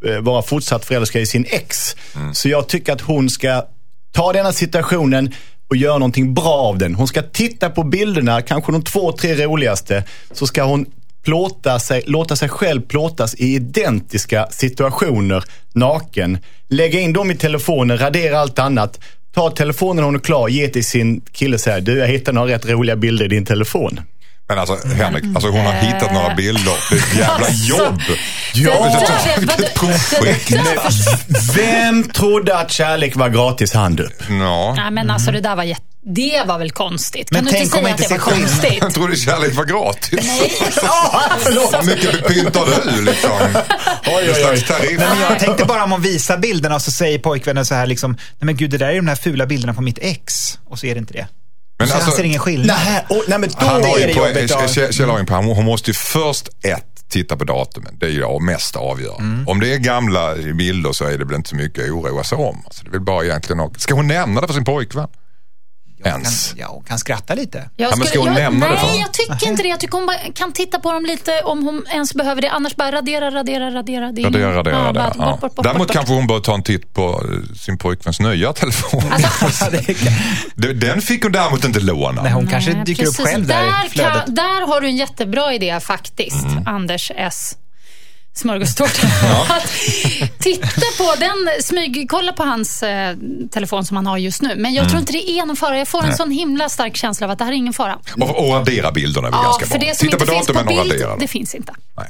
eh, 0.08 0.20
vara 0.22 0.42
fortsatt 0.42 0.86
förälskad 0.86 1.22
i 1.22 1.26
sin 1.26 1.46
ex. 1.50 1.96
Så 2.34 2.50
jag 2.50 2.68
tycker 2.68 2.94
att 2.94 3.02
hon 3.02 3.30
ska 3.30 3.66
ta 4.12 4.34
denna 4.34 4.54
situationen 4.54 5.34
och 5.70 5.76
göra 5.78 5.98
någonting 5.98 6.34
bra 6.34 6.54
av 6.54 6.78
den. 6.78 6.96
Hon 6.96 7.08
ska 7.08 7.22
titta 7.22 7.70
på 7.70 7.84
bilderna, 7.84 8.42
kanske 8.42 8.72
de 8.72 8.84
två, 8.84 9.12
tre 9.12 9.46
roligaste, 9.46 10.04
så 10.34 10.48
ska 10.48 10.64
hon 10.64 10.86
plåta 11.24 11.80
sig, 11.80 12.04
låta 12.06 12.36
sig 12.36 12.50
själv 12.50 12.82
plåtas 12.82 13.36
i 13.36 13.56
identiska 13.56 14.48
situationer 14.52 15.44
naken. 15.74 16.38
Lägga 16.70 17.00
in 17.00 17.14
dem 17.14 17.32
i 17.32 17.36
telefonen, 17.36 17.98
radera 17.98 18.40
allt 18.40 18.60
annat. 18.60 19.00
Ta 19.34 19.52
telefonen 19.52 19.96
när 19.96 20.04
hon 20.04 20.16
är 20.16 20.20
klar, 20.20 20.48
ge 20.48 20.68
till 20.68 20.86
sin 20.86 21.22
kille 21.22 21.54
och 21.54 21.60
säga 21.60 21.80
du 21.80 21.98
jag 21.98 22.08
hittade 22.08 22.36
några 22.36 22.54
rätt 22.54 22.66
roliga 22.66 22.96
bilder 22.96 23.26
i 23.26 23.28
din 23.28 23.46
telefon. 23.46 24.00
Men 24.52 24.60
alltså 24.60 24.88
Henrik, 24.88 25.24
alltså, 25.36 25.50
hon 25.50 25.66
har 25.66 25.74
hittat 25.74 26.14
några 26.14 26.36
bilder. 26.36 26.74
Det 26.90 26.96
är 26.96 27.00
ett 27.00 27.16
jävla 27.16 27.46
Alltså. 27.46 27.70
jobb. 27.70 28.02
Du, 28.54 28.70
är- 28.72 29.40
vilket 29.40 29.74
projekt. 29.74 30.52
Vem 31.56 32.04
trodde 32.04 32.58
att 32.58 32.72
kärlek 32.72 33.16
var 33.16 33.30
gratis 33.30 33.74
hand 33.74 34.00
upp? 34.00 34.24
Ja. 34.30 34.74
Nej, 34.78 34.92
men 34.92 35.10
alltså 35.10 35.32
det 35.32 35.42
där 35.42 35.56
var 35.56 35.64
jätte... 35.64 35.82
Det 36.16 36.44
var 36.48 36.58
väl 36.58 36.72
konstigt? 36.72 37.32
Men 37.32 37.38
kan 37.40 37.46
du 37.46 37.52
tänk 37.52 37.64
inte 37.64 37.78
om 37.78 37.84
säga 37.84 37.84
man 37.84 37.92
att 37.94 37.98
det 38.10 38.14
inte 38.16 38.26
var 38.26 38.32
konstigt? 38.48 38.78
Jag 38.82 38.94
trodde 38.94 39.16
kärlek 39.16 39.56
var 39.56 39.66
gratis. 39.66 40.20
Nej. 40.24 40.52
Hur 41.82 41.86
mycket 41.86 42.28
pyntar 42.28 42.66
du 42.96 43.02
liksom? 43.02 43.32
Oj, 44.08 44.34
oj, 44.36 44.46
oj. 44.52 44.64
Nej, 44.82 44.96
men 44.98 45.22
jag 45.22 45.40
tänkte 45.40 45.66
bara 45.66 45.84
om 45.84 45.92
hon 45.92 46.02
visar 46.02 46.38
bilderna 46.38 46.76
och 46.76 46.82
så 46.82 46.92
säger 46.92 47.20
pojkvännen 47.20 47.66
så 47.66 47.76
här 47.76 47.86
liksom, 47.86 48.12
nej 48.12 48.20
men 48.46 48.58
gud 48.58 48.70
det 48.72 48.78
där 48.78 48.88
är 48.90 48.96
de 48.96 49.08
här 49.08 49.16
fula 49.16 49.46
bilderna 49.46 49.74
på 49.74 49.82
mitt 49.82 49.98
ex. 50.02 50.58
Och 50.70 50.80
så 50.80 50.86
är 50.86 50.94
det 50.96 51.00
inte 51.00 51.14
det. 51.14 51.28
Men 51.82 51.88
så 51.88 51.94
alltså- 51.94 52.10
han 52.10 52.18
ser 52.18 52.24
ingen 52.24 52.40
skillnad. 52.40 52.78
Nej, 52.86 53.06
oh, 53.10 53.22
nej 53.28 53.40
men 53.40 53.50
då 53.50 53.66
Han 53.66 53.82
är 53.82 54.08
det 54.08 54.14
jobbigt. 54.14 54.74
Kjell 54.74 54.94
Kjell 54.94 55.10
har 55.10 55.18
ju 55.18 55.20
en 55.20 55.26
poäng. 55.26 55.46
Hon 55.46 55.66
måste 55.66 55.90
ju 55.90 55.94
först 55.94 56.50
ett 56.64 57.10
titta 57.10 57.38
på 57.38 57.44
datumen. 57.44 57.98
Det 58.00 58.06
är 58.06 58.10
ju 58.10 58.20
det 58.20 58.40
mest 58.42 58.76
avgörande. 58.76 59.52
Om 59.52 59.60
det 59.60 59.74
är 59.74 59.78
gamla 59.78 60.36
bilder 60.36 60.92
så 60.92 61.06
är 61.06 61.18
det 61.18 61.26
väl 61.26 61.36
inte 61.36 61.50
så 61.50 61.56
mycket 61.56 61.84
att 61.84 61.92
oroa 61.92 62.24
sig 62.24 62.38
om. 62.38 62.62
Alltså, 62.66 62.84
det 62.84 62.90
väl 62.90 63.02
bara 63.02 63.24
egentligen. 63.26 63.70
Ska 63.78 63.94
hon 63.94 64.08
nämna 64.08 64.42
det 64.42 64.48
för 64.48 64.54
sin 64.54 64.66
pojkvän? 64.66 65.08
Ens? 66.10 66.50
Kan, 66.50 66.60
ja, 66.60 66.68
hon 66.68 66.84
kan 66.84 67.00
skratta 67.00 67.34
lite. 67.36 67.70
Jag 67.78 67.98
men 67.98 68.08
ska 68.08 68.20
hon 68.20 68.34
nämna 68.34 68.66
det 68.66 68.72
nej, 68.72 68.80
för 68.80 68.88
honom? 68.88 69.02
jag 69.02 69.14
tycker 69.14 69.48
inte 69.50 69.64
det. 69.64 69.70
Jag 69.70 69.80
tycker 69.80 69.98
hon 69.98 70.06
bara 70.08 70.18
kan 70.36 70.52
titta 70.54 70.80
på 70.80 70.92
dem 70.92 71.06
lite 71.06 71.42
om 71.46 71.64
hon 71.64 71.86
ens 71.94 72.14
behöver 72.14 72.42
det. 72.42 72.50
Annars 72.50 72.76
bara 72.76 72.92
radera, 72.92 73.32
radera, 73.32 73.72
radera. 73.72 74.12
Det 74.12 74.22
Radera, 74.24 74.56
radera, 74.56 74.76
ja, 74.76 74.80
radera. 74.84 74.94
bara 74.94 75.14
Ja. 75.18 75.32
bort, 75.32 75.40
bort, 75.42 75.56
bort, 75.56 75.64
Däremot 75.64 75.78
bort, 75.80 75.88
bort. 75.88 75.96
kanske 75.96 76.14
hon 76.14 76.28
bör 76.28 76.40
ta 76.40 76.54
en 76.54 76.64
titt 76.64 76.94
på 76.94 77.10
eh, 77.26 77.56
sin 77.56 77.78
pojkväns 77.78 78.20
nya 78.20 78.54
telefon. 78.54 79.04
Alltså, 79.12 79.66
Det- 80.56 80.74
Den 80.74 81.02
fick 81.02 81.24
hon 81.24 81.32
däremot 81.32 81.64
inte 81.64 81.80
låna. 81.80 82.22
Nej, 82.24 82.32
hon 82.32 82.48
kanske 82.48 82.74
Nej, 82.74 82.84
dyker 82.86 83.04
upp 83.08 83.18
precis. 83.18 83.32
själv 83.32 83.48
där, 83.48 83.64
i 83.64 83.70
där, 83.70 83.90
flödet. 83.90 84.26
kan, 84.26 84.36
där 84.36 84.68
har 84.68 84.82
du 84.82 84.88
en 84.88 84.96
jättebra 84.98 85.54
idé 85.54 85.80
faktiskt, 85.80 86.44
Mm. 86.46 86.68
Anders 86.68 87.12
S. 87.16 87.56
Smörgåstårta. 88.34 89.08
Att 89.50 89.68
titta 90.40 90.68
på 90.98 91.14
den, 91.20 91.64
smyg, 91.64 92.06
kolla 92.10 92.34
på 92.34 92.44
hans 92.44 92.84
eh, 92.84 93.16
telefon 93.52 93.86
som 93.86 93.98
han 93.98 94.06
har 94.06 94.18
just 94.18 94.42
nu. 94.42 94.48
Men 94.48 94.58
Mm. 94.60 94.74
jag 94.74 94.90
tror 94.90 95.00
inte 95.00 95.12
det 95.14 95.30
är 95.30 95.46
någon 95.46 95.56
fara. 95.56 95.78
Jag 95.78 95.88
får 95.88 96.04
en 96.04 96.16
sån 96.16 96.32
himla 96.32 96.70
stark 96.70 96.98
känsla 96.98 97.26
av 97.28 97.32
att 97.32 97.38
det 97.38 97.44
här 97.46 97.52
är 97.52 97.56
ingen 97.56 97.74
fara. 97.74 98.00
Och, 98.22 98.40
och 98.48 98.54
radera 98.54 98.92
bilderna 98.92 99.28
är 99.28 99.32
väl 99.32 99.40
Ja, 99.44 99.44
ganska 99.44 99.66
för 99.66 99.80
bra. 99.80 99.88
det 99.90 99.96
som 99.96 100.08
Titta 100.08 100.18
på 100.18 100.24
inte 100.24 100.34
finns 100.36 100.48
på 100.48 100.54
datumen 100.54 100.92
och 100.92 101.00
dem. 101.10 101.18
det 101.20 101.28
finns 101.28 101.56
inte. 101.56 101.74
Nej. 101.98 102.08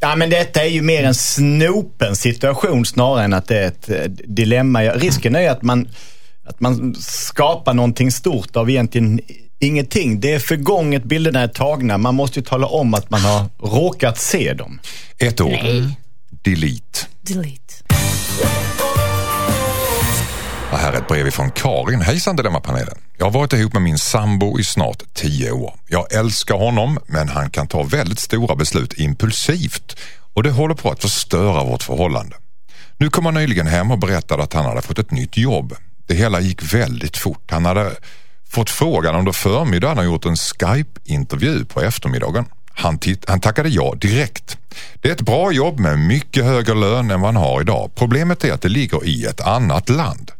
Ja, 0.00 0.16
men 0.16 0.30
detta 0.30 0.60
är 0.64 0.68
ju 0.68 0.82
mer 0.82 1.04
en 1.04 1.14
snopen 1.14 2.16
situation 2.16 2.86
snarare 2.86 3.24
än 3.24 3.32
att 3.32 3.48
det 3.48 3.58
är 3.58 3.66
ett 3.66 3.90
eh, 3.90 3.96
dilemma. 4.10 4.84
Ja, 4.84 4.92
Risken 4.96 5.34
är 5.36 5.40
ju 5.40 5.46
att 5.46 5.62
man, 5.62 5.88
att 6.46 6.60
man 6.60 6.94
skapar 7.00 7.74
någonting 7.74 8.10
stort 8.12 8.56
av 8.56 8.70
egentligen 8.70 9.20
ingenting. 9.60 10.20
Det 10.20 10.32
är 10.32 10.38
förgånget, 10.38 11.04
bilderna 11.04 11.40
är 11.40 11.48
tagna. 11.48 11.98
Man 11.98 12.14
måste 12.14 12.38
ju 12.38 12.44
tala 12.44 12.66
om 12.66 12.94
att 12.94 13.10
man 13.10 13.20
har 13.20 13.44
råkat 13.58 14.18
se 14.18 14.54
dem. 14.54 14.80
Ett 15.18 15.40
ord. 15.40 15.50
Nej. 15.50 15.96
Delete. 16.42 17.06
Delete. 17.20 17.74
Och 20.72 20.78
här 20.78 20.92
är 20.92 20.96
ett 20.96 21.08
brev 21.08 21.30
från 21.30 21.50
Karin. 21.50 22.00
Hejsan 22.00 22.36
Dilemmapanelen. 22.36 22.94
Jag 23.18 23.26
har 23.26 23.30
varit 23.30 23.52
ihop 23.52 23.72
med 23.72 23.82
min 23.82 23.98
sambo 23.98 24.58
i 24.58 24.64
snart 24.64 25.02
tio 25.14 25.50
år. 25.50 25.74
Jag 25.88 26.12
älskar 26.12 26.54
honom 26.54 26.98
men 27.06 27.28
han 27.28 27.50
kan 27.50 27.66
ta 27.66 27.82
väldigt 27.82 28.18
stora 28.18 28.56
beslut 28.56 28.98
impulsivt 28.98 29.96
och 30.34 30.42
det 30.42 30.50
håller 30.50 30.74
på 30.74 30.90
att 30.90 31.02
förstöra 31.02 31.64
vårt 31.64 31.82
förhållande. 31.82 32.36
Nu 32.96 33.10
kom 33.10 33.24
han 33.24 33.34
nyligen 33.34 33.66
hem 33.66 33.90
och 33.90 33.98
berättade 33.98 34.42
att 34.42 34.52
han 34.52 34.64
hade 34.64 34.82
fått 34.82 34.98
ett 34.98 35.10
nytt 35.10 35.36
jobb. 35.36 35.74
Det 36.06 36.14
hela 36.14 36.40
gick 36.40 36.74
väldigt 36.74 37.16
fort. 37.16 37.50
Han 37.50 37.64
hade 37.64 37.92
fått 38.50 38.70
frågan 38.70 39.14
under 39.14 39.32
förmiddagen 39.32 39.98
och 39.98 40.04
gjort 40.04 40.24
en 40.24 40.36
Skype-intervju 40.36 41.64
på 41.64 41.80
eftermiddagen. 41.80 42.44
Han, 42.74 42.98
han 43.26 43.40
tackade 43.40 43.68
ja 43.68 43.94
direkt. 44.00 44.58
Det 45.00 45.08
är 45.08 45.12
ett 45.12 45.20
bra 45.20 45.52
jobb 45.52 45.78
med 45.78 45.98
mycket 45.98 46.44
högre 46.44 46.74
lön 46.74 47.10
än 47.10 47.20
vad 47.20 47.34
han 47.34 47.42
har 47.42 47.60
idag. 47.60 47.90
Problemet 47.94 48.44
är 48.44 48.52
att 48.52 48.62
det 48.62 48.68
ligger 48.68 49.04
i 49.04 49.24
ett 49.24 49.40
annat 49.40 49.88
land. 49.88 50.32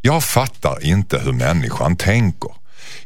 Jag 0.00 0.24
fattar 0.24 0.84
inte 0.84 1.18
hur 1.18 1.32
människan 1.32 1.96
tänker. 1.96 2.50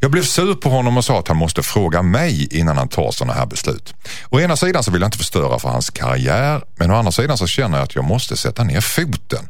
Jag 0.00 0.11
blev 0.11 0.22
sur 0.22 0.54
på 0.54 0.68
honom 0.68 0.96
och 0.96 1.04
sa 1.04 1.18
att 1.18 1.28
han 1.28 1.37
måste 1.37 1.62
fråga 1.62 2.02
mig 2.02 2.59
innan 2.59 2.76
han 2.76 2.88
tar 2.88 3.11
sådana 3.11 3.32
här 3.32 3.46
beslut. 3.46 3.94
Å 4.30 4.40
ena 4.40 4.56
sidan 4.56 4.82
så 4.82 4.90
vill 4.90 5.00
jag 5.00 5.09
inte 5.09 5.18
förstöra 5.18 5.59
för 5.59 5.68
hans 5.68 5.90
karriär 5.90 6.62
men 6.76 6.90
å 6.90 6.94
andra 6.94 7.12
sidan 7.12 7.38
så 7.38 7.46
känner 7.46 7.78
jag 7.78 7.85
att 7.85 7.94
jag 7.94 8.04
måste 8.04 8.37
sätta 8.37 8.64
ner 8.64 8.80
foten 8.80 9.48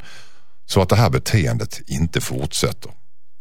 så 0.67 0.83
att 0.83 0.89
det 0.89 0.97
här 0.97 1.11
beteendet 1.11 1.81
inte 1.87 2.21
fortsätter. 2.21 2.91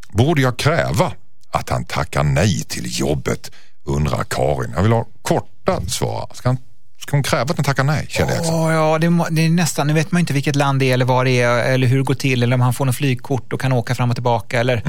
Borde 0.10 0.42
jag 0.42 0.58
kräva 0.58 1.12
att 1.56 1.70
han 1.70 1.86
tackar 1.86 2.24
nej 2.24 2.64
till 2.64 3.00
jobbet? 3.00 3.52
undrar 3.88 4.24
Karin. 4.24 4.72
Jag 4.76 4.84
vill 4.84 4.92
ha 4.92 5.06
korta 5.22 5.82
svar. 5.88 6.30
Ska, 6.34 6.50
han, 6.50 6.58
ska 7.02 7.12
hon 7.18 7.24
kräva 7.24 7.44
att 7.44 7.58
han 7.58 7.64
tackar 7.64 7.84
nej, 7.84 8.06
Kjell? 8.10 8.28
Åh, 8.44 8.74
ja, 8.74 8.98
det, 9.00 9.26
det 9.32 9.46
är 9.46 9.50
nästan, 9.50 9.88
nu 9.88 9.94
vet 9.94 10.12
man 10.12 10.20
inte 10.20 10.34
vilket 10.34 10.56
land 10.56 10.80
det 10.80 10.86
är 10.90 10.94
eller 10.94 11.06
vad 11.06 11.26
det 11.26 11.42
är 11.42 11.74
eller 11.74 11.88
hur 11.88 11.98
det 11.98 12.04
går 12.04 12.14
till 12.14 12.44
eller 12.44 12.54
om 12.54 12.62
han 12.62 12.74
får 12.74 12.86
något 12.86 12.96
flygkort 12.96 13.54
och 13.54 13.62
kan 13.62 13.74
åka 13.74 13.96
fram 13.96 14.10
och 14.10 14.16
tillbaka 14.16 14.60
eller 14.60 14.82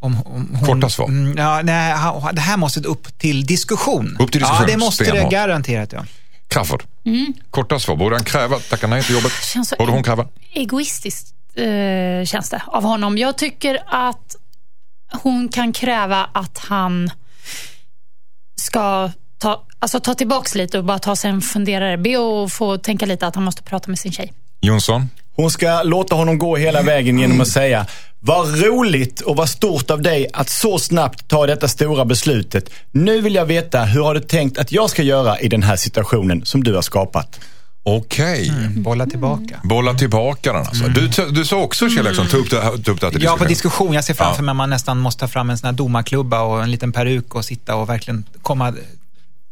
om, 0.00 0.16
om 0.24 0.48
hon, 0.54 0.66
Korta 0.66 0.88
svar. 0.88 1.06
Mm, 1.08 1.38
Ja, 1.38 1.60
nej, 1.62 1.94
det 2.32 2.40
här 2.40 2.56
måste 2.56 2.80
upp 2.80 3.18
till 3.18 3.46
diskussion. 3.46 4.16
Upp 4.20 4.32
till 4.32 4.40
diskussion, 4.40 4.66
Ja, 4.68 4.72
det 4.72 4.78
måste 4.78 5.04
det 5.04 5.10
stenhårt. 5.10 5.32
garanterat. 5.32 5.92
Ja. 5.92 6.04
Crafoord, 6.48 6.82
korta 7.50 7.78
svar. 7.78 7.96
Borde 7.96 8.16
han 8.16 8.24
kräva 8.24 8.56
att 8.56 8.68
tacka 8.70 8.86
nej 8.86 9.02
till 9.02 9.14
jobbet? 9.14 9.32
Borde 9.78 9.92
hon 9.92 10.02
kräva? 10.02 10.26
Egoistiskt 10.54 11.34
eh, 11.56 12.24
känns 12.24 12.50
det 12.50 12.62
av 12.66 12.82
honom. 12.84 13.18
Jag 13.18 13.38
tycker 13.38 13.78
att 13.86 14.36
hon 15.12 15.48
kan 15.48 15.72
kräva 15.72 16.28
att 16.32 16.58
han 16.58 17.10
ska 18.60 19.10
ta, 19.38 19.64
alltså 19.78 20.00
ta 20.00 20.14
tillbaks 20.14 20.54
lite 20.54 20.78
och 20.78 20.84
bara 20.84 20.98
ta 20.98 21.16
sig 21.16 21.30
en 21.30 21.40
funderare. 21.40 21.98
Be 21.98 22.16
och 22.16 22.52
få 22.52 22.78
tänka 22.78 23.06
lite 23.06 23.26
att 23.26 23.34
han 23.34 23.44
måste 23.44 23.62
prata 23.62 23.88
med 23.88 23.98
sin 23.98 24.12
tjej. 24.12 24.32
Jonsson? 24.60 25.08
Hon 25.36 25.50
ska 25.50 25.82
låta 25.82 26.14
honom 26.14 26.38
gå 26.38 26.56
hela 26.56 26.82
vägen 26.82 27.18
genom 27.18 27.40
att 27.40 27.48
säga 27.48 27.86
Vad 28.20 28.60
roligt 28.62 29.20
och 29.20 29.36
vad 29.36 29.48
stort 29.48 29.90
av 29.90 30.02
dig 30.02 30.28
att 30.32 30.48
så 30.48 30.78
snabbt 30.78 31.28
ta 31.28 31.46
detta 31.46 31.68
stora 31.68 32.04
beslutet. 32.04 32.70
Nu 32.90 33.20
vill 33.20 33.34
jag 33.34 33.46
veta, 33.46 33.84
hur 33.84 34.02
har 34.02 34.14
du 34.14 34.20
tänkt 34.20 34.58
att 34.58 34.72
jag 34.72 34.90
ska 34.90 35.02
göra 35.02 35.40
i 35.40 35.48
den 35.48 35.62
här 35.62 35.76
situationen 35.76 36.44
som 36.44 36.64
du 36.64 36.74
har 36.74 36.82
skapat? 36.82 37.40
Okej. 37.84 38.52
Bolla 38.76 39.06
tillbaka. 39.06 39.60
Bolla 39.62 39.94
tillbaka 39.94 40.52
den 40.52 40.66
alltså. 40.66 40.84
Du, 40.88 41.08
du 41.30 41.44
sa 41.44 41.56
också 41.56 41.88
Kjell 41.90 42.06
Eriksson, 42.06 42.26
ta 42.28 42.36
upp 42.36 42.50
det, 42.50 42.60
här- 42.62 42.72
det 42.72 43.10
till 43.10 43.22
Ja, 43.22 43.36
på 43.36 43.44
diskussion. 43.44 43.48
diskussion. 43.48 43.92
Jag 43.92 44.04
ser 44.04 44.14
framför 44.14 44.38
Ja. 44.38 44.42
mig 44.42 44.50
att 44.52 44.56
man 44.56 44.70
nästan 44.70 44.98
måste 44.98 45.20
ta 45.20 45.28
fram 45.28 45.50
en 45.50 45.58
sån 45.58 45.66
här 45.66 45.72
domarklubba 45.72 46.40
och 46.40 46.62
en 46.62 46.70
liten 46.70 46.92
peruk 46.92 47.34
och 47.34 47.44
sitta 47.44 47.74
och 47.76 47.88
verkligen 47.88 48.24
komma 48.42 48.74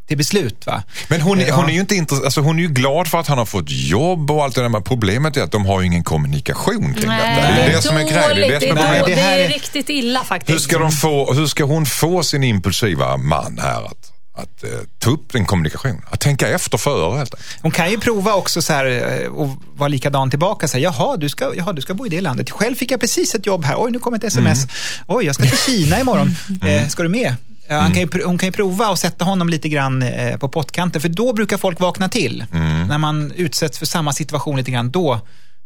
till 0.08 0.16
beslut. 0.18 0.66
Va? 0.66 0.82
Men 1.08 1.20
hon, 1.20 1.40
är- 1.40 1.46
Ja. 1.48 1.54
hon 1.54 1.64
är 1.68 1.72
ju 1.72 1.80
inte 1.80 1.94
intress- 1.94 2.24
alltså 2.24 2.40
hon 2.40 2.58
är 2.58 2.62
ju 2.62 2.68
glad 2.68 3.08
för 3.08 3.18
att 3.18 3.26
han 3.26 3.38
har 3.38 3.44
fått 3.44 3.70
jobb 3.70 4.30
och 4.30 4.44
allt 4.44 4.54
det 4.54 4.60
där. 4.62 4.68
Men 4.68 4.82
problemet 4.82 5.36
är 5.36 5.42
att 5.42 5.52
de 5.52 5.66
har 5.66 5.80
ju 5.80 5.86
ingen 5.86 6.04
kommunikation 6.04 6.94
kring 6.94 6.94
detta. 7.10 7.24
Det 7.26 7.62
är 7.62 7.70
det 7.72 7.82
som 7.82 7.96
är 7.96 8.00
grejen. 8.02 8.36
Det 8.36 8.46
är 8.46 8.60
det 8.60 8.68
som 8.68 8.76
är 8.78 8.82
dåligt. 8.82 9.00
problemet. 9.00 9.06
det 9.06 9.14
det 9.14 9.20
här 9.20 9.38
är 9.38 9.44
är- 9.44 9.48
riktigt 9.48 9.88
illa 9.88 10.24
faktiskt. 10.24 10.54
Hur 10.54 10.58
ska, 10.60 10.78
de 10.78 10.90
få, 10.92 11.32
hur 11.34 11.46
ska 11.46 11.64
hon 11.64 11.86
få 11.86 12.22
sin 12.22 12.44
impulsiva 12.44 13.16
man 13.16 13.58
här 13.62 13.84
att, 13.84 14.12
att 14.42 14.64
eh, 14.64 14.70
ta 14.98 15.10
upp 15.10 15.34
en 15.34 15.46
kommunikation. 15.46 16.02
Att 16.10 16.20
tänka 16.20 16.48
efter 16.48 16.78
före 16.78 17.16
helt. 17.16 17.34
Hon 17.62 17.70
kan 17.70 17.90
ju 17.90 17.98
prova 17.98 18.34
också 18.34 18.62
så 18.62 18.72
här 18.72 18.86
eh, 19.22 19.28
och 19.28 19.48
vara 19.76 19.88
likadan 19.88 20.30
tillbaka. 20.30 20.68
Så 20.68 20.76
här, 20.76 20.84
jaha, 20.84 21.16
du 21.16 21.28
ska, 21.28 21.54
jaha, 21.56 21.72
du 21.72 21.82
ska 21.82 21.94
bo 21.94 22.06
i 22.06 22.08
det 22.08 22.20
landet. 22.20 22.50
Själv 22.50 22.74
fick 22.74 22.90
jag 22.90 23.00
precis 23.00 23.34
ett 23.34 23.46
jobb 23.46 23.64
här. 23.64 23.74
Oj, 23.78 23.90
nu 23.90 23.98
kom 23.98 24.14
ett 24.14 24.24
sms. 24.24 24.66
Oj, 25.06 25.24
jag 25.24 25.34
ska 25.34 25.44
till 25.44 25.58
Kina 25.58 26.00
imorgon. 26.00 26.36
Eh, 26.64 26.88
ska 26.88 27.02
du 27.02 27.08
med? 27.08 27.34
Han 27.68 27.92
kan 27.92 28.02
ju, 28.02 28.08
hon 28.24 28.38
kan 28.38 28.46
ju 28.46 28.52
prova 28.52 28.90
och 28.90 28.98
sätta 28.98 29.24
honom 29.24 29.48
lite 29.48 29.68
grann 29.68 30.02
eh, 30.02 30.36
på 30.36 30.48
pottkanten, 30.48 31.02
för 31.02 31.08
då 31.08 31.32
brukar 31.32 31.56
folk 31.56 31.80
vakna 31.80 32.08
till. 32.08 32.44
När 32.88 32.98
man 32.98 33.32
utsätts 33.36 33.78
för 33.78 33.86
samma 33.86 34.12
situation 34.12 34.56
lite 34.56 34.70
grann, 34.70 34.90
då, 34.90 35.20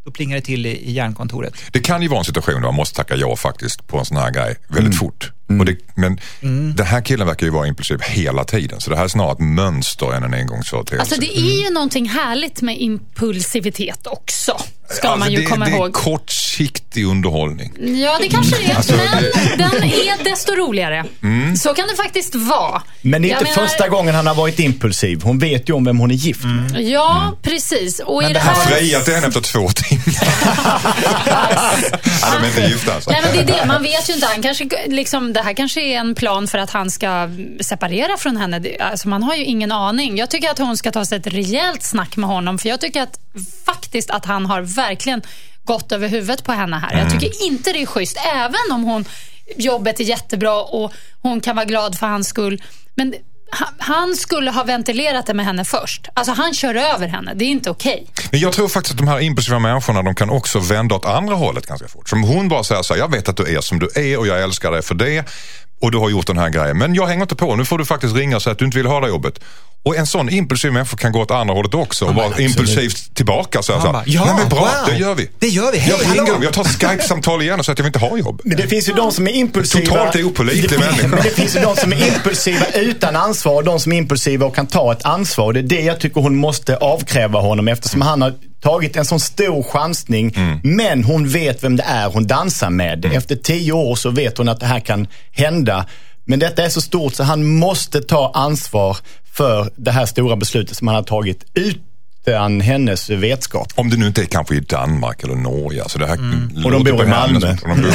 då 0.04 0.10
plingar 0.10 0.36
det 0.36 0.42
till 0.42 0.66
i, 0.66 0.92
hjärnkontoret. 0.92 1.54
Det 1.72 1.80
kan 1.80 2.02
ju 2.02 2.08
vara 2.08 2.18
en 2.18 2.24
situation 2.24 2.54
där 2.54 2.60
man 2.60 2.74
måste 2.74 2.96
tacka 2.96 3.16
ja 3.16 3.36
faktiskt 3.36 3.86
på 3.86 3.98
en 3.98 4.04
sån 4.04 4.16
här 4.16 4.30
grej 4.30 4.56
väldigt 4.68 4.98
fort. 4.98 5.30
Och 5.60 5.64
det, 5.64 5.76
men 5.94 6.20
den 6.76 6.86
här 6.86 7.00
killen 7.00 7.26
verkar 7.26 7.46
ju 7.46 7.52
vara 7.52 7.66
impulsiv 7.66 8.00
hela 8.00 8.44
tiden. 8.44 8.80
Så 8.80 8.90
det 8.90 8.96
här 8.96 9.04
är 9.04 9.08
snarare 9.08 9.32
ett 9.32 9.38
mönster 9.38 10.12
än 10.12 10.22
en 10.22 10.34
engångsföreteelse. 10.34 11.00
Alltså 11.00 11.20
det 11.20 11.38
är 11.38 11.64
ju 11.64 11.70
någonting 11.70 12.08
härligt 12.08 12.62
med 12.62 12.80
impulsivitet 12.80 14.06
också. 14.06 14.56
Ska 14.90 15.08
Alltså, 15.08 15.18
man 15.18 15.32
ju 15.32 15.38
det, 15.38 15.44
komma 15.46 15.64
det 15.64 15.70
är 15.70 15.74
ihåg. 15.76 15.92
kortsiktig 15.92 17.04
underhållning. 17.06 17.72
Ja, 18.02 18.18
det 18.20 18.28
kanske 18.28 18.56
det 18.56 18.70
är. 18.70 18.76
Alltså, 18.76 18.92
men 18.96 19.24
den 19.58 19.84
är 19.84 20.24
desto 20.24 20.52
roligare. 20.54 21.04
Mm. 21.22 21.56
Så 21.56 21.74
kan 21.74 21.88
det 21.88 21.96
faktiskt 21.96 22.34
vara. 22.34 22.82
Men 23.02 23.22
det 23.22 23.28
är 23.28 23.32
inte 23.40 23.44
menar- 23.44 23.68
första 23.68 23.88
gången 23.88 24.14
han 24.14 24.26
har 24.26 24.34
varit 24.34 24.58
impulsiv. 24.58 25.22
Hon 25.22 25.38
vet 25.38 25.68
ju 25.68 25.72
om 25.72 25.84
vem 25.84 25.98
hon 25.98 26.10
är 26.10 26.14
gift 26.14 26.44
med. 26.44 26.80
Ja, 26.82 27.32
precis. 27.42 27.98
Och 28.00 28.22
i 28.22 28.24
Men 28.24 28.32
det 28.32 28.38
det 28.38 28.42
här. 28.44 28.54
Friat 28.54 29.04
till 29.04 29.14
henne 29.14 29.26
efter 29.26 29.40
två 29.40 29.68
timmar. 29.68 30.04
ja, 31.26 32.38
de 32.38 32.44
är 32.44 32.48
inte 32.48 32.60
gifta 32.60 32.94
alltså. 32.94 33.10
Nej, 33.10 33.20
men 33.22 33.32
det 33.46 33.52
är 33.52 33.58
det. 33.60 33.66
Man 33.66 33.82
vet 33.82 34.08
ju 34.10 34.14
inte. 34.14 34.26
Han 34.26 34.42
kanske, 34.42 34.68
liksom, 34.86 35.32
det 35.32 35.40
här 35.42 35.52
kanske 35.54 35.80
är 35.80 35.98
en 35.98 36.14
plan 36.14 36.48
för 36.48 36.58
att 36.58 36.70
han 36.70 36.90
ska 36.90 37.28
separera 37.60 38.16
från 38.16 38.36
henne. 38.36 38.58
Det- 38.58 38.78
Alltså, 38.80 39.08
man 39.08 39.22
har 39.22 39.34
ju 39.34 39.44
ingen 39.44 39.72
aning. 39.72 40.16
Jag 40.18 40.30
tycker 40.30 40.50
att 40.50 40.58
hon 40.58 40.76
ska 40.76 40.90
ta 40.90 41.04
sig 41.04 41.18
ett 41.18 41.26
rejält 41.26 41.82
snack 41.82 42.16
med 42.16 42.28
honom. 42.28 42.58
För 42.58 42.68
jag 42.68 42.80
tycker 42.80 43.02
att 43.02 43.18
faktiskt 43.66 44.10
att 44.10 44.24
han 44.24 44.46
har 44.46 44.62
verkligen 44.74 45.22
gått 45.64 45.92
över 45.92 46.08
huvudet 46.08 46.44
på 46.44 46.52
henne 46.52 46.76
här. 46.78 46.98
Jag 46.98 47.10
tycker 47.10 47.46
inte 47.46 47.72
det 47.72 47.82
är 47.82 47.86
schysst. 47.86 48.16
Även 48.34 48.72
om 48.72 48.82
hon, 48.84 49.04
jobbet 49.56 50.00
är 50.00 50.04
jättebra 50.04 50.62
och 50.62 50.92
hon 51.22 51.40
kan 51.40 51.56
vara 51.56 51.64
glad 51.66 51.98
för 51.98 52.06
hans 52.06 52.28
skull. 52.28 52.62
Men 52.94 53.14
han- 53.78 54.16
skulle 54.16 54.50
ha 54.50 54.64
ventilerat 54.64 55.26
det 55.26 55.34
med 55.34 55.46
henne 55.46 55.64
först. 55.64 56.08
Alltså 56.14 56.32
han 56.32 56.54
kör 56.54 56.74
över 56.74 57.08
henne. 57.08 57.32
Det 57.34 57.44
är 57.44 57.48
inte 57.48 57.70
okej. 57.70 58.06
Men 58.30 58.40
jag 58.40 58.52
tror 58.52 58.68
faktiskt 58.68 58.92
att 58.92 58.98
de 58.98 59.08
här 59.08 59.20
impulsiva 59.20 59.58
människorna 59.58 60.02
de 60.02 60.14
kan 60.14 60.30
också 60.30 60.58
vända 60.58 60.94
åt 60.94 61.04
andra 61.04 61.34
hållet 61.34 61.66
ganska 61.66 61.88
fort. 61.88 62.08
Som 62.08 62.22
hon 62.22 62.48
bara 62.48 62.64
säger 62.64 62.82
så 62.82 62.94
här, 62.94 63.00
jag 63.00 63.10
vet 63.10 63.28
att 63.28 63.36
du 63.36 63.56
är 63.56 63.60
som 63.60 63.78
du 63.78 63.88
är 63.94 64.18
och 64.18 64.26
jag 64.26 64.42
älskar 64.42 64.72
dig 64.72 64.82
för 64.82 64.94
det. 64.94 65.24
Och 65.80 65.90
du 65.90 65.98
har 65.98 66.10
gjort 66.10 66.26
den 66.26 66.38
här 66.38 66.48
grejen. 66.48 66.78
Men 66.78 66.94
jag 66.94 67.06
hänger 67.06 67.22
inte 67.22 67.36
på, 67.36 67.56
nu 67.56 67.64
får 67.64 67.78
du 67.78 67.84
faktiskt 67.84 68.16
ringa 68.16 68.36
och 68.36 68.42
säga 68.42 68.52
att 68.52 68.58
du 68.58 68.64
inte 68.64 68.76
vill 68.78 68.86
ha 68.86 69.00
det 69.00 69.08
jobbet. 69.08 69.38
Och 69.84 69.96
en 69.96 70.06
sån 70.06 70.28
impulsiv 70.30 70.72
människa 70.72 70.96
kan 70.96 71.12
gå 71.12 71.20
åt 71.20 71.30
andra 71.30 71.54
hållet 71.54 71.74
också 71.74 72.04
och 72.04 72.14
vara 72.14 72.26
absolut. 72.26 72.50
impulsivt 72.50 73.14
tillbaka. 73.14 73.62
Så 73.62 73.72
här, 73.72 73.80
så 73.80 73.92
här, 73.92 74.02
ja, 74.06 74.24
Nej, 74.24 74.34
men 74.38 74.48
bra, 74.48 74.58
wow. 74.60 74.68
det 74.86 74.96
gör 74.96 75.14
vi. 75.14 75.30
Det 75.38 75.48
gör 75.48 75.72
vi. 75.72 75.78
Hej, 75.78 75.94
jag 76.00 76.16
ringer, 76.26 76.44
jag 76.44 76.52
tar 76.52 76.64
Skype-samtal 76.64 77.42
igen 77.42 77.58
och 77.58 77.64
säger 77.64 77.74
att 77.74 77.78
jag 77.78 77.84
vill 77.84 77.88
inte 77.94 77.98
ha 77.98 78.18
jobb. 78.18 78.40
Men 78.44 78.56
det 78.56 78.66
finns 78.66 78.88
ju 78.88 78.92
de 78.92 79.12
som 79.12 79.26
är 79.26 79.30
impulsiva. 79.32 79.86
Totalt 79.86 80.16
opålitlig 80.16 80.70
Det- 80.70 80.78
människa. 80.78 81.08
Men 81.08 81.22
det 81.22 81.30
finns 81.30 81.56
ju 81.56 81.60
de 81.60 81.76
som 81.76 81.92
är 81.92 82.08
impulsiva 82.14 82.66
utan 82.74 83.16
ansvar 83.16 83.54
och 83.54 83.64
de 83.64 83.80
som 83.80 83.92
är 83.92 83.96
impulsiva 83.96 84.46
och 84.46 84.54
kan 84.54 84.66
ta 84.66 84.92
ett 84.92 85.04
ansvar. 85.04 85.52
Det 85.52 85.60
är 85.60 85.62
det 85.62 85.80
jag 85.80 86.00
tycker 86.00 86.20
hon 86.20 86.36
måste 86.36 86.76
avkräva 86.76 87.40
honom 87.40 87.68
eftersom 87.68 88.00
han 88.02 88.22
har 88.22 88.34
tagit 88.62 88.96
en 88.96 89.04
sån 89.04 89.20
stor 89.20 89.62
chansning. 89.62 90.32
Mm. 90.36 90.60
Men 90.62 91.04
hon 91.04 91.28
vet 91.28 91.64
vem 91.64 91.76
det 91.76 91.82
är 91.86 92.06
hon 92.10 92.26
dansar 92.26 92.70
med. 92.70 93.04
Efter 93.04 93.36
tio 93.36 93.72
år 93.72 93.94
så 93.96 94.10
vet 94.10 94.38
hon 94.38 94.48
att 94.48 94.60
det 94.60 94.66
här 94.66 94.80
kan 94.80 95.06
hända. 95.32 95.86
Men 96.26 96.38
detta 96.38 96.64
är 96.64 96.68
så 96.68 96.80
stort 96.80 97.14
så 97.14 97.22
han 97.22 97.44
måste 97.44 98.00
ta 98.00 98.30
ansvar 98.34 98.96
för 99.36 99.70
det 99.76 99.90
här 99.90 100.06
stora 100.06 100.36
beslutet 100.36 100.76
som 100.76 100.88
han 100.88 100.94
har 100.94 101.02
tagit 101.02 101.44
utan 101.54 102.60
hennes 102.60 103.10
vetskap. 103.10 103.68
Om 103.74 103.90
det 103.90 103.96
nu 103.96 104.06
inte 104.06 104.22
är 104.22 104.26
kanske 104.26 104.54
i 104.54 104.60
Danmark 104.60 105.22
eller 105.22 105.34
Norge. 105.34 105.82
Alltså 105.82 105.98
det 105.98 106.06
här 106.06 106.14
Och 106.18 106.62
de 106.62 106.72
låter 106.72 106.92
bor 106.92 106.98
på 106.98 107.04
i 107.04 107.06
henne 107.06 107.16
Malmö. 107.16 107.40
som- 107.56 107.70
och 107.70 107.76
de 107.76 107.82
bor 107.82 107.90
i. 107.90 107.94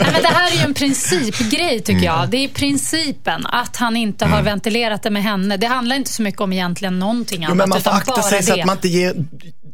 Nej, 0.00 0.10
men 0.12 0.22
det 0.22 0.28
här 0.28 0.50
är 0.52 0.56
ju 0.56 0.60
en 0.62 0.74
principgrej 0.74 1.80
tycker 1.80 2.04
jag. 2.04 2.28
Det 2.30 2.36
är 2.44 2.48
principen 2.48 3.46
att 3.46 3.76
han 3.76 3.96
inte 3.96 4.24
har 4.26 4.42
ventilerat 4.42 5.02
det 5.02 5.10
med 5.10 5.22
henne. 5.22 5.56
Det 5.56 5.66
handlar 5.66 5.96
inte 5.96 6.10
så 6.12 6.22
mycket 6.22 6.40
om 6.40 6.52
egentligen 6.52 6.98
någonting 6.98 7.44
annat. 7.44 7.50
Jo, 7.50 7.56
men 7.56 7.68
man 7.68 7.80
får 7.80 7.90
akta 7.90 8.22
sig 8.22 8.42
så 8.42 8.54
det. 8.54 8.60
att 8.60 8.66
man 8.66 8.76
inte 8.76 8.88
ger 8.88 9.14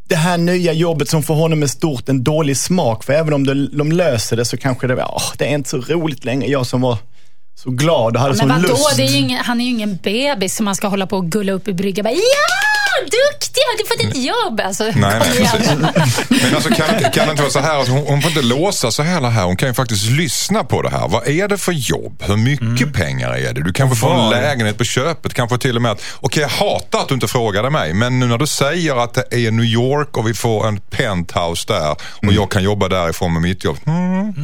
det 0.08 0.16
här 0.16 0.38
nya 0.38 0.72
jobbet 0.72 1.08
som 1.08 1.22
för 1.22 1.34
honom 1.34 1.62
är 1.62 1.66
stort 1.66 2.08
en 2.08 2.24
dålig 2.24 2.56
smak. 2.56 3.04
För 3.04 3.12
även 3.12 3.34
om 3.34 3.46
de, 3.46 3.68
de 3.78 3.92
löser 3.92 4.36
det 4.36 4.44
så 4.44 4.56
kanske 4.56 4.86
det, 4.86 5.04
åh, 5.04 5.22
det 5.38 5.44
är 5.50 5.54
inte 5.54 5.70
så 5.70 5.76
roligt 5.76 6.24
längre. 6.24 6.50
Jag 6.50 6.66
som 6.66 6.80
var 6.80 6.98
så 7.54 7.70
glad 7.70 8.16
och 8.16 8.20
hade 8.22 8.30
Men 8.30 8.38
sån 8.38 8.48
vadå, 8.48 8.68
lust. 8.68 8.96
det 8.96 9.02
är 9.02 9.06
ju 9.08 9.18
ingen, 9.18 9.44
han 9.44 9.60
är 9.60 9.64
ju 9.64 9.70
ingen 9.70 9.96
bebis 10.02 10.56
som 10.56 10.64
man 10.64 10.74
ska 10.74 10.88
hålla 10.88 11.06
på 11.06 11.16
och 11.16 11.26
gulla 11.26 11.52
upp 11.52 11.68
i 11.68 11.72
brygga. 11.72 12.02
Bara, 12.02 12.12
ja, 12.12 12.18
duktig, 13.02 13.60
har 13.68 13.78
du 13.78 13.84
fått 13.88 14.16
ett 14.16 14.22
jobb? 14.24 14.60
Alltså, 14.64 14.84
Nej, 14.84 14.94
nej, 14.96 15.20
precis. 15.20 15.70
Men 16.42 16.54
alltså, 16.54 16.68
kan, 16.68 16.86
kan 17.12 17.26
det 17.26 17.30
inte 17.30 17.42
vara 17.42 17.52
så 17.52 17.58
här 17.60 17.80
att 17.80 17.88
hon, 17.88 18.06
hon 18.06 18.22
får 18.22 18.30
inte 18.30 18.42
låsa 18.42 18.90
sig 18.90 19.06
hela 19.06 19.28
här. 19.30 19.44
Hon 19.44 19.56
kan 19.56 19.68
ju 19.68 19.74
faktiskt 19.74 20.10
lyssna 20.10 20.64
på 20.64 20.82
det 20.82 20.88
här. 20.90 21.08
Vad 21.08 21.28
är 21.28 21.48
det 21.48 21.58
för 21.58 21.72
jobb? 21.72 22.22
Hur 22.26 22.36
mycket 22.36 22.92
pengar 22.94 23.30
är 23.34 23.52
det? 23.52 23.64
Du 23.64 23.72
kanske 23.72 23.96
får 23.96 24.14
en 24.14 24.30
lägenhet 24.30 24.78
på 24.78 24.84
köpet. 24.84 25.34
Kanske 25.34 25.58
till 25.58 25.76
och 25.76 25.82
med 25.82 25.92
att, 25.92 26.02
okej 26.20 26.42
jag 26.42 26.48
hatar 26.48 26.98
att 27.00 27.08
du 27.08 27.14
inte 27.14 27.28
frågade 27.28 27.70
mig. 27.70 27.94
Men 27.94 28.20
nu 28.20 28.26
när 28.26 28.38
du 28.38 28.46
säger 28.46 29.04
att 29.04 29.14
det 29.14 29.46
är 29.46 29.50
New 29.50 29.64
York 29.66 30.16
och 30.16 30.28
vi 30.28 30.34
får 30.34 30.68
en 30.68 30.80
penthouse 30.80 31.64
där 31.68 31.90
och 32.26 32.32
jag 32.32 32.50
kan 32.50 32.62
jobba 32.62 32.88
därifrån 32.88 33.32
med 33.32 33.42
mitt 33.42 33.64
jobb. 33.64 33.78
Mm, 33.86 34.34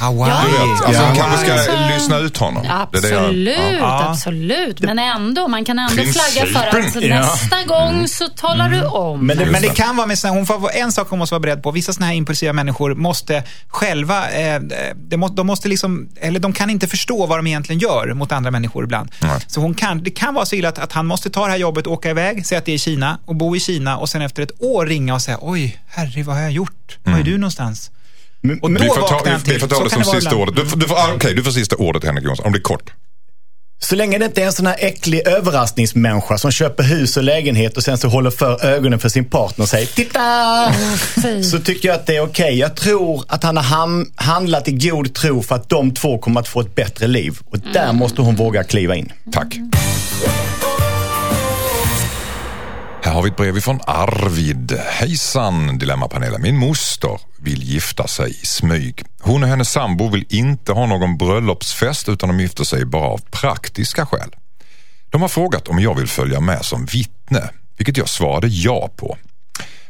Hawaii. 0.00 0.30
Ja. 0.30 0.40
du 0.46 0.52
vet, 0.72 0.84
alltså, 0.86 1.02
Ja. 1.02 1.14
kanske 1.16 1.44
ska 1.46 1.52
Alltså, 1.52 1.72
lyssna 1.94 2.18
ut 2.18 2.36
honom. 2.36 2.62
Det 2.92 2.98
är 2.98 3.02
det 3.02 3.08
jag- 3.08 3.18
Absolut, 3.24 3.58
Ja. 3.80 4.08
absolut. 4.10 4.80
Men 4.80 4.98
ändå, 4.98 5.48
man 5.48 5.64
kan 5.64 5.78
ändå 5.78 6.02
flagga 6.02 6.52
för 6.52 6.66
att 6.66 6.70
Principen. 6.70 7.08
Nästa 7.10 7.62
gång 7.66 7.99
så 8.08 8.28
talar 8.28 8.68
du 8.70 8.84
om. 8.84 9.26
Men 9.26 9.36
det, 9.36 9.46
men 9.46 9.62
det 9.62 9.68
det. 9.68 9.74
kan 9.74 9.96
vara 9.96 10.06
med 10.06 10.18
såna, 10.18 10.34
hon 10.34 10.46
får, 10.46 10.70
en 10.72 10.92
sak 10.92 11.08
hon 11.10 11.18
måste 11.18 11.34
vara 11.34 11.40
beredd 11.40 11.62
på, 11.62 11.70
vissa 11.70 11.92
såna 11.92 12.06
här 12.06 12.14
impulsiva 12.14 12.52
människor 12.52 12.94
måste 12.94 13.44
själva, 13.68 14.30
eh, 14.30 14.60
de, 14.96 15.16
må, 15.16 15.28
de 15.28 15.46
måste 15.46 15.68
liksom, 15.68 16.08
eller 16.20 16.40
de 16.40 16.52
kan 16.52 16.70
inte 16.70 16.86
förstå 16.86 17.26
vad 17.26 17.38
de 17.38 17.46
egentligen 17.46 17.78
gör 17.80 18.14
mot 18.14 18.32
andra 18.32 18.50
människor 18.50 18.84
ibland. 18.84 19.10
Nej. 19.18 19.40
Så 19.46 19.60
hon 19.60 19.74
kan, 19.74 20.02
det 20.02 20.10
kan 20.10 20.34
vara 20.34 20.46
så 20.46 20.56
illa 20.56 20.68
att, 20.68 20.78
att 20.78 20.92
han 20.92 21.06
måste 21.06 21.30
ta 21.30 21.44
det 21.44 21.50
här 21.50 21.58
jobbet, 21.58 21.86
åka 21.86 22.10
iväg, 22.10 22.46
säga 22.46 22.58
att 22.58 22.64
det 22.64 22.72
är 22.72 22.76
i 22.76 22.78
Kina 22.78 23.18
och 23.24 23.36
bo 23.36 23.56
i 23.56 23.60
Kina 23.60 23.98
och 23.98 24.08
sen 24.08 24.22
efter 24.22 24.42
ett 24.42 24.52
år 24.62 24.86
ringa 24.86 25.14
och 25.14 25.22
säga, 25.22 25.38
oj, 25.40 25.80
herre, 25.88 26.22
vad 26.22 26.36
har 26.36 26.42
jag 26.42 26.52
gjort? 26.52 26.98
Var 27.04 27.18
är 27.18 27.22
du 27.22 27.38
någonstans? 27.38 27.90
Men- 28.42 28.60
Och 28.62 28.70
då 28.70 28.80
Vi 28.82 28.88
får 28.88 28.94
ta, 29.08 29.20
vi, 29.24 29.30
vi 29.30 29.36
får 29.38 29.44
till. 29.44 29.60
ta 29.68 29.74
Så 29.76 29.84
det 29.84 29.90
kan 29.90 29.90
som 29.90 30.02
vara 30.12 30.20
sista 30.20 30.30
ibland. 30.34 30.42
ordet. 30.50 30.56
Du, 30.64 30.70
får- 30.70 30.76
du, 30.78 30.86
får, 30.88 30.94
ah, 30.96 31.12
okej, 31.14 31.34
du 31.34 31.42
får 31.44 31.50
sista 31.50 31.76
ordet 31.76 32.04
Henrik 32.04 32.24
Jonsson, 32.24 32.46
om 32.46 32.52
det 32.52 32.58
är 32.58 32.62
kort. 32.62 32.92
Så 33.82 33.96
länge 33.96 34.18
det 34.18 34.24
inte 34.24 34.42
är 34.42 34.46
en 34.46 34.52
sån 34.52 34.66
här 34.66 34.76
äcklig 34.78 35.26
överraskningsmänniska 35.26 36.38
som 36.38 36.50
köper 36.50 36.82
hus 36.82 37.16
och 37.16 37.22
lägenhet 37.22 37.76
och 37.76 37.82
sen 37.82 37.98
så 37.98 38.08
håller 38.08 38.30
för 38.30 38.64
ögonen 38.64 38.98
för 38.98 39.08
sin 39.08 39.24
partner 39.24 39.62
och 39.62 39.68
säger 39.68 39.86
Titta! 39.86 40.72
Så 41.42 41.58
tycker 41.58 41.88
jag 41.88 41.94
att 41.94 42.06
det 42.06 42.16
är 42.16 42.20
okej. 42.20 42.58
Jag 42.58 42.76
tror 42.76 43.24
att 43.28 43.42
han 43.42 43.56
har 43.56 44.22
handlat 44.22 44.68
i 44.68 44.72
god 44.72 45.14
tro 45.14 45.42
för 45.42 45.54
att 45.54 45.68
de 45.68 45.94
två 45.94 46.18
kommer 46.18 46.40
att 46.40 46.48
få 46.48 46.60
ett 46.60 46.74
bättre 46.74 47.06
liv. 47.06 47.38
Och 47.50 47.58
där 47.58 47.92
måste 47.92 48.22
hon 48.22 48.36
våga 48.36 48.64
kliva 48.64 48.94
in. 48.94 49.12
Tack. 49.32 49.56
Här 53.10 53.14
har 53.14 53.22
vi 53.22 53.30
ett 53.30 53.36
brev 53.36 53.56
ifrån 53.56 53.80
Arvid. 53.86 54.78
Hejsan 54.88 55.78
Dilemmapanelen. 55.78 56.42
Min 56.42 56.56
moster 56.56 57.20
vill 57.38 57.62
gifta 57.62 58.06
sig 58.06 58.30
i 58.30 58.46
smyg. 58.46 59.04
Hon 59.20 59.42
och 59.42 59.48
hennes 59.48 59.70
sambo 59.70 60.08
vill 60.08 60.26
inte 60.28 60.72
ha 60.72 60.86
någon 60.86 61.18
bröllopsfest 61.18 62.08
utan 62.08 62.28
de 62.28 62.40
gifter 62.40 62.64
sig 62.64 62.84
bara 62.84 63.06
av 63.06 63.20
praktiska 63.30 64.06
skäl. 64.06 64.36
De 65.10 65.22
har 65.22 65.28
frågat 65.28 65.68
om 65.68 65.78
jag 65.78 65.94
vill 65.94 66.06
följa 66.06 66.40
med 66.40 66.64
som 66.64 66.84
vittne, 66.84 67.50
vilket 67.76 67.96
jag 67.96 68.08
svarade 68.08 68.48
ja 68.48 68.90
på. 68.96 69.18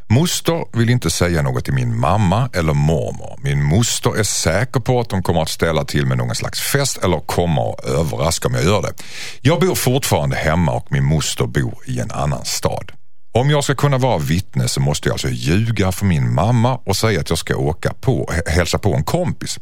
Moster 0.06 0.78
vill 0.78 0.90
inte 0.90 1.10
säga 1.10 1.42
något 1.42 1.64
till 1.64 1.74
min 1.74 1.98
mamma 1.98 2.50
eller 2.52 2.74
mormor. 2.74 3.38
Min 3.42 3.62
moster 3.62 4.18
är 4.18 4.22
säker 4.22 4.80
på 4.80 5.00
att 5.00 5.08
de 5.08 5.22
kommer 5.22 5.42
att 5.42 5.50
ställa 5.50 5.84
till 5.84 6.06
med 6.06 6.18
någon 6.18 6.34
slags 6.34 6.60
fest 6.60 6.98
eller 7.04 7.20
kommer 7.20 7.72
att 7.72 7.84
överraska 7.84 8.48
om 8.48 8.54
jag 8.54 8.64
gör 8.64 8.82
det. 8.82 8.92
Jag 9.40 9.60
bor 9.60 9.74
fortfarande 9.74 10.36
hemma 10.36 10.72
och 10.72 10.92
min 10.92 11.04
moster 11.04 11.46
bor 11.46 11.74
i 11.86 12.00
en 12.00 12.10
annan 12.10 12.44
stad. 12.44 12.92
Om 13.32 13.50
jag 13.50 13.64
ska 13.64 13.74
kunna 13.74 13.98
vara 13.98 14.18
vittne 14.18 14.68
så 14.68 14.80
måste 14.80 15.08
jag 15.08 15.14
alltså 15.14 15.28
ljuga 15.28 15.92
för 15.92 16.06
min 16.06 16.34
mamma 16.34 16.80
och 16.86 16.96
säga 16.96 17.20
att 17.20 17.30
jag 17.30 17.38
ska 17.38 17.56
åka 17.56 17.94
på, 18.00 18.30
hälsa 18.46 18.78
på 18.78 18.94
en 18.94 19.04
kompis. 19.04 19.58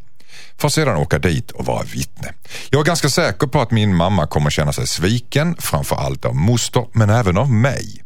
För 0.58 0.66
att 0.66 0.72
sedan 0.72 0.96
åka 0.96 1.18
dit 1.18 1.50
och 1.50 1.64
vara 1.66 1.82
vittne. 1.82 2.32
Jag 2.70 2.80
är 2.80 2.84
ganska 2.84 3.08
säker 3.08 3.46
på 3.46 3.60
att 3.60 3.70
min 3.70 3.94
mamma 3.94 4.26
kommer 4.26 4.50
känna 4.50 4.72
sig 4.72 4.86
sviken, 4.86 5.56
framförallt 5.58 6.24
av 6.24 6.34
moster 6.34 6.86
men 6.92 7.10
även 7.10 7.38
av 7.38 7.50
mig. 7.50 8.02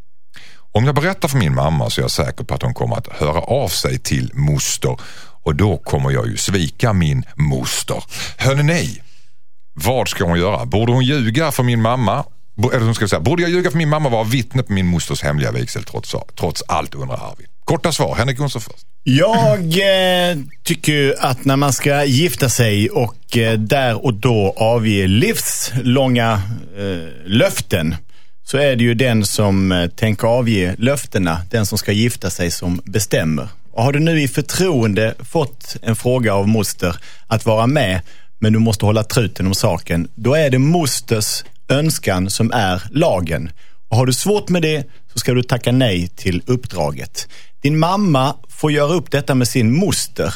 Om 0.73 0.85
jag 0.85 0.95
berättar 0.95 1.29
för 1.29 1.39
min 1.39 1.55
mamma 1.55 1.91
så 1.91 2.01
är 2.01 2.03
jag 2.03 2.11
säker 2.11 2.45
på 2.45 2.55
att 2.55 2.63
hon 2.63 2.75
kommer 2.75 2.97
att 2.97 3.09
höra 3.13 3.41
av 3.41 3.69
sig 3.69 3.99
till 3.99 4.31
moster 4.35 4.97
och 5.43 5.55
då 5.55 5.77
kommer 5.77 6.11
jag 6.11 6.27
ju 6.27 6.37
svika 6.37 6.93
min 6.93 7.25
moster. 7.37 8.05
Hörrni, 8.37 9.03
vad 9.75 10.09
ska 10.09 10.25
hon 10.25 10.39
göra? 10.39 10.67
Borde 10.67 10.93
hon 10.93 11.05
ljuga 11.05 11.53
för 11.53 11.63
min 11.63 11.83
mamma 11.83 12.25
eller 12.59 12.85
som 12.85 12.95
ska 12.95 13.09
säga, 13.09 13.21
borde 13.21 13.43
jag 13.43 13.51
ljuga 13.51 13.71
för 13.71 13.79
min 13.79 13.89
mamma 13.89 14.07
och 14.07 14.13
vara 14.13 14.25
vittne 14.25 14.63
på 14.63 14.73
min 14.73 14.87
mosters 14.87 15.23
hemliga 15.23 15.53
vigsel 15.53 15.85
trots, 15.85 16.15
trots 16.39 16.63
allt 16.69 16.95
undrar 16.95 17.17
Arvid. 17.17 17.47
Korta 17.65 17.93
svar, 17.93 18.15
Henrik 18.15 18.39
Jonsson 18.39 18.63
först. 18.63 18.87
Jag 19.05 19.59
eh, 19.61 20.39
tycker 20.63 20.93
ju 20.93 21.15
att 21.19 21.45
när 21.45 21.57
man 21.57 21.73
ska 21.73 22.05
gifta 22.05 22.49
sig 22.49 22.91
och 22.91 23.37
eh, 23.37 23.59
där 23.59 24.05
och 24.05 24.15
då 24.15 24.55
avge 24.57 25.07
livslånga 25.07 26.43
eh, 26.79 27.09
löften 27.25 27.95
så 28.45 28.59
är 28.59 28.77
det 28.77 28.85
ju 28.85 28.95
den 28.95 29.27
som 29.27 29.73
eh, 29.73 29.89
tänker 29.89 30.29
avge 30.29 30.75
löftena, 30.79 31.43
den 31.51 31.67
som 31.67 31.79
ska 31.79 31.93
gifta 31.93 32.31
sig, 32.31 32.51
som 32.51 32.81
bestämmer. 32.85 33.49
Och 33.73 33.83
har 33.83 33.93
du 33.93 33.99
nu 33.99 34.23
i 34.23 34.29
förtroende 34.29 35.15
fått 35.19 35.77
en 35.83 35.97
fråga 35.97 36.35
av 36.35 36.49
moster 36.49 36.97
att 37.27 37.47
vara 37.47 37.67
med, 37.67 38.01
men 38.39 38.53
du 38.53 38.59
måste 38.59 38.85
hålla 38.85 39.05
truten 39.05 39.47
om 39.47 39.55
saken, 39.55 40.09
då 40.15 40.35
är 40.35 40.51
det 40.51 40.59
mosters 40.59 41.45
önskan 41.73 42.31
som 42.31 42.53
är 42.53 42.83
lagen. 42.91 43.51
Och 43.91 43.97
har 43.97 44.07
du 44.07 44.13
svårt 44.13 44.49
med 44.49 44.63
det 44.63 44.87
så 45.13 45.19
ska 45.19 45.35
du 45.35 45.43
tacka 45.43 45.73
nej 45.73 46.09
till 46.09 46.43
uppdraget. 46.47 47.29
Din 47.63 47.79
mamma 47.79 48.37
får 48.49 48.73
göra 48.73 48.93
upp 48.93 49.11
detta 49.11 49.35
med 49.35 49.49
sin 49.49 49.77
moster, 49.79 50.35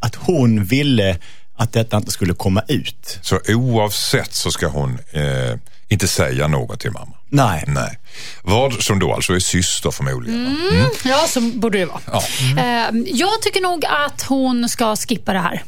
att 0.00 0.14
hon 0.14 0.64
ville 0.64 1.18
att 1.56 1.72
detta 1.72 1.96
inte 1.96 2.10
skulle 2.10 2.34
komma 2.34 2.62
ut. 2.68 3.18
Så 3.22 3.40
oavsett 3.48 4.34
så 4.34 4.50
ska 4.50 4.66
hon 4.66 4.98
eh, 5.12 5.58
inte 5.88 6.08
säga 6.08 6.48
något 6.48 6.80
till 6.80 6.90
mamma. 6.90 7.16
Nej. 7.28 7.64
Nej. 7.66 7.98
Vad 8.42 8.82
som 8.82 8.98
då 8.98 9.14
alltså 9.14 9.32
är 9.34 9.38
syster 9.38 9.90
förmodligen. 9.90 10.44
va? 10.44 10.50
Mm. 10.72 10.90
Ja, 11.04 11.26
så 11.28 11.40
borde 11.40 11.78
det 11.78 11.84
vara. 11.84 12.22
Eh, 12.58 12.90
jag 13.06 13.42
tycker 13.42 13.60
nog 13.60 13.84
att 13.84 14.22
hon 14.22 14.68
ska 14.68 14.96
skippa 14.96 15.32
det 15.32 15.38
här. 15.38 15.62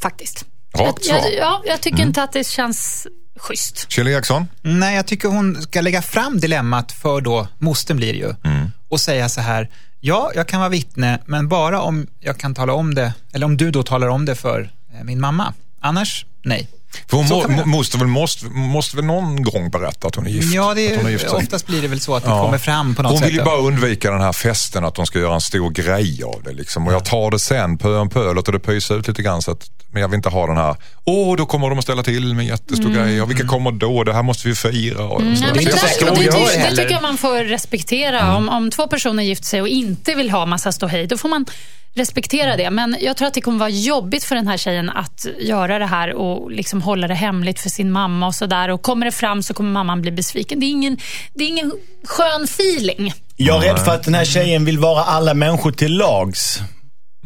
Faktiskt. 0.00 0.44
Rakt 0.74 1.06
jag, 1.06 1.20
svar. 1.20 1.30
jag, 1.30 1.38
ja, 1.38 1.62
jag 1.64 1.80
tycker 1.80 2.02
inte 2.02 2.22
att 2.22 2.32
det 2.32 2.46
känns 2.46 3.06
schysst. 3.42 3.86
Kjell 3.92 4.08
Eriksson? 4.08 4.46
Nej, 4.62 4.96
jag 4.96 5.06
tycker 5.06 5.28
hon 5.28 5.62
ska 5.62 5.80
lägga 5.80 6.02
fram 6.02 6.40
dilemmat 6.40 6.92
för 6.92 7.20
då, 7.20 7.48
mostern 7.58 7.96
blir 7.96 8.14
ju, 8.14 8.34
Mm. 8.44 8.70
och 8.88 9.00
säga 9.00 9.28
så 9.28 9.40
här, 9.40 9.68
ja, 10.00 10.30
jag 10.34 10.48
kan 10.48 10.60
vara 10.60 10.70
vittne, 10.70 11.18
men 11.26 11.48
bara 11.48 11.80
om 11.80 12.06
jag 12.20 12.38
kan 12.38 12.54
tala 12.54 12.72
om 12.72 12.94
det, 12.94 13.14
eller 13.32 13.46
om 13.46 13.56
du 13.56 13.70
då 13.70 13.82
talar 13.82 14.08
om 14.08 14.24
det 14.24 14.34
för 14.34 14.70
eh, 14.94 15.04
min 15.04 15.20
mamma. 15.20 15.54
Annars, 15.80 16.26
nej. 16.42 16.68
För 17.08 17.16
hon 17.16 17.28
Så 17.28 17.34
må, 17.34 17.48
man 17.56 17.68
måste, 17.68 17.98
väl, 17.98 18.06
måste, 18.06 18.46
måste 18.46 18.96
väl 18.96 19.04
någon 19.04 19.42
gång 19.42 19.70
berätta 19.70 20.08
att 20.08 20.14
hon 20.14 20.26
är 20.26 20.30
gift? 20.30 20.54
Ja, 20.54 20.74
det 20.74 20.88
hon 20.88 20.98
har 20.98 21.04
är, 21.08 21.12
gift 21.12 21.24
oftast 21.32 21.66
blir 21.66 21.82
det 21.82 21.88
väl 21.88 22.00
så 22.00 22.14
att 22.14 22.24
det 22.24 22.30
Ja. 22.30 22.44
kommer 22.44 22.58
fram 22.58 22.94
på 22.94 23.02
något 23.02 23.10
Hon 23.12 23.18
sätt. 23.18 23.28
vill 23.28 23.36
ju 23.36 23.42
bara 23.42 23.58
undvika 23.58 24.10
den 24.10 24.20
här 24.20 24.32
festen, 24.32 24.84
att 24.84 24.94
de 24.94 25.06
ska 25.06 25.18
göra 25.18 25.34
en 25.34 25.40
stor 25.40 25.70
grej 25.70 26.22
av 26.24 26.42
det. 26.44 26.52
Liksom. 26.52 26.86
Och 26.86 26.92
jag 26.92 27.04
tar 27.04 27.30
det 27.30 27.38
sen, 27.38 27.78
pö 27.78 27.96
om 27.96 28.08
pö, 28.10 28.32
låter 28.32 28.52
det 28.52 28.58
pysa 28.58 28.94
ut 28.94 29.08
lite 29.08 29.22
grann. 29.22 29.42
Så 29.42 29.50
att, 29.50 29.70
men 29.92 30.02
jag 30.02 30.08
vill 30.08 30.16
inte 30.16 30.28
ha 30.28 30.46
den 30.46 30.56
här, 30.56 30.76
åh, 31.04 31.36
då 31.36 31.46
kommer 31.46 31.68
de 31.70 31.78
att 31.78 31.84
ställa 31.84 32.02
till 32.02 32.34
med 32.34 32.42
en 32.42 32.48
jättestor 32.48 32.90
grej. 32.90 33.22
Och 33.22 33.30
vilka 33.30 33.46
kommer 33.46 33.72
då? 33.72 34.04
Det 34.04 34.14
här 34.14 34.22
måste 34.22 34.48
vi 34.48 34.54
fira. 34.54 35.04
Och, 35.04 35.22
men 35.22 35.40
det 35.40 35.46
är 35.48 35.52
det, 35.54 35.60
det, 35.60 36.70
det, 36.70 36.76
tycker 36.76 36.90
jag 36.90 37.02
man 37.02 37.16
får 37.18 37.44
respektera. 37.44 38.36
Om, 38.36 38.48
om 38.48 38.70
två 38.70 38.86
personer 38.86 39.22
gifter 39.22 39.46
sig 39.46 39.60
och 39.60 39.68
inte 39.68 40.14
vill 40.14 40.30
ha 40.30 40.46
massa 40.46 40.72
ståhej, 40.72 41.06
då 41.06 41.16
får 41.18 41.28
man 41.28 41.46
respektera 41.94 42.56
det. 42.56 42.70
Men 42.70 42.96
jag 43.00 43.16
tror 43.16 43.28
att 43.28 43.34
det 43.34 43.40
kommer 43.40 43.58
vara 43.58 43.68
jobbigt 43.70 44.24
för 44.24 44.34
den 44.34 44.48
här 44.48 44.56
tjejen 44.56 44.90
att 44.90 45.26
göra 45.40 45.78
det 45.78 45.86
här 45.86 46.14
och 46.14 46.50
liksom 46.50 46.82
hålla 46.82 47.08
det 47.08 47.14
hemligt 47.14 47.60
för 47.60 47.68
sin 47.70 47.90
mamma 47.92 48.26
och 48.26 48.34
sådär. 48.34 48.68
Och 48.68 48.82
kommer 48.82 49.06
det 49.06 49.12
fram 49.12 49.42
så 49.42 49.54
kommer 49.54 49.70
mamman 49.70 50.02
bli 50.02 50.10
besviken. 50.10 50.60
Det 50.60 50.66
är 50.66 50.70
ingen, 50.70 50.98
det 51.34 51.44
är 51.44 51.48
ingen 51.48 51.72
skön 52.04 52.44
feeling. 52.44 53.12
Jag 53.36 53.64
är 53.64 53.68
rädd 53.74 53.84
för 53.84 53.94
att 53.94 54.02
den 54.04 54.14
här 54.14 54.24
tjejen 54.24 54.64
vill 54.64 54.78
vara 54.78 55.04
alla 55.04 55.34
människor 55.34 55.72
till 55.72 55.96
lags. 55.96 56.60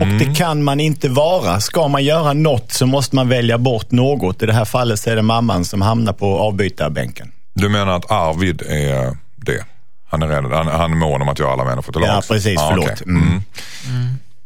Och 0.01 0.07
det 0.07 0.35
kan 0.37 0.63
man 0.65 0.81
inte 0.81 1.09
vara. 1.09 1.61
Ska 1.61 1.89
man 1.89 2.05
göra 2.05 2.33
något 2.33 2.73
så 2.73 2.87
måste 2.87 3.17
man 3.17 3.29
välja 3.29 3.59
bort 3.59 3.91
något. 3.91 4.43
I 4.43 4.47
det 4.47 4.53
här 4.53 4.65
fallet 4.65 5.01
så 5.01 5.11
är 5.11 5.17
det 5.17 5.23
mamman 5.23 5.65
som 5.65 5.83
hamnar 5.83 6.13
på 6.13 6.39
avbytarbänken. 6.39 7.33
Du 7.55 7.69
menar 7.69 7.97
att 7.97 8.11
Arvid 8.11 8.63
är 8.63 9.17
det? 9.37 9.65
Han 10.09 10.23
är, 10.23 10.27
rädd, 10.29 10.45
han, 10.53 10.67
han 10.67 10.93
är 10.93 10.97
mån 10.97 11.23
om 11.23 11.29
att 11.29 11.39
göra 11.39 11.53
alla 11.53 11.65
människor 11.65 11.93
till 11.93 12.03
Ja, 12.05 12.15
lags? 12.15 12.29
precis. 12.29 12.55
Ja, 12.55 12.69
Förlåt. 12.71 12.91
okej. 12.91 13.03
Mm. 13.07 13.43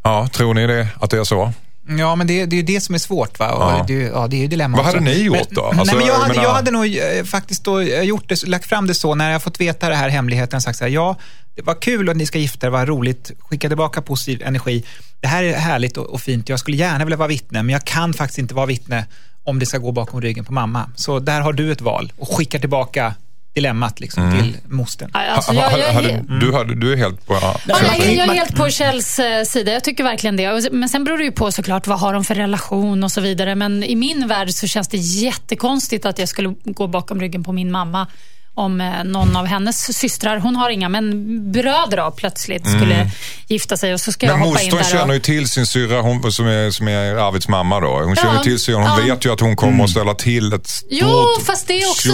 Ja, 0.03 0.27
tror 0.27 0.53
ni 0.53 0.67
det, 0.67 0.87
att 0.99 1.09
det 1.09 1.17
är 1.17 1.23
så? 1.23 1.53
Ja, 1.87 2.15
men 2.15 2.27
det, 2.27 2.45
det 2.45 2.55
är 2.55 2.57
ju 2.57 2.63
det 2.63 2.81
som 2.81 2.95
är 2.95 2.99
svårt. 2.99 3.39
Va? 3.39 3.51
Och 3.51 3.61
Ja. 3.61 3.85
Det, 3.87 3.93
ja, 3.93 4.27
det 4.27 4.35
är 4.35 4.41
ju 4.41 4.47
dilemma 4.47 4.77
Vad 4.77 4.85
också. 4.85 4.97
hade 4.97 5.09
ni 5.11 5.23
gjort 5.23 5.37
men, 5.37 5.45
då? 5.49 5.65
Alltså, 5.65 5.83
nej, 5.83 5.95
men 5.95 6.05
jag, 6.07 6.19
hade, 6.19 6.35
jag 6.35 6.53
hade 6.53 6.71
nog 6.71 6.97
eh, 6.97 7.23
faktiskt 7.23 7.63
då 7.63 7.79
eh, 7.79 8.01
gjort 8.01 8.29
det, 8.29 8.47
lagt 8.47 8.65
fram 8.65 8.87
det 8.87 8.93
så 8.93 9.15
när 9.15 9.31
jag 9.31 9.43
fått 9.43 9.61
veta 9.61 9.89
det 9.89 9.95
här 9.95 10.09
hemligheten. 10.09 10.61
Sagt 10.61 10.77
så 10.77 10.83
här, 10.83 10.91
ja, 10.91 11.15
det 11.55 11.61
var 11.61 11.81
kul 11.81 12.09
att 12.09 12.17
ni 12.17 12.25
ska 12.25 12.39
gifta 12.39 12.67
er, 12.67 12.71
vad 12.71 12.87
roligt. 12.87 13.31
Skicka 13.39 13.67
tillbaka 13.67 14.01
positiv 14.01 14.41
energi. 14.41 14.85
Det 15.19 15.27
här 15.27 15.43
är 15.43 15.53
härligt 15.53 15.97
och, 15.97 16.05
och 16.05 16.21
fint. 16.21 16.49
Jag 16.49 16.59
skulle 16.59 16.77
gärna 16.77 17.05
vilja 17.05 17.17
vara 17.17 17.27
vittne, 17.27 17.63
men 17.63 17.73
jag 17.73 17.83
kan 17.83 18.13
faktiskt 18.13 18.39
inte 18.39 18.53
vara 18.53 18.65
vittne 18.65 19.05
om 19.43 19.59
det 19.59 19.65
ska 19.65 19.77
gå 19.77 19.91
bakom 19.91 20.21
ryggen 20.21 20.45
på 20.45 20.53
mamma. 20.53 20.89
Så 20.95 21.19
där 21.19 21.41
har 21.41 21.53
du 21.53 21.71
ett 21.71 21.81
val 21.81 22.13
och 22.17 22.37
skickar 22.37 22.59
tillbaka 22.59 23.13
dilemmat 23.53 23.99
liksom, 23.99 24.23
Mm. 24.23 24.39
till 24.39 24.57
mostern. 24.65 25.09
Alltså, 25.13 25.53
jag, 25.53 25.71
jag, 25.79 26.03
jag, 26.03 26.39
du, 26.39 26.53
hade, 26.53 26.75
du 26.75 26.93
är 26.93 26.97
helt 26.97 27.27
på... 27.27 27.33
Ja. 27.33 27.55
Ja, 27.67 27.77
jag, 27.97 27.99
jag 27.99 28.17
är 28.23 28.27
man- 28.27 28.35
helt 28.35 28.55
på 28.55 28.69
Kjells 28.69 29.19
eh, 29.19 29.43
sida. 29.43 29.71
Jag 29.71 29.83
tycker 29.83 30.03
verkligen 30.03 30.37
det. 30.37 30.69
Men 30.71 30.89
sen 30.89 31.03
beror 31.03 31.17
det 31.17 31.23
ju 31.23 31.31
på 31.31 31.51
såklart 31.51 31.87
vad 31.87 31.99
har 31.99 32.13
de 32.13 32.23
för 32.23 32.35
relation 32.35 33.03
och 33.03 33.11
så 33.11 33.21
vidare. 33.21 33.55
Men 33.55 33.83
i 33.83 33.95
min 33.95 34.27
värld 34.27 34.49
så 34.51 34.67
känns 34.67 34.87
det 34.87 34.97
jättekonstigt 34.97 36.05
att 36.05 36.19
jag 36.19 36.29
skulle 36.29 36.55
gå 36.65 36.87
bakom 36.87 37.19
ryggen 37.21 37.43
på 37.43 37.51
min 37.51 37.71
mamma 37.71 38.07
om 38.53 38.81
eh, 38.81 39.03
någon 39.03 39.35
av 39.35 39.45
hennes 39.45 39.97
systrar, 39.97 40.37
hon 40.37 40.55
har 40.55 40.69
inga, 40.69 40.89
men 40.89 41.11
bröder 41.51 41.97
då, 41.97 42.11
plötsligt 42.11 42.67
skulle 42.67 43.11
gifta 43.47 43.77
sig 43.77 43.93
och 43.93 44.01
så 44.01 44.11
ska 44.11 44.25
jag 44.25 44.39
Men 44.39 44.47
hoppa 44.47 44.61
in 44.61 44.69
där. 44.69 44.83
känner 44.83 45.07
Och, 45.07 45.13
ju 45.13 45.19
till 45.19 45.49
sin 45.49 45.65
syrra 45.65 46.01
hon, 46.01 46.31
som, 46.31 46.47
är, 46.47 46.71
som 46.71 46.87
är 46.87 47.15
Arvids 47.15 47.47
mamma 47.47 47.79
då. 47.79 47.87
Hon 47.87 48.15
känner 48.15 48.33
Ja, 48.33 48.37
ju 48.37 48.43
till 48.43 48.59
syrran. 48.59 48.81
Hon 48.81 49.07
ja. 49.07 49.13
vet 49.13 49.25
ju 49.25 49.33
att 49.33 49.39
hon 49.39 49.55
kommer 49.55 49.83
att 49.83 49.89
ställa 49.89 50.13
till 50.13 50.53
ett 50.53 50.67
stort 50.67 50.89
jo, 50.91 51.25
fast 51.45 51.67
det 51.67 51.81
är 51.81 51.89
också 51.89 52.09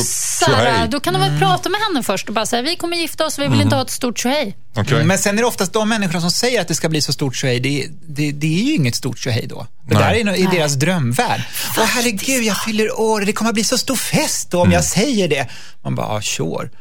tjohej. 0.46 0.88
då 0.90 1.00
kan 1.00 1.14
de 1.14 1.20
väl 1.20 1.40
prata 1.40 1.70
med 1.70 1.82
henne 1.82 2.04
först 2.04 2.28
och 2.28 2.34
bara 2.34 2.46
säga, 2.46 2.62
vi 2.62 2.76
kommer 2.76 2.98
gifta 2.98 3.26
oss, 3.26 3.40
vi 3.40 3.48
vill 3.48 3.62
inte 3.62 3.76
ha 3.76 3.84
ett 3.84 3.90
stort 3.90 4.20
tjohej. 4.20 4.56
Okej. 4.78 5.04
Men 5.04 5.18
sen 5.18 5.38
är 5.38 5.42
det 5.42 5.48
oftast 5.48 5.74
de 5.74 5.90
människorna 5.90 6.22
som 6.22 6.32
säger 6.32 6.62
att 6.62 6.68
det 6.68 6.76
ska 6.76 6.90
bli 6.90 7.02
så 7.02 7.14
stort 7.14 7.36
tjohej, 7.36 7.60
det, 7.60 7.88
det, 8.08 8.32
det 8.32 8.48
är 8.60 8.64
ju 8.64 8.74
inget 8.76 8.96
stort 8.96 9.20
tjohej 9.20 9.46
då. 9.50 9.68
Det 9.88 9.94
Nej. 10.00 10.24
där 10.24 10.32
är, 10.32 10.36
i 10.38 10.44
Nej. 10.44 10.48
deras 10.58 10.74
drömvärld. 10.74 11.42
Åh 11.78 11.84
herregud, 11.86 12.44
jag 12.44 12.58
fyller 12.64 13.00
år, 13.00 13.22
det 13.22 13.34
kommer 13.34 13.50
att 13.50 13.54
bli 13.56 13.64
så 13.64 13.78
stor 13.78 13.96
fest 13.96 14.52
då 14.52 14.62
om 14.62 14.72
jag 14.72 14.84
säger 14.84 15.28
det. 15.28 15.48
Man 15.84 15.96
bara, 15.96 16.08
ah, 16.08 16.22
sure. 16.22 16.70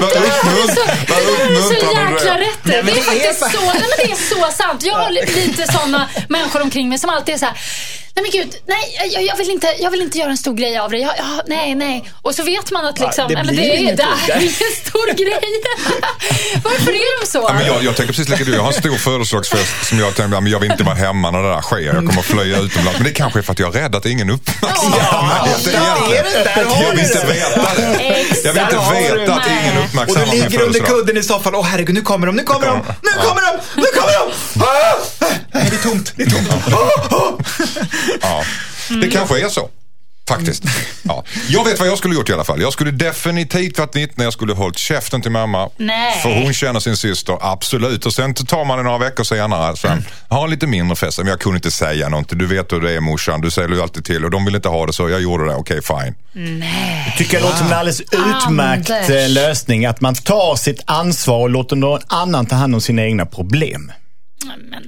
Vad 0.00 0.10
uppmunt- 0.12 0.78
vad 1.08 1.18
Det 1.18 1.56
är 1.56 1.62
så 1.62 1.68
du 1.70 1.76
jäkla 1.76 2.34
är. 2.34 2.38
rätt. 2.38 2.58
Det 2.62 2.74
är 2.76 2.82
det 2.82 2.92
faktiskt 3.02 3.40
så, 3.40 3.60
nej, 3.60 3.74
men 3.74 4.06
det 4.06 4.12
är 4.12 4.16
så 4.34 4.52
sant. 4.62 4.82
Jag 4.82 4.94
har 4.94 5.10
li- 5.10 5.26
lite 5.46 5.72
sådana 5.72 6.08
människor 6.28 6.62
omkring 6.62 6.88
mig 6.88 6.98
som 6.98 7.10
alltid 7.10 7.34
är 7.34 7.38
så 7.38 7.44
här, 7.46 7.54
nej 8.14 8.22
men 8.22 8.30
gud, 8.40 8.54
nej, 8.66 9.10
jag, 9.12 9.22
jag, 9.22 9.36
vill 9.36 9.50
inte, 9.50 9.66
jag 9.80 9.90
vill 9.90 10.02
inte 10.02 10.18
göra 10.18 10.30
en 10.30 10.36
stor 10.38 10.54
grej 10.54 10.78
av 10.78 10.90
det. 10.90 10.98
Jag, 10.98 11.12
jag, 11.18 11.26
nej, 11.46 11.74
nej. 11.74 12.04
Och 12.22 12.34
så 12.34 12.42
vet 12.42 12.70
man 12.70 12.86
att 12.86 13.00
liksom, 13.00 13.28
det 13.28 13.34
nej, 13.34 13.44
men 13.44 13.56
det, 13.56 13.76
är, 13.76 13.96
det 13.96 14.02
är 14.02 14.38
det. 14.38 14.42
ingen 14.42 14.52
stor 14.86 15.12
grej. 15.14 15.40
Varför 16.64 16.90
är 16.90 17.20
de 17.20 17.26
så? 17.26 17.44
Ja, 17.48 17.52
men 17.54 17.66
jag, 17.66 17.84
jag 17.84 17.96
tänker 17.96 18.12
precis 18.12 18.28
lika 18.28 18.44
du. 18.44 18.54
Jag 18.54 18.60
har 18.60 18.68
en 18.68 18.74
stor 18.74 18.96
födelsedagsfest 18.96 19.88
som 19.88 19.98
jag 19.98 20.14
tänker, 20.14 20.40
men 20.40 20.46
jag 20.52 20.60
vill 20.60 20.70
inte 20.70 20.84
vara 20.84 20.94
hemma 20.94 21.30
när 21.30 21.42
det 21.42 21.48
där 21.48 21.60
sker. 21.60 21.78
Jag 21.78 21.94
kommer 21.96 22.18
att 22.18 22.24
flöja 22.24 22.58
utomlands. 22.58 22.98
Men 22.98 23.04
det 23.08 23.12
kanske 23.14 23.38
är 23.38 23.42
för 23.42 23.52
att 23.52 23.58
jag 23.58 23.76
är 23.76 23.80
rädd 23.82 23.94
att 23.94 24.06
ingen 24.06 24.30
uppmärksammar 24.30 24.98
Ja, 25.12 25.22
mig. 25.22 25.74
ja, 25.74 25.96
Jag 26.82 26.90
vill 26.90 26.96
du 26.96 27.02
inte 27.02 27.26
veta 27.26 27.60
det. 27.76 28.02
Jag 28.44 28.52
vill 28.52 28.60
inte 28.60 28.78
veta 29.18 29.34
att 29.34 29.46
ingen 29.46 29.78
Och 29.78 29.84
uppmärksammar 29.84 30.26
du 30.26 30.30
min 30.32 30.40
ligger 30.40 30.60
under 30.60 30.72
födelsedag. 30.80 30.86
kudden 30.88 31.16
i 31.16 31.22
soffan. 31.22 31.54
Åh 31.54 31.64
herregud, 31.66 31.94
nu 31.94 32.02
kommer 32.02 32.26
de, 32.26 32.36
nu 32.36 32.42
kommer 32.42 32.66
de, 32.66 32.76
nu 33.02 33.10
kommer 33.24 33.40
de, 33.40 33.58
nu 33.76 33.86
kommer 33.94 34.12
de! 34.12 34.32
Ah! 34.64 34.96
Nej, 35.54 35.66
det 35.70 35.76
är 35.76 35.90
tomt, 35.90 36.12
det 36.16 36.22
är 36.22 36.30
tomt. 36.30 36.48
Ah, 36.72 37.16
ah. 37.16 37.32
Ja, 38.22 38.44
Mm. 38.90 39.00
det 39.00 39.08
kanske 39.16 39.40
är 39.44 39.48
så. 39.48 39.68
Faktiskt. 40.34 40.64
Ja. 41.02 41.24
Jag 41.48 41.64
vet 41.64 41.78
vad 41.78 41.88
jag 41.88 41.98
skulle 41.98 42.14
gjort 42.14 42.30
i 42.30 42.32
alla 42.32 42.44
fall. 42.44 42.60
Jag 42.60 42.72
skulle 42.72 42.90
definitivt 42.90 43.78
varit 43.78 43.96
vittne. 43.96 44.24
Jag 44.24 44.32
skulle 44.32 44.52
hållit 44.52 44.78
käften 44.78 45.22
till 45.22 45.30
mamma. 45.30 45.68
Nej. 45.76 46.20
För 46.22 46.42
hon 46.42 46.52
känner 46.54 46.80
sin 46.80 46.96
syster, 46.96 47.38
absolut. 47.40 48.06
Och 48.06 48.12
sen 48.12 48.34
tar 48.34 48.64
man 48.64 48.78
det 48.78 48.84
några 48.84 48.98
veckor 48.98 49.24
senare. 49.24 49.76
Sen, 49.76 50.04
ha 50.28 50.44
en 50.44 50.50
lite 50.50 50.66
mindre 50.66 50.96
fest. 50.96 51.18
Men 51.18 51.26
jag 51.26 51.40
kunde 51.40 51.56
inte 51.56 51.70
säga 51.70 52.08
någonting. 52.08 52.38
Du 52.38 52.46
vet 52.46 52.72
hur 52.72 52.80
det 52.80 52.92
är 52.92 53.00
morsan. 53.00 53.40
Du 53.40 53.50
säger 53.50 53.68
ju 53.68 53.82
alltid 53.82 54.04
till. 54.04 54.24
Och 54.24 54.30
de 54.30 54.44
vill 54.44 54.54
inte 54.54 54.68
ha 54.68 54.86
det 54.86 54.92
så 54.92 55.08
jag 55.08 55.20
gjorde 55.22 55.44
det. 55.44 55.54
Okej, 55.54 55.80
fine. 55.82 56.14
tycker 57.18 57.34
jag 57.36 57.42
låter 57.42 57.56
som 57.58 57.66
en 57.66 57.72
alldeles 57.72 58.00
utmärkt 58.00 58.90
Anders. 58.90 59.10
eh, 59.10 59.28
lösning. 59.28 59.86
Att 59.86 60.00
man 60.00 60.14
tar 60.14 60.56
sitt 60.56 60.80
ansvar 60.84 61.38
och 61.38 61.50
låter 61.50 61.76
någon 61.76 62.00
annan 62.06 62.46
ta 62.46 62.56
hand 62.56 62.74
om 62.74 62.80
sina 62.80 63.02
egna 63.02 63.26
problem. 63.26 63.92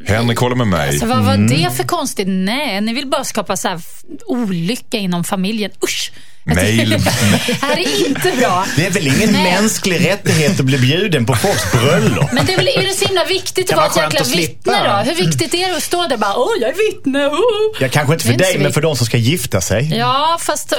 Henrik 0.07 0.39
håller 0.39 0.57
med 0.57 0.67
mig. 0.67 0.99
Så 0.99 1.07
vad 1.07 1.25
var 1.25 1.37
det 1.37 1.71
för 1.77 1.85
konstigt? 1.85 2.29
Nej, 2.29 2.81
ni 2.81 2.93
vill 2.93 3.07
bara 3.07 3.25
skapa 3.25 3.57
så 3.57 3.69
här 3.69 3.81
olycka 4.27 4.97
inom 4.97 5.25
familjen. 5.25 5.71
Usch! 5.85 6.13
Mail. 6.45 6.91
Det 7.47 7.53
här 7.63 7.77
är 7.77 8.09
inte 8.09 8.33
bra. 8.39 8.67
Det 8.77 8.87
är 8.87 8.91
väl 8.91 9.07
ingen 9.07 9.33
Nej. 9.33 9.43
mänsklig 9.43 10.09
rättighet 10.09 10.61
att 10.61 10.67
bli 10.67 10.79
bjuden 10.79 11.27
på 11.27 11.35
folks 11.35 11.73
bröllop? 11.73 12.33
Men 12.33 12.47
det 12.47 12.53
är, 12.53 12.57
väl, 12.57 12.69
är 12.69 12.83
det 12.83 12.95
så 12.95 13.07
himla 13.07 13.25
viktigt 13.25 13.71
att 13.73 13.77
vara 13.77 13.87
ett 13.87 13.97
jäkla 13.97 14.37
vittne 14.37 14.73
då? 14.85 15.11
Hur 15.11 15.15
viktigt 15.15 15.55
är 15.55 15.69
det 15.69 15.77
att 15.77 15.83
stå 15.83 16.07
där 16.07 16.13
och 16.13 16.21
bara, 16.21 16.37
åh, 16.37 16.51
jag 16.61 16.71
är 16.71 16.93
vittne, 16.93 17.27
oh. 17.27 17.77
Ja, 17.81 17.89
kanske 17.89 18.13
inte 18.13 18.27
för 18.27 18.33
dig, 18.33 18.59
men 18.59 18.73
för 18.73 18.81
de 18.81 18.97
som 18.97 19.07
ska 19.07 19.17
gifta 19.17 19.61
sig. 19.61 19.97
Ja, 19.97 20.39
fast 20.41 20.73
uh, 20.73 20.79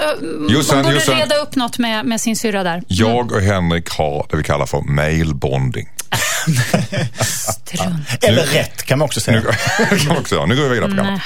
Jossan, 0.49 0.78
man 0.78 0.86
borde 0.86 0.95
Jossan. 0.95 1.17
reda 1.17 1.36
upp 1.36 1.55
något 1.55 1.78
med, 1.78 2.05
med 2.05 2.21
sin 2.21 2.36
syrra 2.36 2.63
där. 2.63 2.84
Jag 2.88 3.32
och 3.32 3.41
Henrik 3.41 3.89
har 3.89 4.28
det 4.30 4.38
vi 4.38 4.43
kallar 4.43 4.65
för 4.65 4.82
mailbonding. 4.82 5.88
Strunt. 7.78 8.24
Eller 8.24 8.43
rätt, 8.43 8.84
kan 8.84 8.99
man 8.99 9.05
också 9.05 9.19
säga. 9.19 9.39
Nu, 9.39 9.97
kan 9.97 10.07
man 10.07 10.17
också, 10.17 10.45
nu 10.45 10.55
går 10.55 10.63
vi 10.63 10.69
vidare 10.69 10.89
på 10.89 10.95
programmet. 10.95 11.21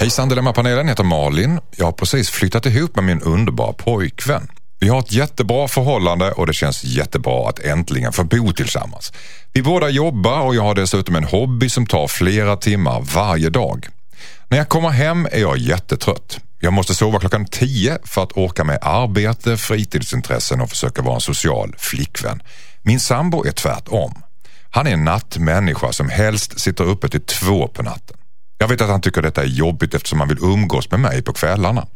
Hejsan 0.00 0.28
Dilemmapanelen, 0.28 0.88
heter 0.88 1.04
Malin. 1.04 1.60
Jag 1.76 1.84
har 1.84 1.92
precis 1.92 2.30
flyttat 2.30 2.66
ihop 2.66 2.96
med 2.96 3.04
min 3.04 3.20
underbara 3.20 3.72
pojkvän. 3.72 4.48
Vi 4.78 4.88
har 4.88 4.98
ett 4.98 5.12
jättebra 5.12 5.68
förhållande 5.68 6.32
och 6.32 6.46
det 6.46 6.52
känns 6.52 6.84
jättebra 6.84 7.48
att 7.48 7.58
äntligen 7.58 8.12
få 8.12 8.24
bo 8.24 8.52
tillsammans. 8.52 9.12
Vi 9.52 9.62
båda 9.62 9.88
jobbar 9.88 10.40
och 10.40 10.54
jag 10.54 10.62
har 10.62 10.74
dessutom 10.74 11.16
en 11.16 11.24
hobby 11.24 11.68
som 11.68 11.86
tar 11.86 12.08
flera 12.08 12.56
timmar 12.56 13.00
varje 13.14 13.50
dag. 13.50 13.88
När 14.48 14.58
jag 14.58 14.68
kommer 14.68 14.88
hem 14.88 15.26
är 15.32 15.38
jag 15.38 15.58
jättetrött. 15.58 16.38
Jag 16.60 16.72
måste 16.72 16.94
sova 16.94 17.18
klockan 17.18 17.46
tio 17.46 17.98
för 18.04 18.22
att 18.22 18.32
orka 18.32 18.64
med 18.64 18.78
arbete, 18.82 19.56
fritidsintressen 19.56 20.60
och 20.60 20.70
försöka 20.70 21.02
vara 21.02 21.14
en 21.14 21.20
social 21.20 21.74
flickvän. 21.78 22.42
Min 22.82 23.00
sambo 23.00 23.44
är 23.46 23.52
tvärtom. 23.52 24.22
Han 24.70 24.86
är 24.86 24.90
en 24.90 25.04
nattmänniska 25.04 25.92
som 25.92 26.08
helst 26.08 26.60
sitter 26.60 26.84
uppe 26.84 27.08
till 27.08 27.20
två 27.20 27.68
på 27.68 27.82
natten. 27.82 28.16
Jag 28.58 28.68
vet 28.68 28.80
att 28.80 28.88
han 28.88 29.00
tycker 29.00 29.22
detta 29.22 29.42
är 29.42 29.46
jobbigt 29.46 29.94
eftersom 29.94 30.20
han 30.20 30.28
vill 30.28 30.38
umgås 30.38 30.90
med 30.90 31.00
mig 31.00 31.22
på 31.22 31.32
kvällarna. 31.32 31.86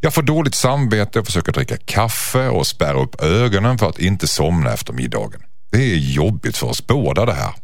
Jag 0.00 0.14
får 0.14 0.22
dåligt 0.22 0.54
samvete 0.54 1.20
och 1.20 1.26
försöker 1.26 1.52
dricka 1.52 1.76
kaffe 1.76 2.48
och 2.48 2.66
spärra 2.66 3.02
upp 3.02 3.22
ögonen 3.22 3.78
för 3.78 3.88
att 3.88 3.98
inte 3.98 4.28
somna 4.28 4.72
efter 4.72 4.92
middagen. 4.92 5.42
Det 5.70 5.92
är 5.92 5.96
jobbigt 5.96 6.56
för 6.56 6.66
oss 6.66 6.86
båda 6.86 7.26
det 7.26 7.34
här. 7.34 7.54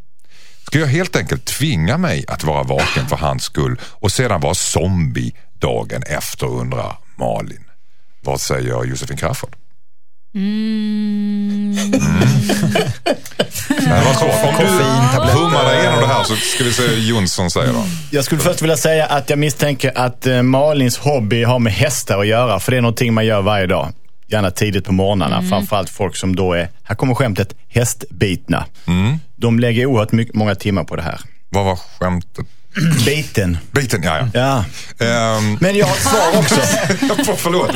Ska 0.67 0.79
jag 0.79 0.87
helt 0.87 1.17
enkelt 1.17 1.45
tvinga 1.45 1.99
mig 1.99 2.25
att 2.29 2.45
vara 2.45 2.63
vaken 2.63 3.07
för 3.07 3.17
hans 3.17 3.43
skull 3.43 3.81
och 3.83 4.13
sedan 4.13 4.41
vara 4.41 4.55
zombie 4.55 5.35
dagen 5.53 6.03
efter 6.03 6.47
undrar 6.47 6.99
Malin. 7.17 7.65
Vad 8.21 8.41
säger 8.41 8.85
Josefin 8.85 9.17
Crafoord? 9.17 9.57
Mm. 10.39 11.73
Nej, 13.69 14.03
vad 15.17 15.29
hummar 15.31 15.65
dig 15.65 15.79
igenom 15.81 16.01
det 16.01 16.07
här 16.07 16.25
så 16.25 16.35
ska 16.37 16.65
vi 16.65 16.73
se 16.73 16.83
hur 16.83 16.97
Jonsson 17.11 17.51
säger 17.51 17.73
då. 17.73 17.85
Jag 18.11 18.25
skulle 18.25 18.41
först 18.41 18.63
vilja 18.63 18.77
säga 18.77 19.07
att 19.07 19.31
jag 19.31 19.39
misstänker 19.39 19.99
att 19.99 20.27
eh, 20.27 20.43
Malins 20.43 20.99
hobby 20.99 21.43
har 21.45 21.59
med 21.59 21.73
hästar 21.73 22.19
att 22.19 22.27
göra. 22.27 22.61
För 22.61 22.71
det 22.73 22.77
är 22.77 22.81
någonting 22.81 23.15
man 23.15 23.27
gör 23.27 23.43
varje 23.43 23.67
dag. 23.67 23.89
Gärna 24.27 24.51
tidigt 24.51 24.85
på 24.85 24.93
morgnarna. 24.93 25.43
Framförallt 25.43 25.91
folk 25.91 26.17
som 26.17 26.37
då 26.37 26.53
är, 26.53 26.69
här 26.83 26.95
kommer 26.95 27.15
skämtet, 27.15 27.55
hästbitna. 27.69 28.65
De 29.37 29.59
lägger 29.59 29.87
oerhört 29.87 30.13
mycket, 30.13 30.35
många 30.35 30.55
timmar 30.55 30.85
på 30.85 30.97
det 30.97 31.03
här. 31.03 31.21
Vad 31.49 31.65
var 31.65 31.77
skämtet? 31.99 32.47
Biten. 33.07 33.59
Biten, 33.71 34.03
ja 34.03 34.19
ja. 34.19 34.29
Ja. 34.99 35.07
Ehm, 35.07 35.59
Men 35.61 35.77
jag 35.77 35.87
har 35.87 35.97
ett 35.97 36.03
svar 36.03 36.39
också. 36.39 36.55
förlåt, 37.37 37.71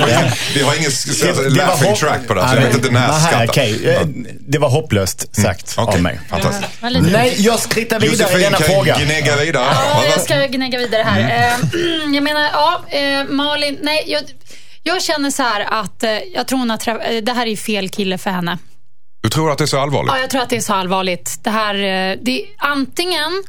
vi 0.55 0.63
har 0.63 0.75
ingen 0.75 0.91
Det- 1.23 1.43
det 1.45 1.51
laughing 1.51 1.97
track 1.97 2.27
på 2.27 2.35
det, 2.35 2.49
så 2.49 2.55
jag 2.55 2.63
vet 2.63 2.75
inte 2.75 2.91
när 2.91 3.07
jag 3.07 3.21
skrattar. 3.23 3.47
okej. 3.49 3.89
Eh, 3.91 4.01
Det 4.41 4.59
var 4.59 4.69
hopplöst 4.69 5.37
sagt 5.37 5.75
Okej, 5.79 5.95
av 5.97 6.03
mig. 6.03 6.21
fantastiskt. 6.31 6.69
Nej, 7.13 7.35
jag 7.39 7.59
skrittar 7.59 8.01
vidare 8.01 8.17
i 8.17 8.23
Josefin 8.23 8.41
denna 8.43 8.57
kan 8.59 8.67
fråga. 8.67 8.99
gnägga 9.05 9.37
vidare. 9.37 9.67
Ja, 9.75 10.03
jag 10.11 10.21
ska 10.21 10.47
gnägga 10.47 10.79
vidare 10.79 11.03
här. 11.03 11.21
Eh, 11.21 11.55
jag 12.15 12.23
menar, 12.23 12.49
ja, 12.53 12.83
eh, 12.89 13.25
Malin, 13.29 13.79
nej, 13.83 14.05
jag, 14.07 14.23
jag 14.83 15.03
känner 15.03 15.31
så 15.31 15.43
här 15.43 15.61
att 15.83 16.03
eh, 16.03 16.11
jag 16.35 16.47
tror 16.49 16.59
hon 16.59 16.71
har 16.71 16.77
träff- 16.79 17.21
det 17.21 17.33
här 17.33 17.47
är 17.47 17.57
fel 17.57 17.89
kille 17.89 18.19
för 18.19 18.31
henne. 18.31 18.59
Du 19.23 19.29
tror 19.29 19.51
att 19.53 19.59
det 19.59 19.65
är 19.65 19.67
så 19.67 19.81
allvarligt? 19.81 20.13
Ja, 20.15 20.21
jag 20.21 20.31
tror 20.31 20.43
att 20.43 20.51
det 20.51 20.57
är 20.57 20.61
så 20.61 20.75
allvarligt. 20.75 21.39
Det 21.43 21.51
här, 21.51 21.75
det, 22.23 22.45
antingen 22.59 23.43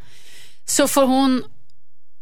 så 0.65 0.87
får 0.87 1.05
hon 1.05 1.43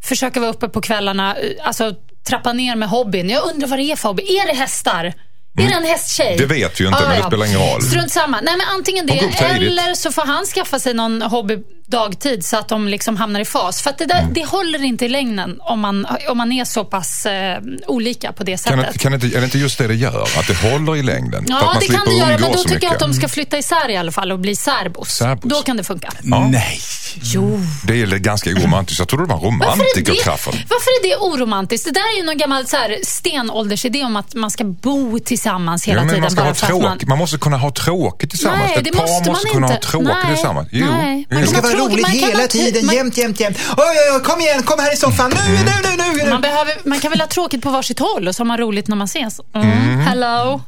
försöka 0.04 0.40
vara 0.40 0.52
uppe 0.52 0.70
på 0.70 0.82
kvällarna, 0.82 1.36
eh, 1.38 1.52
alltså 1.64 1.94
trappa 2.28 2.54
ner 2.54 2.76
med 2.76 2.90
hobbyn. 2.90 3.30
Jag 3.30 3.44
undrar 3.54 3.68
vad 3.68 3.80
det 3.80 3.92
är 3.92 3.96
för 3.96 4.08
hobby. 4.10 4.24
Är 4.24 4.48
det 4.48 4.54
hästar? 4.54 5.14
Är 5.60 5.68
det 5.68 5.74
en 5.74 5.84
hästtjej? 5.84 6.38
Det 6.38 6.46
vet 6.46 6.80
vi 6.80 6.84
ju 6.84 6.90
inte, 6.90 7.08
men 7.08 7.18
det 7.18 7.28
spelar 7.28 7.46
ingen 7.46 7.60
roll. 7.60 7.82
Strunt 7.82 8.12
samma. 8.12 8.42
Nej, 8.42 8.58
men 8.58 8.68
antingen 8.68 9.06
det, 9.06 9.14
eller 9.14 9.94
så 9.96 10.12
får 10.12 10.22
han 10.22 10.46
skaffa 10.46 10.80
sig 10.80 10.94
någon 10.94 11.22
hobby 11.22 11.58
dagtid 11.86 12.46
så 12.46 12.58
att 12.58 12.68
de 12.68 12.88
liksom 12.88 13.18
hamnar 13.18 13.40
i 13.40 13.46
fas. 13.46 13.82
För 13.82 13.90
att 13.90 13.98
det, 13.98 14.06
där, 14.06 14.20
Mm. 14.22 14.34
det 14.34 14.46
håller 14.46 14.84
inte 14.84 15.06
i 15.06 15.10
längden 15.10 15.58
om 15.62 15.80
man, 15.80 16.08
om 16.30 16.38
man 16.38 16.52
är 16.52 16.66
så 16.66 16.84
pass 16.86 17.26
eh, 17.26 17.58
olika 17.88 18.32
på 18.32 18.44
det 18.44 18.52
Kan, 18.52 18.58
sättet. 18.58 18.88
inte- 18.88 19.00
kan 19.00 19.14
inte, 19.14 19.28
är 19.28 19.40
det 19.40 19.44
inte 19.44 19.60
just 19.60 19.78
det 19.78 19.88
det 19.88 19.96
gör? 19.96 20.24
Att 20.40 20.48
det 20.48 20.70
håller 20.72 20.96
i 20.96 21.04
längden? 21.04 21.46
Ja, 21.50 21.62
man 21.66 21.76
det 21.80 21.86
kan 21.88 22.06
det 22.06 22.14
göra, 22.14 22.38
men 22.40 22.52
då 22.52 22.64
tycker 22.64 22.84
jag 22.88 22.94
att 22.94 23.00
de 23.00 23.14
ska 23.14 23.28
flytta 23.28 23.58
isär 23.58 23.90
i 23.90 23.98
alla 23.98 24.12
fall 24.12 24.32
och 24.32 24.40
bli 24.40 24.56
särbos. 24.56 25.10
Särbos. 25.16 25.50
Då 25.54 25.62
kan 25.62 25.78
det 25.78 25.84
funka. 25.84 26.10
Nej. 26.24 26.80
Jo. 27.24 27.60
Det 27.88 28.02
är 28.02 28.08
ganska 28.08 28.50
oromantiskt. 28.50 29.00
Jag 29.00 29.08
trodde 29.08 29.24
du 29.24 29.28
var 29.28 29.36
en 29.48 29.60
Varför 29.60 29.78
det, 29.96 30.26
varför 30.70 30.90
är 30.92 31.10
det 31.10 31.16
oromantiskt? 31.18 31.86
Det 31.86 31.92
där 31.92 32.14
är 32.14 32.18
ju 32.18 32.24
någon 32.26 32.38
gammal 32.38 32.68
så 32.68 32.78
här, 32.78 32.98
stenåldersidé 33.04 34.04
om 34.04 34.16
att 34.16 34.36
man 34.36 34.52
ska 34.52 34.64
bo 34.64 35.20
tillsammans 35.20 35.86
hela 35.88 35.98
Ja, 36.00 36.06
men 36.06 36.10
tiden. 36.10 36.22
man, 36.22 36.32
ska 36.32 36.42
bara 36.42 36.48
ha 36.48 36.54
tråk, 36.54 36.82
man... 36.84 37.00
man... 37.08 37.18
måste 37.18 37.38
kunna 37.38 37.58
ha 37.58 37.72
tråkigt 37.72 38.30
tillsammans. 38.30 38.62
Nej, 38.68 38.78
Ett 38.78 38.84
det 38.86 38.92
par 38.92 39.02
måste 39.02 39.30
måste 39.30 39.48
man 39.48 39.54
kunna 39.54 39.68
inte. 39.68 39.88
ha 39.88 39.92
tråkigt 39.92 40.08
Nej, 40.24 40.36
tillsammans. 40.36 40.68
Jo. 40.72 40.86
nej, 40.86 41.26
man 41.30 41.44
jo. 41.46 41.48
Det 41.88 41.94
roligt 41.94 42.02
man 42.08 42.12
kan 42.20 42.30
hela 42.30 42.48
tiden, 42.48 42.86
man- 42.86 42.96
jämt, 42.96 43.18
jämt, 43.18 43.40
jämt. 43.40 43.58
Oj, 43.78 43.84
oj, 43.88 44.16
oj, 44.16 44.22
kom 44.24 44.42
igen, 44.42 44.64
kom 44.64 44.80
här 44.80 44.94
i 44.94 44.98
soffan. 44.98 45.32
Nu, 45.48 45.56
Mm. 45.56 45.66
nu, 45.66 45.72
nu, 45.98 46.04
nu. 46.18 46.24
nu. 46.24 46.30
Man, 46.30 46.42
behöver, 46.42 46.74
man 46.86 47.00
kan 47.00 47.12
väl 47.12 47.20
ha 47.22 47.28
tråkigt 47.28 47.62
på 47.62 47.70
varsitt 47.70 48.00
håll 48.00 48.28
och 48.28 48.36
så 48.36 48.40
har 48.42 48.46
man 48.46 48.58
roligt 48.58 48.88
när 48.88 48.96
man 48.96 49.06
ses. 49.06 49.40
Mm. 49.56 50.00
Hello. 50.00 50.62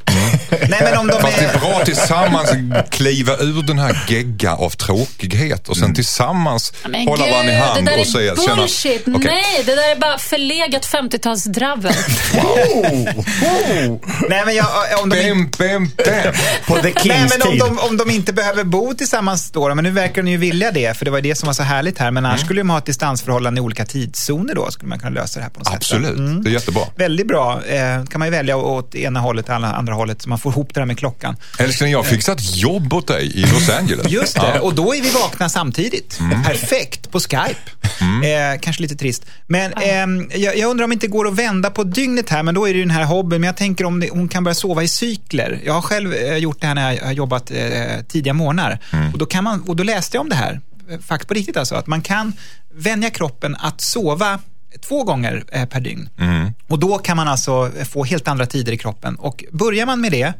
Nej, 0.69 0.79
men 0.83 0.97
om 0.97 1.07
de 1.07 1.21
Fast 1.21 1.37
det 1.39 1.45
är 1.45 1.53
är... 1.53 1.59
bra 1.59 1.85
tillsammans 1.85 2.49
kliva 2.91 3.37
ur 3.37 3.61
den 3.63 3.79
här 3.79 4.05
gegga 4.09 4.53
av 4.55 4.69
tråkighet 4.69 5.69
och 5.69 5.77
sen 5.77 5.93
tillsammans 5.95 6.73
Men 6.87 7.07
hålla 7.07 7.25
gud, 7.25 7.33
varandra 7.33 7.53
i 7.53 7.55
hand 7.57 7.85
det 7.85 7.91
där 7.91 7.99
och 7.99 8.07
säga, 8.07 8.31
är 8.31 8.35
känna... 8.35 8.55
bullshit. 8.55 9.01
Okej. 9.07 9.19
Nej, 9.31 9.63
det 9.65 9.75
där 9.75 9.91
är 9.91 9.95
bara 9.95 10.17
förlegat 10.17 10.85
50-talsdravel. 10.87 11.93
Nej, 14.29 14.43
men 14.45 14.55
jag, 14.55 14.65
om 15.03 15.09
de 15.09 15.21
inte... 15.21 15.57
Bam, 15.67 15.91
bam, 15.97 16.05
bam. 16.23 16.33
På 16.67 16.75
The 16.75 16.81
Nej, 16.81 16.93
Kings 16.97 17.37
men 17.37 17.47
om 17.47 17.57
de, 17.57 17.79
om 17.79 17.97
de 17.97 18.09
inte 18.09 18.33
behöver 18.33 18.63
bo 18.63 18.93
tillsammans 18.93 19.51
då, 19.51 19.75
men 19.75 19.83
nu 19.83 19.91
verkar 19.91 20.21
de 20.23 20.31
ju 20.31 20.37
vilja 20.37 20.71
det, 20.71 20.92
för 20.93 21.05
det 21.05 21.11
var 21.11 21.21
det 21.21 21.35
som 21.35 21.47
var 21.47 21.53
så 21.53 21.63
härligt 21.63 21.97
här, 21.99 22.11
men 22.11 22.25
annars 22.25 22.39
Mm. 22.39 22.45
skulle 22.45 22.59
de 22.61 22.69
ha 22.69 22.77
ett 22.77 22.85
distansförhållande 22.85 23.59
i 23.59 23.61
olika 23.61 23.85
tidszoner 23.85 24.55
då, 24.55 24.71
skulle 24.71 24.89
man 24.89 24.99
kunna 24.99 25.11
lösa 25.11 25.39
det 25.39 25.43
här 25.43 25.49
på 25.49 25.59
något 25.59 25.67
sätt. 25.67 25.75
Absolut, 25.75 26.17
Mm. 26.17 26.43
det 26.43 26.49
är 26.49 26.53
jättebra. 26.53 26.81
Väldigt 26.95 27.27
bra. 27.27 27.61
Eh, 27.65 28.05
kan 28.05 28.19
man 28.19 28.27
ju 28.27 28.31
välja 28.31 28.57
åt 28.57 28.95
ena 28.95 29.19
hållet 29.19 29.49
eller 29.49 29.67
andra 29.67 29.93
hållet, 29.93 30.21
så 30.21 30.29
man 30.29 30.39
får 30.39 30.51
ihop 30.51 30.73
det 30.73 30.79
där 30.81 30.85
med 30.85 30.97
klockan. 30.99 31.35
Älskling, 31.59 31.91
jag 31.91 31.99
har 31.99 32.03
fixat 32.03 32.55
jobb 32.55 32.93
åt 32.93 33.07
dig 33.07 33.25
i 33.39 33.41
Los 33.41 33.69
Angeles. 33.69 34.07
Just 34.09 34.35
det, 34.35 34.41
Ja. 34.43 34.49
Mm. 34.51 34.61
och 34.63 34.75
då 34.75 34.95
är 34.95 35.01
vi 35.01 35.09
vakna 35.09 35.49
samtidigt. 35.49 36.19
Perfekt, 36.45 37.11
på 37.11 37.19
Skype. 37.19 37.55
Eh, 38.01 38.59
kanske 38.61 38.81
lite 38.81 38.95
trist. 38.95 39.25
Men 39.47 39.73
ehm, 39.73 40.29
jag, 40.35 40.57
jag 40.57 40.69
undrar 40.69 40.83
om 40.83 40.89
det 40.89 40.93
inte 40.93 41.07
går 41.07 41.27
att 41.27 41.33
vända 41.35 41.69
på 41.69 41.83
dygnet 41.83 42.29
här, 42.29 42.43
men 42.43 42.55
då 42.55 42.67
är 42.69 42.73
det 42.73 42.77
ju 42.79 42.85
den 42.85 42.91
här 42.95 43.03
hobbyn. 43.03 43.41
Men 43.41 43.47
jag 43.47 43.57
tänker 43.57 43.85
om 43.85 43.99
det, 43.99 44.09
hon 44.11 44.27
kan 44.27 44.43
börja 44.43 44.55
sova 44.55 44.83
i 44.83 44.87
cykler. 44.87 45.59
Jag 45.65 45.73
har 45.73 45.81
själv 45.81 46.13
eh, 46.13 46.37
gjort 46.37 46.61
det 46.61 46.67
här 46.67 46.75
när 46.75 46.91
jag 46.93 47.05
har 47.05 47.11
jobbat 47.11 47.51
eh, 47.51 47.57
tidiga 48.07 48.33
morgnar. 48.33 48.79
Mm. 48.93 49.11
Och, 49.13 49.17
då 49.17 49.25
kan 49.25 49.43
man, 49.43 49.61
och 49.61 49.75
då 49.75 49.83
läste 49.83 50.17
jag 50.17 50.21
om 50.21 50.29
det 50.29 50.35
här, 50.35 50.61
faktiskt 51.01 51.27
på 51.27 51.33
riktigt 51.33 51.57
alltså, 51.57 51.75
att 51.75 51.87
man 51.87 52.01
kan 52.01 52.33
vänja 52.73 53.09
kroppen 53.09 53.55
att 53.59 53.81
sova 53.81 54.39
två 54.81 55.03
gånger 55.03 55.43
eh, 55.51 55.65
per 55.65 55.79
dygn. 55.79 56.09
Mm. 56.17 56.51
Och 56.67 56.79
då 56.79 56.97
kan 56.97 57.17
man 57.17 57.27
alltså 57.27 57.71
få 57.89 58.03
helt 58.03 58.27
andra 58.27 58.45
tider 58.45 58.71
i 58.71 58.77
kroppen. 58.77 59.15
Och 59.15 59.43
börjar 59.51 59.85
man 59.85 60.01
med 60.01 60.11
det, 60.11 60.33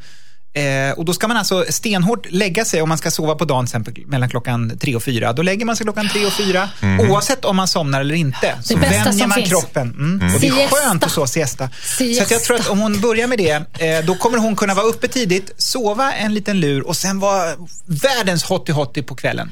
Eh, 0.53 0.91
och 0.97 1.05
då 1.05 1.13
ska 1.13 1.27
man 1.27 1.37
alltså 1.37 1.65
stenhårt 1.69 2.31
lägga 2.31 2.65
sig 2.65 2.81
om 2.81 2.89
man 2.89 2.97
ska 2.97 3.11
sova 3.11 3.35
på 3.35 3.45
dagen 3.45 3.63
exempel, 3.63 3.93
mellan 4.05 4.29
klockan 4.29 4.77
tre 4.79 4.95
och 4.95 5.03
fyra. 5.03 5.33
Då 5.33 5.41
lägger 5.41 5.65
man 5.65 5.75
sig 5.75 5.83
klockan 5.83 6.09
tre 6.09 6.25
och 6.25 6.33
fyra 6.33 6.69
oavsett 6.99 7.45
om 7.45 7.55
man 7.55 7.67
somnar 7.67 8.01
eller 8.01 8.15
inte. 8.15 8.55
Så 8.63 8.77
bästa 8.77 9.09
vänjer 9.09 9.27
man 9.27 9.35
finns. 9.35 9.49
kroppen. 9.49 9.91
Mm. 9.91 10.35
Och 10.35 10.41
det 10.41 10.47
är 10.47 10.67
skönt 10.67 11.03
att 11.03 11.11
så 11.11 11.27
siesta. 11.27 11.69
Siesta. 11.97 12.15
Så 12.15 12.23
att 12.23 12.31
jag 12.31 12.43
tror 12.43 12.59
att 12.59 12.69
om 12.69 12.79
hon 12.79 13.01
börjar 13.01 13.27
med 13.27 13.37
det, 13.37 13.51
eh, 13.51 14.05
då 14.05 14.15
kommer 14.15 14.37
hon 14.37 14.55
kunna 14.55 14.73
vara 14.73 14.85
uppe 14.85 15.07
tidigt, 15.07 15.51
sova 15.57 16.13
en 16.13 16.33
liten 16.33 16.59
lur 16.59 16.87
och 16.87 16.97
sen 16.97 17.19
vara 17.19 17.53
världens 17.85 18.45
hotty-hotty 18.45 19.03
på 19.03 19.15
kvällen. 19.15 19.51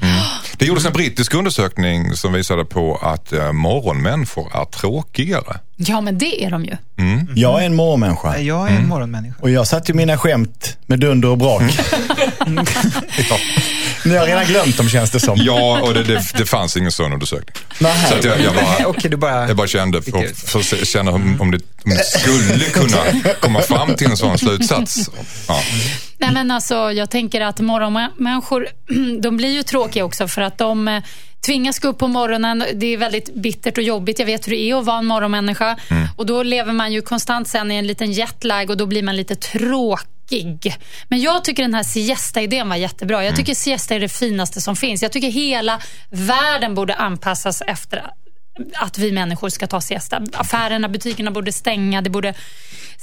Det 0.56 0.64
gjordes 0.64 0.84
en 0.84 0.92
brittisk 0.92 1.34
undersökning 1.34 2.16
som 2.16 2.32
visade 2.32 2.64
på 2.64 2.96
att 3.02 3.32
eh, 3.32 3.52
morgonmänniskor 3.52 4.56
är 4.56 4.64
tråkigare. 4.64 5.60
Ja, 5.86 6.00
men 6.00 6.18
det 6.18 6.44
är 6.44 6.50
de 6.50 6.64
ju. 6.64 6.76
Jag 7.34 7.62
är 7.62 7.66
en 7.66 7.74
morgonmänniska. 7.74 8.38
Jag 8.38 8.70
är 8.70 8.76
en 8.76 8.88
morgonmänniska. 8.88 9.36
Och 9.40 9.50
jag 9.50 9.66
satte 9.66 9.92
ju 9.92 9.96
mina 9.96 10.18
skämt 10.18 10.78
med 10.86 11.00
dunder 11.00 11.28
och 11.28 11.38
brak. 11.38 11.62
Ja, 13.30 13.38
Ni 14.04 14.16
har 14.16 14.26
redan 14.26 14.44
glömt 14.44 14.76
dem 14.76 14.88
känns 14.88 15.10
det 15.10 15.20
som. 15.20 15.38
ja 15.42 15.80
och 15.82 15.94
det, 15.94 16.02
det, 16.04 16.24
det 16.38 16.46
fanns 16.46 16.76
ingen 16.76 16.92
sån 16.92 17.12
undersökning. 17.12 17.64
Nej. 17.78 18.06
Så 18.08 18.14
att 18.14 18.24
jag, 18.24 18.40
jag, 18.40 18.54
bara, 18.54 18.86
Okej, 18.86 19.10
du 19.10 19.16
bara... 19.16 19.48
jag 19.48 19.56
bara 19.56 19.66
kände 19.66 20.02
för, 20.02 20.46
för 20.46 20.58
att 20.58 20.88
känna 20.88 21.10
om, 21.10 21.40
om, 21.40 21.50
det, 21.50 21.60
om 21.84 21.90
det 21.90 22.04
skulle 22.04 22.64
kunna 22.64 22.98
komma 23.40 23.60
fram 23.60 23.94
till 23.94 24.06
en 24.06 24.16
sån 24.16 24.38
slutsats. 24.38 25.10
Ja. 25.48 25.60
Nej, 26.18 26.32
men 26.32 26.50
alltså, 26.50 26.74
jag 26.92 27.10
tänker 27.10 27.40
att 27.40 27.60
morgonmänniskor 27.60 28.68
de 29.20 29.36
blir 29.36 29.50
ju 29.50 29.62
tråkiga 29.62 30.04
också 30.04 30.28
för 30.28 30.42
att 30.42 30.58
de 30.58 30.88
eh, 30.88 31.02
tvingas 31.46 31.78
gå 31.78 31.88
upp 31.88 31.98
på 31.98 32.08
morgonen. 32.08 32.64
Det 32.74 32.86
är 32.86 32.96
väldigt 32.96 33.34
bittert 33.34 33.78
och 33.78 33.84
jobbigt. 33.84 34.18
Jag 34.18 34.26
vet 34.26 34.46
hur 34.46 34.52
det 34.52 34.60
är 34.60 34.78
att 34.78 34.84
vara 34.84 34.98
en 34.98 35.06
morgonmänniska. 35.06 35.76
Och 36.16 36.26
Då 36.26 36.42
lever 36.42 36.72
man 36.72 36.92
ju 36.92 37.02
konstant 37.02 37.48
sen 37.48 37.70
i 37.70 37.74
en 37.74 37.86
liten 37.86 38.12
jetlag 38.12 38.70
och 38.70 38.76
då 38.76 38.86
blir 38.86 39.02
man 39.02 39.16
lite 39.16 39.34
tråkig. 39.34 40.74
Men 41.08 41.20
jag 41.20 41.44
tycker 41.44 41.62
den 41.62 41.74
här 41.74 41.82
siesta-idén 41.82 42.68
var 42.68 42.76
jättebra. 42.76 43.24
Jag 43.24 43.36
tycker 43.36 43.54
siesta 43.54 43.94
är 43.94 44.00
det 44.00 44.08
finaste 44.08 44.60
som 44.60 44.76
finns. 44.76 45.02
Jag 45.02 45.12
tycker 45.12 45.28
hela 45.28 45.80
världen 46.10 46.74
borde 46.74 46.94
anpassas 46.94 47.62
efter 47.66 48.02
att 48.74 48.98
vi 48.98 49.12
människor 49.12 49.48
ska 49.48 49.66
ta 49.66 49.80
siesta. 49.80 50.22
Affärerna, 50.32 50.88
butikerna 50.88 51.30
borde 51.30 51.52
stänga. 51.52 52.02
Det 52.02 52.10
borde 52.10 52.34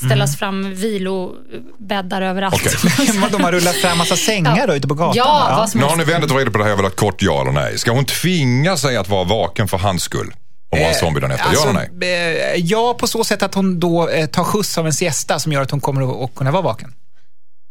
ställas 0.06 0.38
fram 0.38 0.74
vilobäddar 0.74 2.22
överallt. 2.22 2.56
Okej. 2.56 3.22
De 3.32 3.44
har 3.44 3.52
rullat 3.52 3.76
fram 3.76 3.98
massa 3.98 4.16
sängar 4.16 4.68
då 4.68 4.76
ute 4.76 4.88
på 4.88 4.94
gatan. 4.94 5.14
Ja, 5.16 5.56
vad 5.58 5.70
som 5.70 5.82
Nu 5.82 5.88
har 5.88 5.96
ni 5.96 6.04
vänt 6.04 6.24
och 6.24 6.30
på 6.30 6.58
det 6.58 6.64
här, 6.64 6.70
jag 6.70 6.78
vill 6.78 6.86
ha 6.86 6.92
ett 6.92 7.00
kort 7.00 7.22
ja 7.22 7.42
eller 7.42 7.52
nej. 7.52 7.78
Ska 7.78 7.92
hon 7.92 8.06
tvinga 8.06 8.78
sig 8.78 8.98
att 8.98 9.10
vara 9.10 9.24
vaken 9.24 9.68
för 9.68 9.78
hans 9.78 10.04
skull? 10.04 10.34
och 10.72 10.78
vara 10.78 10.90
en 10.90 10.96
zombie 10.96 11.20
dagen 11.20 11.32
efter? 11.32 11.48
Alltså, 11.48 11.64
ja 11.64 11.70
eller 11.70 11.90
nej? 12.00 12.56
eh, 12.56 12.66
ja, 12.66 12.94
på 13.00 13.08
så 13.08 13.24
sätt 13.24 13.44
att 13.44 13.56
hon 13.56 13.80
då 13.80 14.10
eh, 14.10 14.26
tar 14.26 14.44
skjuts 14.44 14.78
av 14.78 14.86
en 14.86 14.94
siesta 14.94 15.40
som 15.40 15.52
gör 15.52 15.62
att 15.62 15.72
hon 15.72 15.82
kommer 15.82 16.24
att, 16.24 16.36
kunna 16.36 16.52
vara 16.52 16.62
vaken. 16.62 16.94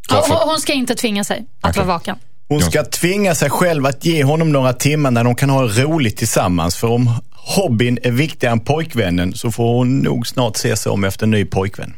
Ja, 0.09 0.25
hon, 0.29 0.49
hon 0.49 0.61
ska 0.61 0.73
inte 0.73 0.95
tvinga 0.95 1.25
sig 1.25 1.47
att 1.61 1.71
Okej. 1.71 1.87
vara 1.87 1.97
vaken. 1.97 2.17
Hon 2.49 2.61
ska 2.61 2.85
tvinga 2.85 3.35
sig 3.35 3.51
själv 3.51 3.87
att 3.87 4.05
ge 4.05 4.25
honom 4.25 4.53
några 4.53 4.73
timmar 4.73 5.11
när 5.11 5.25
de 5.25 5.35
kan 5.35 5.51
ha 5.51 5.63
roligt 5.63 6.17
tillsammans. 6.17 6.77
För 6.77 6.89
om 6.89 7.11
hobbyn 7.57 7.99
är 8.03 8.11
viktigare 8.11 8.53
än 8.53 8.61
pojkvännen 8.61 9.35
så 9.35 9.51
får 9.51 9.75
hon 9.75 9.99
nog 9.99 10.27
snart 10.27 10.57
se 10.57 10.77
sig 10.77 10.93
om 10.93 11.05
efter 11.05 11.27
en 11.27 11.31
ny 11.31 11.45
pojkvän. 11.45 11.95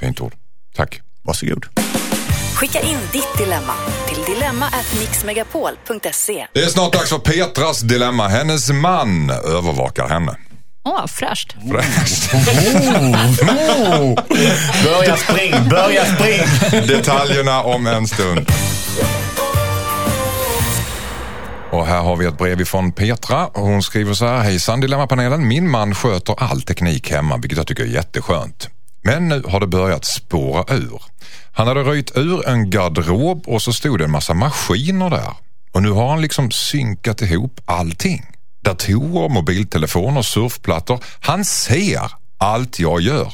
Fint 0.00 0.20
ord. 0.20 0.34
Tack. 0.76 1.00
Varsågod. 1.22 1.66
Skicka 2.54 2.80
in 2.80 2.98
ditt 3.12 3.38
dilemma 3.38 3.72
till 4.08 4.34
dilemma@mixmegapol.se. 4.34 6.46
Det 6.52 6.60
är 6.60 6.66
snart 6.66 6.92
dags 6.92 7.10
för 7.10 7.18
Petras 7.18 7.80
dilemma. 7.80 8.28
Hennes 8.28 8.70
man 8.70 9.30
övervakar 9.30 10.08
henne. 10.08 10.36
Åh, 10.84 11.06
fräscht. 11.06 11.56
Fräscht. 11.70 12.32
Börja 14.84 15.16
spring, 15.16 15.68
börja 15.70 16.04
spring! 16.04 16.40
Detaljerna 16.86 17.62
om 17.62 17.86
en 17.86 18.06
stund. 18.06 18.46
Och 21.72 21.86
här 21.86 22.02
har 22.02 22.16
vi 22.16 22.26
ett 22.26 22.38
brev 22.38 22.60
ifrån 22.60 22.92
Petra. 22.92 23.48
Hon 23.54 23.82
skriver 23.82 24.14
så 24.14 24.26
här. 24.26 24.42
Hejsan 24.42 24.80
Dilemmapanelen. 24.80 25.48
Min 25.48 25.70
man 25.70 25.94
sköter 25.94 26.42
all 26.42 26.62
teknik 26.62 27.10
hemma, 27.10 27.36
vilket 27.36 27.56
jag 27.56 27.66
tycker 27.66 27.82
är 27.82 27.86
jätteskönt. 27.86 28.68
Men 29.04 29.28
nu 29.28 29.42
har 29.46 29.60
det 29.60 29.66
börjat 29.66 30.04
spåra 30.04 30.74
ur. 30.74 31.02
Han 31.52 31.68
hade 31.68 31.80
röjt 31.80 32.16
ur 32.16 32.48
en 32.48 32.70
garderob 32.70 33.42
och 33.46 33.62
så 33.62 33.72
stod 33.72 33.98
det 33.98 34.04
en 34.04 34.10
massa 34.10 34.34
maskiner 34.34 35.10
där. 35.10 35.32
Och 35.72 35.82
nu 35.82 35.90
har 35.90 36.08
han 36.08 36.20
liksom 36.20 36.50
synkat 36.50 37.22
ihop 37.22 37.60
allting. 37.64 38.22
Datorer, 38.64 39.28
mobiltelefoner, 39.28 40.22
surfplattor. 40.22 41.04
Han 41.20 41.44
ser 41.44 42.12
allt 42.38 42.78
jag 42.78 43.00
gör. 43.00 43.32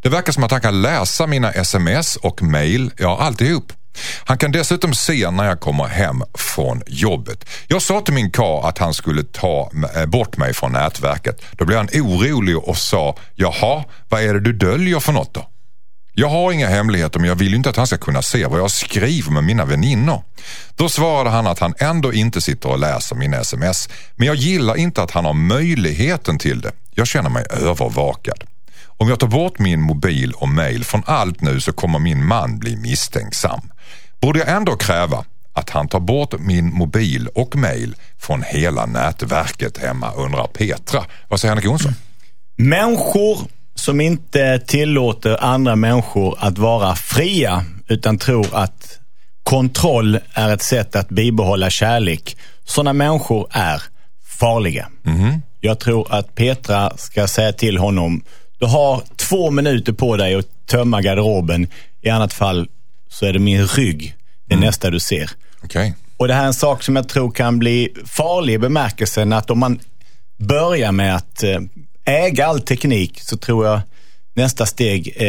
Det 0.00 0.08
verkar 0.08 0.32
som 0.32 0.44
att 0.44 0.50
han 0.50 0.60
kan 0.60 0.82
läsa 0.82 1.26
mina 1.26 1.52
sms 1.52 2.16
och 2.16 2.42
mail, 2.42 2.90
ja 2.98 3.18
alltihop. 3.20 3.72
Han 4.24 4.38
kan 4.38 4.52
dessutom 4.52 4.94
se 4.94 5.30
när 5.30 5.44
jag 5.44 5.60
kommer 5.60 5.84
hem 5.84 6.22
från 6.34 6.82
jobbet. 6.86 7.44
Jag 7.66 7.82
sa 7.82 8.00
till 8.00 8.14
min 8.14 8.30
karl 8.30 8.66
att 8.66 8.78
han 8.78 8.94
skulle 8.94 9.22
ta 9.22 9.70
eh, 9.94 10.06
bort 10.06 10.36
mig 10.36 10.54
från 10.54 10.72
nätverket. 10.72 11.42
Då 11.52 11.64
blev 11.64 11.78
han 11.78 11.88
orolig 11.92 12.58
och 12.58 12.76
sa, 12.76 13.16
jaha, 13.34 13.84
vad 14.08 14.22
är 14.22 14.34
det 14.34 14.40
du 14.40 14.52
döljer 14.52 15.00
för 15.00 15.12
något 15.12 15.34
då? 15.34 15.48
Jag 16.14 16.28
har 16.28 16.52
inga 16.52 16.68
hemligheter 16.68 17.20
men 17.20 17.28
jag 17.28 17.34
vill 17.34 17.50
ju 17.50 17.56
inte 17.56 17.70
att 17.70 17.76
han 17.76 17.86
ska 17.86 17.98
kunna 17.98 18.22
se 18.22 18.46
vad 18.46 18.60
jag 18.60 18.70
skriver 18.70 19.30
med 19.30 19.44
mina 19.44 19.64
väninnor. 19.64 20.22
Då 20.76 20.88
svarade 20.88 21.30
han 21.30 21.46
att 21.46 21.58
han 21.58 21.74
ändå 21.78 22.12
inte 22.12 22.40
sitter 22.40 22.68
och 22.68 22.78
läser 22.78 23.16
mina 23.16 23.36
sms. 23.36 23.88
Men 24.16 24.26
jag 24.26 24.36
gillar 24.36 24.76
inte 24.76 25.02
att 25.02 25.10
han 25.10 25.24
har 25.24 25.32
möjligheten 25.32 26.38
till 26.38 26.60
det. 26.60 26.72
Jag 26.94 27.06
känner 27.06 27.30
mig 27.30 27.46
övervakad. 27.50 28.44
Om 28.86 29.08
jag 29.08 29.20
tar 29.20 29.26
bort 29.26 29.58
min 29.58 29.80
mobil 29.80 30.32
och 30.32 30.48
mail 30.48 30.84
från 30.84 31.02
allt 31.06 31.40
nu 31.40 31.60
så 31.60 31.72
kommer 31.72 31.98
min 31.98 32.24
man 32.24 32.58
bli 32.58 32.76
misstänksam. 32.76 33.60
Borde 34.22 34.38
jag 34.38 34.48
ändå 34.48 34.76
kräva 34.76 35.24
att 35.52 35.70
han 35.70 35.88
tar 35.88 36.00
bort 36.00 36.34
min 36.38 36.74
mobil 36.74 37.28
och 37.34 37.56
mail 37.56 37.94
från 38.18 38.42
hela 38.42 38.86
nätverket 38.86 39.78
hemma 39.78 40.12
undrar 40.12 40.46
Petra. 40.46 41.04
Vad 41.28 41.40
säger 41.40 41.52
Annika 41.52 41.66
Jonsson? 41.66 41.92
Människor 42.56 43.38
som 43.74 44.00
inte 44.00 44.58
tillåter 44.58 45.44
andra 45.44 45.76
människor 45.76 46.36
att 46.38 46.58
vara 46.58 46.94
fria 46.94 47.64
utan 47.88 48.18
tror 48.18 48.46
att 48.52 48.98
kontroll 49.42 50.18
är 50.32 50.54
ett 50.54 50.62
sätt 50.62 50.96
att 50.96 51.08
bibehålla 51.08 51.70
kärlek. 51.70 52.36
Sådana 52.64 52.92
människor 52.92 53.46
är 53.50 53.82
farliga. 54.40 54.88
Jag 55.60 55.78
tror 55.80 56.14
att 56.14 56.34
Petra 56.34 56.92
ska 56.96 57.26
säga 57.26 57.52
till 57.52 57.78
honom, 57.78 58.24
du 58.58 58.66
har 58.66 59.02
två 59.16 59.50
minuter 59.50 59.92
på 59.92 60.16
dig 60.16 60.34
att 60.34 60.66
tömma 60.66 61.00
garderoben. 61.00 61.66
I 62.02 62.08
annat 62.10 62.32
fall 62.32 62.68
så 63.12 63.26
är 63.26 63.32
det 63.32 63.38
min 63.38 63.66
rygg, 63.66 64.16
det 64.48 64.56
nästa 64.56 64.90
du 64.90 65.00
ser. 65.00 65.30
Okej. 65.64 65.94
Och 66.16 66.28
det 66.28 66.34
här 66.34 66.42
är 66.42 66.46
en 66.46 66.54
sak 66.54 66.82
som 66.82 66.96
jag 66.96 67.08
tror 67.08 67.30
kan 67.30 67.58
bli 67.58 67.88
farlig 68.06 68.54
i 68.54 68.58
bemärkelsen 68.58 69.32
att 69.32 69.50
om 69.50 69.58
man 69.58 69.78
börjar 70.36 70.92
med 70.92 71.16
att 71.16 71.42
eh, 71.42 71.60
äga 72.04 72.46
all 72.46 72.60
teknik 72.60 73.20
så 73.20 73.36
tror 73.36 73.66
jag 73.66 73.80
nästa 74.34 74.66
steg 74.66 75.12
eh, 75.16 75.26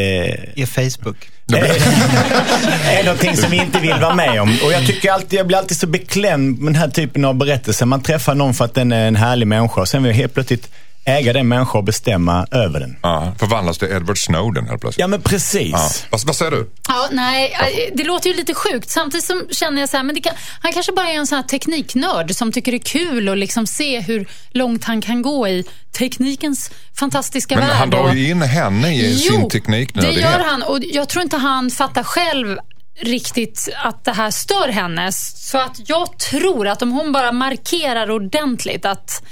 I 0.54 0.66
Facebook. 0.66 1.30
är 1.52 3.04
någonting 3.04 3.36
som 3.36 3.50
vi 3.50 3.56
inte 3.56 3.80
vill 3.80 4.00
vara 4.00 4.14
med 4.14 4.42
om. 4.42 4.58
Och 4.64 4.72
jag 4.72 4.86
tycker 4.86 5.10
alltid, 5.10 5.38
jag 5.38 5.46
blir 5.46 5.58
alltid 5.58 5.76
så 5.76 5.86
beklämd 5.86 6.58
med 6.58 6.72
den 6.72 6.80
här 6.80 6.88
typen 6.88 7.24
av 7.24 7.34
berättelser. 7.34 7.86
Man 7.86 8.02
träffar 8.02 8.34
någon 8.34 8.54
för 8.54 8.64
att 8.64 8.74
den 8.74 8.92
är 8.92 9.08
en 9.08 9.16
härlig 9.16 9.46
människa 9.46 9.80
och 9.80 9.88
sen 9.88 10.02
vill 10.02 10.10
jag 10.10 10.16
helt 10.16 10.34
plötsligt 10.34 10.70
äga 11.04 11.32
den 11.32 11.48
människan 11.48 11.78
och 11.78 11.84
bestämma 11.84 12.46
över 12.50 12.80
den. 12.80 12.96
Ja, 13.02 13.32
förvandlas 13.38 13.78
till 13.78 13.88
Edward 13.88 14.24
Snowden 14.24 14.68
helt 14.68 14.80
plötsligt. 14.80 15.00
Ja 15.00 15.06
men 15.06 15.22
precis. 15.22 15.72
Ja. 15.72 15.90
Vad, 16.10 16.24
vad 16.26 16.36
säger 16.36 16.50
du? 16.50 16.70
Ja, 16.88 17.08
nej, 17.12 17.56
det 17.94 18.04
låter 18.04 18.30
ju 18.30 18.36
lite 18.36 18.54
sjukt. 18.54 18.90
Samtidigt 18.90 19.24
som 19.26 19.46
känner 19.50 19.80
jag 19.80 19.88
så 19.88 19.96
här, 19.96 20.04
men 20.04 20.14
det 20.14 20.20
kan, 20.20 20.32
han 20.60 20.72
kanske 20.72 20.92
bara 20.92 21.08
är 21.08 21.14
en 21.14 21.26
sån 21.26 21.36
här 21.36 21.42
tekniknörd 21.42 22.34
som 22.34 22.52
tycker 22.52 22.72
det 22.72 22.78
är 22.78 22.84
kul 23.08 23.28
att 23.28 23.38
liksom 23.38 23.66
se 23.66 24.00
hur 24.00 24.28
långt 24.50 24.84
han 24.84 25.00
kan 25.00 25.22
gå 25.22 25.48
i 25.48 25.64
teknikens 25.98 26.70
fantastiska 26.98 27.56
Men 27.56 27.66
värld. 27.66 27.76
han 27.76 27.90
drar 27.90 28.12
ju 28.14 28.30
in 28.30 28.42
henne 28.42 28.94
i 28.94 29.14
sin 29.18 29.48
tekniknödighet. 29.48 30.14
det 30.16 30.20
gör 30.20 30.44
han. 30.50 30.62
Och 30.62 30.78
jag 30.82 31.08
tror 31.08 31.22
inte 31.22 31.36
han 31.36 31.70
fattar 31.70 32.02
själv 32.02 32.58
riktigt 33.00 33.68
att 33.84 34.04
det 34.04 34.12
här 34.12 34.30
stör 34.30 34.68
henne. 34.68 35.12
Så 35.12 35.58
att 35.58 35.80
jag 35.88 36.18
tror 36.18 36.68
att 36.68 36.82
om 36.82 36.92
hon 36.92 37.12
bara 37.12 37.32
markerar 37.32 38.10
ordentligt 38.10 38.84
att 38.86 39.22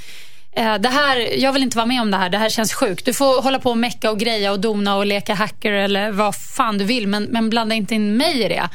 Eh, 0.56 0.74
det 0.74 0.88
här, 0.88 1.16
jag 1.16 1.52
vill 1.52 1.62
inte 1.62 1.76
vara 1.76 1.86
med 1.86 2.00
om 2.00 2.10
det 2.10 2.16
här, 2.16 2.28
det 2.28 2.38
här 2.38 2.48
känns 2.48 2.74
sjukt. 2.74 3.04
Du 3.04 3.14
får 3.14 3.42
hålla 3.42 3.58
på 3.58 3.70
och 3.70 3.78
mecka 3.78 4.10
och 4.10 4.18
greja 4.18 4.52
och 4.52 4.60
dona 4.60 4.96
och 4.96 5.06
leka 5.06 5.34
hacker 5.34 5.72
eller 5.72 6.10
vad 6.10 6.36
fan 6.36 6.78
du 6.78 6.84
vill, 6.84 7.06
men, 7.06 7.24
men 7.24 7.50
blanda 7.50 7.74
inte 7.74 7.94
in 7.94 8.16
mig 8.16 8.42
i 8.44 8.48
det. 8.48 8.68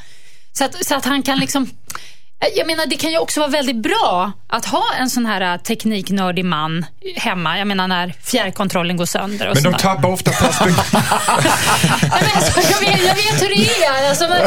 Så 0.54 0.64
att, 0.64 0.86
så 0.86 0.96
att 0.96 1.06
han 1.06 1.24
kan 1.24 1.40
liksom... 1.40 1.70
Jag 2.56 2.68
menar, 2.68 2.86
det 2.86 2.96
kan 2.96 3.12
ju 3.12 3.18
också 3.18 3.40
vara 3.40 3.50
väldigt 3.50 3.76
bra 3.76 4.32
att 4.50 4.66
ha 4.66 4.84
en 5.00 5.10
sån 5.10 5.26
här 5.26 5.42
eh, 5.54 5.58
tekniknördig 5.62 6.46
man 6.46 6.86
hemma. 7.16 7.58
Jag 7.58 7.68
menar 7.68 7.88
när 7.88 8.14
fjärrkontrollen 8.24 8.98
går 8.98 9.06
sönder. 9.06 9.48
Och 9.48 9.56
Men 9.56 9.64
de 9.64 9.72
sådär. 9.72 9.80
tappar 9.96 10.10
ofta 10.10 10.32
perspektiv. 10.42 10.76
Alltså, 12.12 12.62
jag, 12.62 12.80
vet, 12.80 13.06
jag 13.06 13.16
vet 13.16 13.42
hur 13.42 13.50
det 13.56 13.84
är. 13.86 14.10
Alltså, 14.10 14.24
man, 14.28 14.38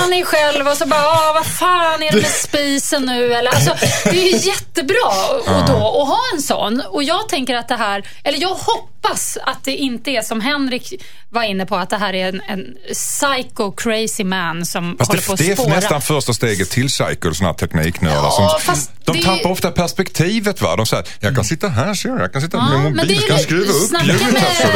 man 0.00 0.12
är 0.12 0.24
själv 0.24 0.68
och 0.68 0.76
så 0.76 0.86
bara, 0.86 1.00
"Åh, 1.00 1.34
vad 1.34 1.46
fan 1.46 2.02
är 2.02 2.10
det 2.12 2.16
med 2.16 2.30
spisen 2.30 3.02
nu? 3.02 3.34
Eller, 3.34 3.50
alltså, 3.50 3.74
det 4.04 4.10
är 4.10 4.32
ju 4.42 4.48
jättebra 4.48 5.10
och 5.46 5.66
då, 5.66 6.02
att 6.02 6.08
ha 6.08 6.20
en 6.34 6.42
sån. 6.42 6.80
Och 6.88 7.02
jag 7.02 7.28
tänker 7.28 7.54
att 7.56 7.68
det 7.68 7.76
här, 7.76 8.02
eller 8.24 8.38
jag 8.42 8.48
hoppas 8.54 9.38
att 9.44 9.64
det 9.64 9.76
inte 9.76 10.10
är 10.10 10.22
som 10.22 10.40
Henrik 10.40 11.02
var 11.30 11.42
inne 11.42 11.66
på, 11.66 11.76
att 11.76 11.90
det 11.90 11.96
här 11.96 12.14
är 12.14 12.28
en, 12.28 12.40
en 12.48 12.76
psycho 12.92 13.72
crazy 13.72 14.24
man 14.24 14.66
som 14.66 14.96
Fast 14.98 15.10
håller 15.10 15.22
på 15.22 15.32
att 15.32 15.38
det 15.38 15.50
är 15.50 15.54
spåra. 15.56 15.68
nästan 15.74 16.00
första 16.02 16.32
steget 16.34 16.70
till 16.70 16.90
cycle, 17.14 17.34
såna 17.34 17.48
här 17.48 17.54
tekniknördar. 17.56 18.16
Ja, 18.22 18.58
som, 18.64 18.74
de 19.04 19.12
det- 19.16 19.22
tappar 19.24 19.50
ofta 19.50 19.70
perspektivet. 19.70 20.60
Va? 20.60 20.76
De 20.76 20.86
säger, 20.86 21.04
jag 21.20 21.34
kan 21.34 21.44
sitta 21.44 21.68
här, 21.68 21.94
ser 21.94 22.08
du, 22.08 22.20
jag 22.20 22.32
kan 22.32 22.42
sitta 22.42 22.56
Ja, 22.56 22.62
med 22.68 22.72
men 22.80 22.82
mobil, 22.96 23.06
det 23.08 23.14
är 23.14 23.16
jag 23.20 23.28
kan 23.28 23.36
ju- 23.36 23.42
skruva 23.42 23.72
upp 23.72 24.04
ljudet 24.06 24.32
med 24.32 24.42
här. 24.42 24.54
ser 24.54 24.72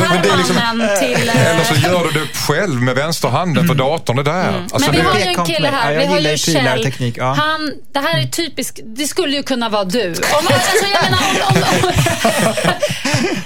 du. 0.00 0.08
Men 0.08 0.22
det 0.22 0.28
är 0.28 0.36
liksom- 0.36 0.56
till... 1.00 1.28
eh, 1.28 1.46
Eller 1.50 1.64
så 1.64 1.74
gör 1.74 2.04
du 2.12 2.20
det 2.20 2.26
själv 2.38 2.82
med 2.82 2.94
vänsterhanden 2.94 3.66
för 3.68 3.74
datorn. 3.74 4.16
Det 4.16 4.22
där. 4.22 4.54
Alltså, 4.72 4.78
Men 4.80 4.90
vi 4.90 4.96
det, 4.96 5.02
har 5.08 5.18
ju 5.18 5.22
en 5.24 5.44
kille 5.44 5.68
här, 5.68 5.92
Ja, 5.92 5.92
jag 5.92 6.00
vi 6.00 6.06
har 6.06 6.18
ju 6.20 6.28
ju 6.30 6.36
Kjell. 6.36 7.12
ja. 7.16 7.32
Han, 7.32 7.72
det 7.92 7.98
här 7.98 8.18
är 8.20 8.26
typiskt, 8.26 8.80
det 8.84 9.06
skulle 9.06 9.36
ju 9.36 9.42
kunna 9.42 9.68
vara 9.68 9.84
du. 9.84 10.08
Om, 10.10 10.14
alltså, 10.46 10.86
jag 10.92 11.02
menar, 11.10 11.18
om, 11.48 11.56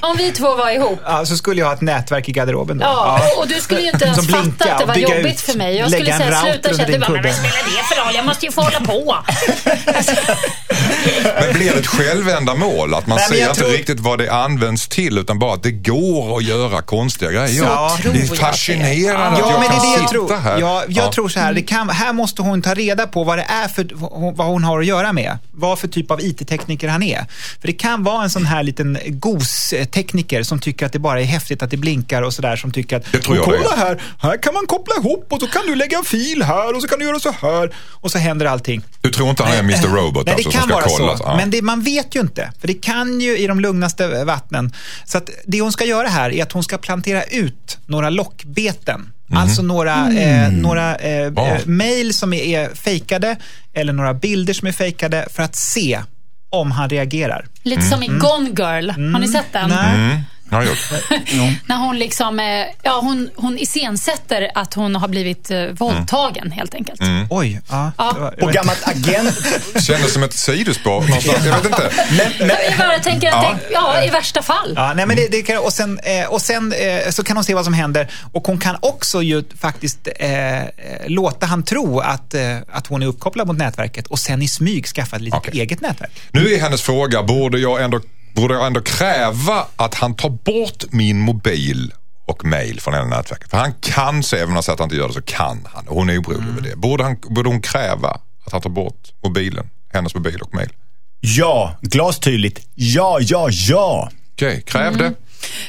om, 0.03 0.11
om 0.11 0.17
vi 0.17 0.33
två 0.33 0.55
var 0.55 0.71
ihop. 0.71 1.01
Ja, 1.05 1.27
så 1.27 1.37
skulle 1.37 1.61
jag 1.61 1.67
ha 1.67 1.75
ett 1.75 1.81
nätverk 1.81 2.29
i 2.29 2.33
garderoben 2.33 2.79
då. 2.79 2.85
Ja, 2.85 3.21
och 3.39 3.49
du 3.49 3.55
skulle 3.55 3.81
ju 3.81 3.89
inte 3.91 4.05
ens 4.05 4.27
fatta 4.29 4.73
att 4.73 4.79
det 4.79 4.85
och 4.85 4.89
var 4.89 4.97
jobbigt 4.97 5.27
ut. 5.35 5.41
för 5.41 5.55
mig. 5.59 5.77
Jag 5.77 5.91
skulle 5.93 6.17
säga 6.19 6.41
sluta 6.43 6.69
Kjell. 6.77 6.93
Du 6.93 6.99
bara, 6.99 7.11
men 7.11 7.23
vad 7.23 7.35
spelar 7.35 7.51
det 7.65 7.95
för 7.95 8.05
roll? 8.05 8.15
Jag 8.27 8.31
måste 8.31 8.47
ju 8.47 8.53
få 8.53 8.61
hålla 8.63 8.81
på. 8.81 9.17
men 11.41 11.53
blir 11.55 11.73
det 11.73 11.79
ett 11.79 11.87
självändamål? 11.87 12.95
Att 12.95 13.07
man 13.07 13.19
Nej, 13.19 13.39
ser 13.39 13.49
inte 13.49 13.61
tror- 13.61 13.69
riktigt 13.71 14.01
vad 14.01 14.19
det 14.19 14.33
används 14.33 14.89
till 14.89 15.19
utan 15.19 15.39
bara 15.39 15.55
att 15.55 15.63
det 15.63 15.71
går 15.71 16.37
att 16.37 16.45
göra 16.45 16.83
konstiga 16.83 17.31
grejer. 17.31 17.49
Så 17.65 17.97
tror 18.03 18.13
det 18.13 18.19
är 18.19 18.33
att 18.33 18.39
fascinerande 18.39 19.27
att 19.27 19.39
Ja, 19.39 19.51
jag 19.51 19.61
men 19.61 19.61
det 19.61 19.67
kan 19.69 19.77
är 19.77 19.81
det 19.81 20.01
jag 20.01 20.09
sitta 20.11 20.11
tror. 20.11 20.37
här. 20.39 20.59
Ja, 20.61 20.85
jag 20.89 21.05
Ja. 21.07 21.13
tror 21.13 21.29
så 21.29 21.41
här, 21.41 21.53
det 21.53 21.63
kan, 21.63 21.89
här 21.91 22.13
måste 22.13 22.43
hon 22.43 22.63
ta 22.63 22.75
reda 22.75 23.07
på 23.07 23.25
vad 23.25 23.39
det 23.39 23.47
är 23.65 23.69
för, 23.69 23.89
vad 24.37 24.47
hon 24.47 24.65
har 24.65 24.81
att 24.81 24.87
göra 24.87 25.13
med. 25.13 25.39
Vad 25.53 25.79
för 25.79 25.89
typ 25.89 26.11
av 26.11 26.21
IT-tekniker 26.21 26.89
han 26.89 27.03
är. 27.03 27.25
För 27.61 27.67
det 27.67 27.73
kan 27.73 28.05
vara 28.05 28.23
en 28.23 28.31
sån 28.31 28.47
här 28.47 28.63
liten 28.63 28.99
gos-tekniker 29.07 30.43
som 30.43 30.59
tycker 30.61 30.87
att 30.87 30.93
det 30.93 30.99
bara 30.99 31.21
är 31.21 31.25
häftigt 31.25 31.63
att 31.63 31.71
det 31.71 31.77
blinkar 31.77 32.23
och 32.23 32.35
sådär. 32.35 32.57
Som 32.57 32.73
tycker 32.73 32.97
att, 32.97 33.13
Det 33.13 33.19
tror 33.19 33.37
jag 33.37 33.47
"Och 33.47 33.53
det 33.53 33.59
kolla 33.63 33.77
här, 33.77 34.03
här 34.19 34.43
kan 34.43 34.55
man 34.55 34.67
koppla 34.67 34.95
ihop 35.01 35.27
och 35.31 35.41
så 35.41 35.47
kan 35.47 35.63
du 35.67 35.75
lägga 35.75 35.99
en 35.99 36.05
fil 36.05 36.43
här 36.43 36.75
och 36.77 36.83
så 36.83 36.89
kan 36.89 36.99
du 36.99 37.05
göra 37.05 37.19
så 37.21 37.31
här. 37.43 37.71
Och 37.91 38.11
så 38.11 38.16
händer 38.19 38.47
allting. 38.47 38.83
Du 39.01 39.11
tror 39.11 39.31
inte 39.31 39.43
han 39.43 39.53
är 39.53 39.59
Mr 39.59 39.89
Robot 39.89 40.27
Nej, 40.27 40.35
alltså, 40.35 40.49
det 40.51 40.53
som 40.53 40.53
kan 40.53 40.63
ska 40.63 40.75
vara 40.75 40.85
kollas? 40.85 41.19
så. 41.19 41.25
Ja. 41.25 41.37
Men 41.37 41.51
det, 41.51 41.63
man 41.63 41.83
vet 41.83 42.15
ju 42.17 42.21
inte. 42.21 42.53
För 42.61 42.67
det 42.67 42.75
kan 42.75 43.21
ju 43.21 43.39
i 43.39 43.47
de 43.47 43.61
lugnaste 43.61 44.25
vattnen. 44.25 44.73
Så 45.05 45.19
att 45.19 45.31
det 45.47 45.61
hon 45.61 45.73
ska 45.73 45.85
göra 45.85 46.09
här 46.09 46.31
är 46.31 46.43
att 46.43 46.53
hon 46.53 46.63
ska 46.65 46.79
plantera 46.79 47.23
ut 47.23 47.79
några 47.87 48.11
lockbeten. 48.11 49.13
Alltså 49.33 49.63
några, 49.63 50.13
eh, 50.13 50.51
några 50.53 50.97
eh, 50.97 51.11
Ja. 51.37 51.47
eh, 51.47 51.67
mail 51.67 52.15
som 52.15 52.33
är, 52.33 52.43
är 52.43 52.75
fejkade 52.75 53.37
eller 53.75 53.93
några 53.93 54.15
bilder 54.15 54.55
som 54.55 54.69
är 54.69 54.73
fejkade 54.73 55.27
för 55.31 55.43
att 55.43 55.57
se 55.57 56.01
om 56.51 56.71
han 56.71 56.89
reagerar. 56.91 57.47
Lite 57.63 57.83
som 57.83 58.03
i 58.03 58.07
Gone 58.07 58.49
Girl. 58.49 58.91
Har 58.91 59.19
ni 59.21 59.29
sett 59.29 59.53
den? 59.53 59.69
Nej. 59.71 60.23
Gjort. 60.53 60.79
När 61.67 61.77
hon 61.77 61.99
liksom, 61.99 62.41
eh, 62.41 62.47
ja 62.83 63.01
hon, 63.03 63.31
hon 63.37 63.59
iscensätter 63.59 64.51
att 64.55 64.75
hon 64.75 64.95
har 64.97 65.09
blivit 65.09 65.51
eh, 65.51 65.65
våldtagen 65.65 66.51
helt 66.51 66.75
enkelt. 66.75 67.01
Oj. 67.31 67.61
Ja, 67.71 67.93
Ja. 67.99 68.13
det 68.15 68.21
var- 68.21 68.35
jag 68.37 68.43
Och 68.43 68.49
vet- 68.49 68.55
gammalt 68.57 68.89
agent... 68.89 69.35
Kändes 69.87 70.13
som 70.13 70.23
ett 70.23 70.33
sidospår 70.33 71.01
någonstans. 71.01 71.45
Jag 71.47 71.55
vet 71.57 71.65
inte. 71.65 71.91
Men, 72.11 72.33
men, 72.49 72.57
Jag 72.71 72.79
bara 72.79 72.99
tänker 72.99 73.29
att 73.33 73.43
det, 73.43 73.59
ja, 73.73 74.05
i 74.05 74.09
värsta 74.11 74.43
fall. 74.43 74.73
Ja, 74.77 74.93
nej, 74.97 75.07
men 75.07 75.17
det, 75.17 75.29
det 75.31 75.43
kan, 75.43 75.59
och 75.59 75.73
sen, 75.73 75.99
eh, 75.99 76.27
och 76.27 76.43
sen 76.43 76.73
eh, 76.73 77.11
så 77.11 77.25
kan 77.25 77.37
hon 77.37 77.45
se 77.45 77.55
vad 77.55 77.65
som 77.65 77.75
händer 77.75 78.11
och 78.33 78.47
hon 78.47 78.59
kan 78.59 78.77
också 78.83 79.23
ju 79.23 79.45
faktiskt 79.61 80.09
eh, 80.19 80.59
eh, 80.61 80.67
låta 81.07 81.47
han 81.47 81.63
tro 81.63 82.01
att, 82.01 82.35
eh, 82.35 82.57
att 82.73 82.87
hon 82.87 83.03
är 83.03 83.07
uppkopplad 83.07 83.47
mot 83.47 83.57
nätverket 83.57 84.07
och 84.07 84.19
sen 84.19 84.43
i 84.43 84.49
smyg 84.49 84.87
skaffa 84.87 85.17
ett 85.17 85.23
litet 85.23 85.39
Okej. 85.39 85.61
eget 85.61 85.81
nätverk. 85.81 86.11
Nu 86.31 86.53
är 86.55 86.61
hennes 86.61 86.83
fråga, 86.83 87.23
borde 87.23 87.59
jag 87.59 87.83
ändå, 87.83 88.01
borde 88.37 88.55
jag 88.55 88.67
ändå 88.67 88.81
kräva 88.81 89.67
att 89.77 89.95
han 89.95 90.15
tar 90.17 90.31
bort 90.31 90.85
min 90.91 91.21
mobil 91.21 91.93
och 92.27 92.45
mail 92.45 92.81
från 92.81 92.95
hela 92.95 93.07
nätverket? 93.07 93.51
För 93.51 93.59
han 93.59 93.73
kan 93.81 94.23
se, 94.23 94.37
även 94.37 94.49
om 94.49 94.55
han 94.55 94.63
säger 94.63 94.75
att 94.75 94.81
han 94.81 94.87
inte 94.87 94.97
gör 94.97 95.09
det, 95.09 95.15
så 95.15 95.23
kan 95.23 95.69
han. 95.73 95.89
Och 95.89 95.97
hon 95.97 96.11
är 96.11 96.21
orolig 96.23 96.49
över 96.49 96.61
det. 96.61 96.77
Borde, 96.77 97.05
han, 97.05 97.17
borde 97.29 97.49
hon 97.49 97.61
kräva 97.63 98.09
att 98.47 98.53
han 98.53 98.61
tar 98.61 98.71
bort 98.71 99.13
mobilen, 99.25 99.71
hennes 99.93 100.15
mobil 100.15 100.41
och 100.43 100.55
mail? 100.55 100.69
ja, 101.21 101.77
glastydligt. 101.81 102.67
Ja, 102.75 103.19
ja, 103.21 103.49
ja. 103.51 104.11
Okej, 104.33 104.63
kräv 104.67 104.97
det. 104.97 105.13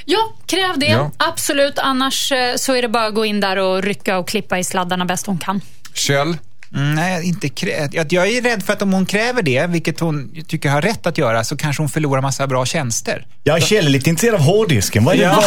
Ja, 0.05 0.33
kräv 0.45 0.79
det. 0.79 0.85
Ja. 0.85 1.11
Absolut. 1.17 1.79
Annars 1.79 2.31
eh, 2.31 2.55
så 2.55 2.73
är 2.75 2.81
det 2.81 2.87
bara 2.87 3.05
att 3.05 3.15
gå 3.15 3.25
in 3.25 3.39
där 3.39 3.57
och 3.57 3.83
rycka 3.83 4.17
och 4.17 4.27
klippa 4.27 4.59
i 4.59 4.63
sladdarna 4.63 5.05
bäst 5.05 5.25
hon 5.27 5.37
kan. 5.37 5.61
Kjell, 5.93 6.27
Mm, 6.27 6.37
nej, 6.69 7.27
inte 7.27 7.47
krä- 7.47 8.05
jag, 8.09 8.27
är 8.27 8.41
rädd 8.41 8.63
för 8.63 8.73
att 8.73 8.81
om 8.81 8.93
hon 8.93 9.05
kräver 9.05 9.41
det, 9.41 9.67
vilket 9.67 9.99
hon 9.99 10.31
tycker 10.47 10.69
har 10.69 10.81
rätt 10.81 11.05
att 11.05 11.17
göra, 11.17 11.43
så 11.43 11.57
kanske 11.57 11.83
hon 11.83 11.89
förlorar 11.89 12.21
massa 12.21 12.47
bra 12.47 12.65
tjänster. 12.65 13.25
Jag 13.43 13.57
är 13.57 13.61
Kjell 13.61 13.85
är 13.85 13.89
lite 13.89 14.09
intresserad 14.09 14.35
av 14.35 14.41
hårddisken. 14.41 15.03
Vad 15.03 15.15
Ja. 15.15 15.29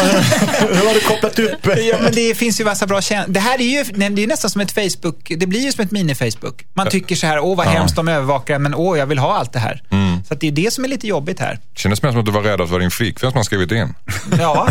hur 0.60 0.86
har 0.86 0.94
du 0.94 1.00
kopplat 1.00 1.38
upp? 1.38 1.66
Ja, 1.90 1.96
men 2.02 2.12
det 2.14 2.34
finns 2.34 2.60
ju 2.60 2.64
massa 2.64 2.86
bra 2.86 3.00
tjänster. 3.02 3.32
Det 3.32 3.40
här 3.40 3.60
är 3.60 3.64
ju 3.64 3.84
det 4.10 4.22
är 4.22 4.26
nästan 4.26 4.50
som 4.50 4.60
ett 4.60 4.72
Facebook. 4.72 5.32
Det 5.36 5.46
blir 5.46 5.60
ju 5.60 5.72
som 5.72 5.84
ett 5.84 5.90
mini-Facebook. 5.90 6.64
Man 6.74 6.86
tycker 6.88 7.16
så 7.16 7.26
här, 7.26 7.38
åh 7.40 7.56
vad 7.56 7.66
hemskt 7.66 7.96
de 7.96 8.08
övervakar, 8.08 8.58
men 8.58 8.74
åh, 8.74 8.98
jag 8.98 9.06
vill 9.06 9.18
ha 9.18 9.36
allt 9.36 9.52
det 9.52 9.58
här. 9.58 9.82
Så 10.28 10.34
att 10.34 10.40
det 10.40 10.46
är 10.46 10.52
det 10.52 10.72
som 10.72 10.84
är 10.84 10.88
lite 10.88 11.06
jobbigt 11.06 11.40
här. 11.40 11.58
kändes 11.76 12.02
mer 12.02 12.10
som 12.10 12.20
att 12.20 12.26
du 12.26 12.32
var 12.32 12.42
rädd 12.42 12.60
att 12.60 12.66
det 12.68 12.72
var 12.72 12.80
din 12.80 12.90
flickvän 12.90 13.30
som 13.30 13.36
har 13.36 13.44
skrivit 13.44 13.72
in. 13.72 13.94
Ja, 14.38 14.68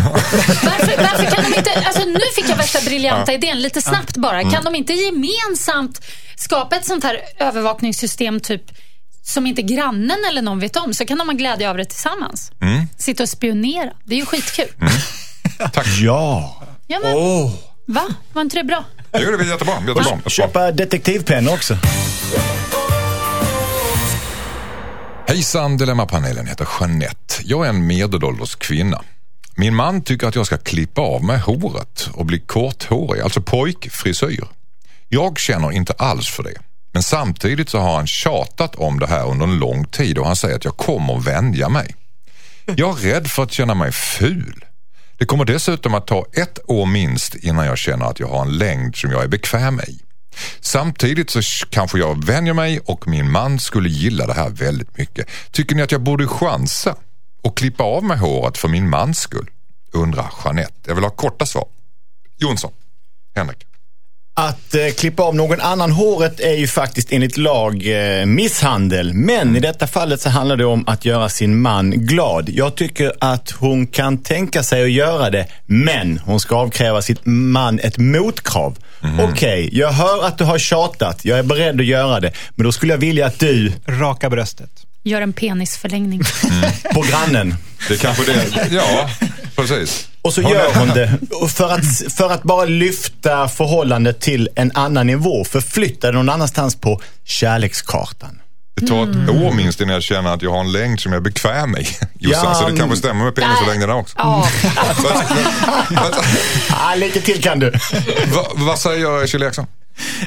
Varför, 0.64 0.96
varför 0.96 1.30
kan 1.36 1.44
de 1.50 1.58
inte, 1.58 1.70
alltså 1.86 2.04
nu 2.04 2.20
fick 2.34 2.48
jag 2.48 2.56
värsta 2.56 2.80
briljanta 2.84 3.32
idén, 3.32 3.62
lite 3.62 3.82
snabbt 3.82 4.16
bara. 4.16 4.50
Kan 4.50 4.64
de 4.64 4.74
inte 4.74 4.92
gemensamt 4.92 6.00
skapa 6.36 6.76
ett 6.76 6.86
sånt 6.86 7.04
här 7.04 7.20
övervakningssystem 7.38 8.40
typ 8.40 8.62
som 9.22 9.46
inte 9.46 9.62
grannen 9.62 10.16
eller 10.30 10.42
någon 10.42 10.60
vet 10.60 10.76
om, 10.76 10.94
så 10.94 11.04
kan 11.06 11.18
de 11.18 11.28
ha 11.28 11.34
glädje 11.34 11.70
av 11.70 11.76
det 11.76 11.84
tillsammans. 11.84 12.52
Sitta 12.98 13.22
och 13.22 13.28
spionera, 13.28 13.90
det 14.04 14.14
är 14.14 14.18
ju 14.18 14.26
skitkul. 14.26 14.68
Ja. 16.00 16.62
Ja, 16.86 16.98
men, 17.02 17.14
Åh. 17.16 17.52
Va? 17.86 18.08
Var 18.32 18.42
inte 18.42 18.56
det 18.56 18.64
bra? 18.64 18.84
Jo, 19.12 19.30
det 19.30 19.44
är 19.44 19.50
jättebra. 19.50 19.74
jättebra. 19.86 20.30
Köpa 20.30 20.72
detektivpennor 20.72 21.54
också. 21.54 21.76
Hejsan, 25.30 25.76
Dilemmapanelen 25.76 26.46
heter 26.46 26.68
Jeanette. 26.80 27.34
Jag 27.44 27.64
är 27.64 27.68
en 27.68 27.86
medelålders 27.86 28.56
kvinna. 28.56 29.02
Min 29.56 29.74
man 29.74 30.02
tycker 30.02 30.26
att 30.26 30.34
jag 30.34 30.46
ska 30.46 30.58
klippa 30.58 31.00
av 31.00 31.24
mig 31.24 31.38
håret 31.38 32.10
och 32.12 32.26
bli 32.26 32.38
korthårig, 32.38 33.20
alltså 33.20 33.42
pojkfrisyr. 33.42 34.44
Jag 35.08 35.38
känner 35.38 35.72
inte 35.72 35.92
alls 35.92 36.28
för 36.28 36.42
det. 36.42 36.54
Men 36.92 37.02
samtidigt 37.02 37.68
så 37.68 37.78
har 37.78 37.96
han 37.96 38.06
tjatat 38.06 38.74
om 38.74 38.98
det 38.98 39.06
här 39.06 39.28
under 39.28 39.46
en 39.46 39.58
lång 39.58 39.84
tid 39.84 40.18
och 40.18 40.26
han 40.26 40.36
säger 40.36 40.56
att 40.56 40.64
jag 40.64 40.76
kommer 40.76 41.20
vänja 41.20 41.68
mig. 41.68 41.94
Jag 42.64 42.90
är 42.90 43.12
rädd 43.12 43.30
för 43.30 43.42
att 43.42 43.52
känna 43.52 43.74
mig 43.74 43.92
ful. 43.92 44.64
Det 45.18 45.24
kommer 45.24 45.44
dessutom 45.44 45.94
att 45.94 46.06
ta 46.06 46.26
ett 46.32 46.58
år 46.66 46.86
minst 46.86 47.34
innan 47.34 47.66
jag 47.66 47.78
känner 47.78 48.06
att 48.06 48.20
jag 48.20 48.28
har 48.28 48.42
en 48.42 48.58
längd 48.58 48.96
som 48.96 49.10
jag 49.10 49.22
är 49.24 49.28
bekväm 49.28 49.80
i. 49.80 50.09
Samtidigt 50.60 51.30
så 51.30 51.40
kanske 51.70 51.98
jag 51.98 52.24
vänjer 52.24 52.54
mig 52.54 52.80
och 52.80 53.08
min 53.08 53.30
man 53.30 53.58
skulle 53.58 53.88
gilla 53.88 54.26
det 54.26 54.34
här 54.34 54.50
väldigt 54.50 54.98
mycket. 54.98 55.28
Tycker 55.50 55.76
ni 55.76 55.82
att 55.82 55.92
jag 55.92 56.02
borde 56.02 56.26
chansa 56.26 56.96
och 57.42 57.56
klippa 57.56 57.84
av 57.84 58.04
mig 58.04 58.18
håret 58.18 58.58
för 58.58 58.68
min 58.68 58.90
mans 58.90 59.18
skull? 59.18 59.50
Undrar 59.92 60.32
Jeanette. 60.44 60.74
Jag 60.86 60.94
vill 60.94 61.04
ha 61.04 61.10
korta 61.10 61.46
svar. 61.46 61.66
Jonsson. 62.38 62.72
Henrik. 63.34 63.69
Att 64.40 64.74
eh, 64.74 64.88
klippa 64.98 65.22
av 65.22 65.34
någon 65.34 65.60
annan 65.60 65.92
håret 65.92 66.40
är 66.40 66.54
ju 66.54 66.66
faktiskt 66.66 67.12
enligt 67.12 67.36
lag 67.36 67.86
eh, 67.86 68.26
misshandel. 68.26 69.14
Men 69.14 69.56
i 69.56 69.60
detta 69.60 69.86
fallet 69.86 70.20
så 70.20 70.28
handlar 70.28 70.56
det 70.56 70.64
om 70.64 70.84
att 70.86 71.04
göra 71.04 71.28
sin 71.28 71.60
man 71.60 71.90
glad. 71.90 72.48
Jag 72.48 72.74
tycker 72.74 73.12
att 73.18 73.50
hon 73.50 73.86
kan 73.86 74.18
tänka 74.22 74.62
sig 74.62 74.82
att 74.82 74.90
göra 74.90 75.30
det, 75.30 75.46
men 75.66 76.18
hon 76.18 76.40
ska 76.40 76.56
avkräva 76.56 77.02
sitt 77.02 77.20
man 77.24 77.80
ett 77.80 77.98
motkrav. 77.98 78.78
Okej, 79.20 79.68
jag 79.72 79.92
hör 79.92 80.24
att 80.24 80.38
du 80.38 80.44
har 80.44 80.58
tjatat. 80.58 81.24
Jag 81.24 81.38
är 81.38 81.42
beredd 81.42 81.80
att 81.80 81.86
göra 81.86 82.20
det. 82.20 82.32
Men 82.54 82.64
då 82.64 82.72
skulle 82.72 82.92
jag 82.92 82.98
vilja 82.98 83.26
att 83.26 83.38
du, 83.38 83.72
raka 83.86 84.30
bröstet. 84.30 84.70
Gör 85.02 85.22
en 85.22 85.32
penisförlängning. 85.32 86.20
på 86.94 87.00
grannen, 87.02 87.54
Det 87.88 87.94
är 87.94 87.98
kanske 87.98 88.32
det. 88.32 88.68
Ja, 88.70 89.10
precis. 89.56 90.08
Och 90.22 90.32
så 90.34 90.42
gör 90.42 90.74
hon 90.74 90.88
det 90.88 91.18
för 91.48 91.72
att, 91.72 92.12
för 92.16 92.30
att 92.32 92.42
bara 92.42 92.64
lyfta 92.64 93.48
förhållandet 93.48 94.20
till 94.20 94.48
en 94.56 94.72
annan 94.74 95.06
nivå. 95.06 95.44
Förflytta 95.44 96.06
det 96.06 96.12
någon 96.12 96.28
annanstans 96.28 96.74
på 96.76 97.00
kärlekskartan. 97.24 98.40
Det 98.80 98.86
tar 98.86 99.02
ett 99.02 99.30
år 99.30 99.52
minst 99.52 99.80
innan 99.80 99.94
jag 99.94 100.02
känner 100.02 100.34
att 100.34 100.42
jag 100.42 100.50
har 100.50 100.60
en 100.60 100.72
längd 100.72 101.00
som 101.00 101.12
jag 101.12 101.20
är 101.20 101.24
bekväm 101.24 101.76
i. 101.76 101.80
Jossan, 102.18 102.44
Ja, 102.44 102.54
så 102.54 102.60
det 102.60 102.66
kanske 102.66 102.86
men- 102.86 102.96
stämmer 102.96 103.24
med 103.24 103.34
penislängderna 103.34 103.94
också. 103.94 104.14
Ja, 104.18 104.48
Ah, 106.70 106.94
lite 106.94 107.20
till 107.20 107.42
kan 107.42 107.58
du. 107.58 107.72
vad, 108.34 108.46
vad 108.54 108.78
säger 108.78 109.26
Kjell 109.26 109.42
Eriksson? 109.42 109.66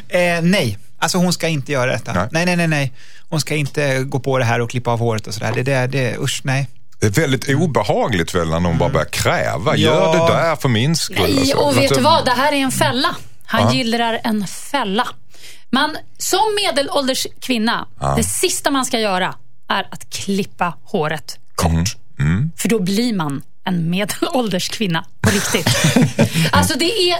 Eh, 0.09 0.41
nej, 0.41 0.77
alltså 1.03 1.17
hon 1.17 1.33
ska 1.33 1.47
inte 1.47 1.71
göra 1.71 1.91
detta. 1.91 2.13
Nej. 2.13 2.27
Nej. 2.31 2.45
nej, 2.45 2.55
nej, 2.55 2.67
nej, 2.67 2.93
Hon 3.29 3.41
ska 3.41 3.55
inte 3.55 4.03
gå 4.03 4.19
på 4.19 4.37
det 4.37 4.45
här 4.45 4.59
och 4.61 4.69
klippa 4.69 4.91
av 4.91 4.99
håret 4.99 5.27
och 5.27 5.33
sådär. 5.33 5.51
Det, 5.55 5.63
det, 5.63 5.87
det, 5.87 6.17
usch, 6.17 6.41
nej. 6.43 6.67
Det 6.99 7.05
är 7.05 7.11
väldigt 7.11 7.49
obehagligt 7.49 8.35
väl 8.35 8.49
när 8.49 8.59
någon 8.59 8.77
bara 8.77 8.89
börjar 8.89 9.05
kräva. 9.05 9.75
Gör 9.75 10.15
Ja. 10.17 10.25
det 10.27 10.33
där 10.33 10.55
för 10.55 10.69
min 10.69 10.95
skull. 10.95 11.17
Nej, 11.19 11.39
alltså. 11.39 11.57
och 11.57 11.77
vet 11.77 11.89
du 11.89 11.95
det- 11.95 12.01
vad? 12.01 12.25
Det 12.25 12.31
här 12.31 12.51
är 12.53 12.57
en 12.57 12.71
fälla. 12.71 13.15
Han 13.45 13.73
gillar 13.75 14.19
en 14.23 14.47
fälla. 14.47 15.07
Man, 15.69 15.97
som 16.17 16.39
medelålders 16.65 17.27
kvinna, 17.41 17.87
det 18.17 18.23
sista 18.23 18.71
man 18.71 18.85
ska 18.85 18.99
göra 18.99 19.35
är 19.69 19.87
att 19.91 20.09
klippa 20.09 20.73
håret 20.83 21.37
kort. 21.55 21.95
Mm. 22.19 22.51
För 22.57 22.69
då 22.69 22.79
blir 22.79 23.13
man 23.13 23.41
en 23.65 23.89
medelålders 23.89 24.69
kvinna 24.69 25.05
på 25.21 25.29
riktigt. 25.29 25.67
alltså 26.51 26.77
det 26.79 26.85
är, 27.11 27.19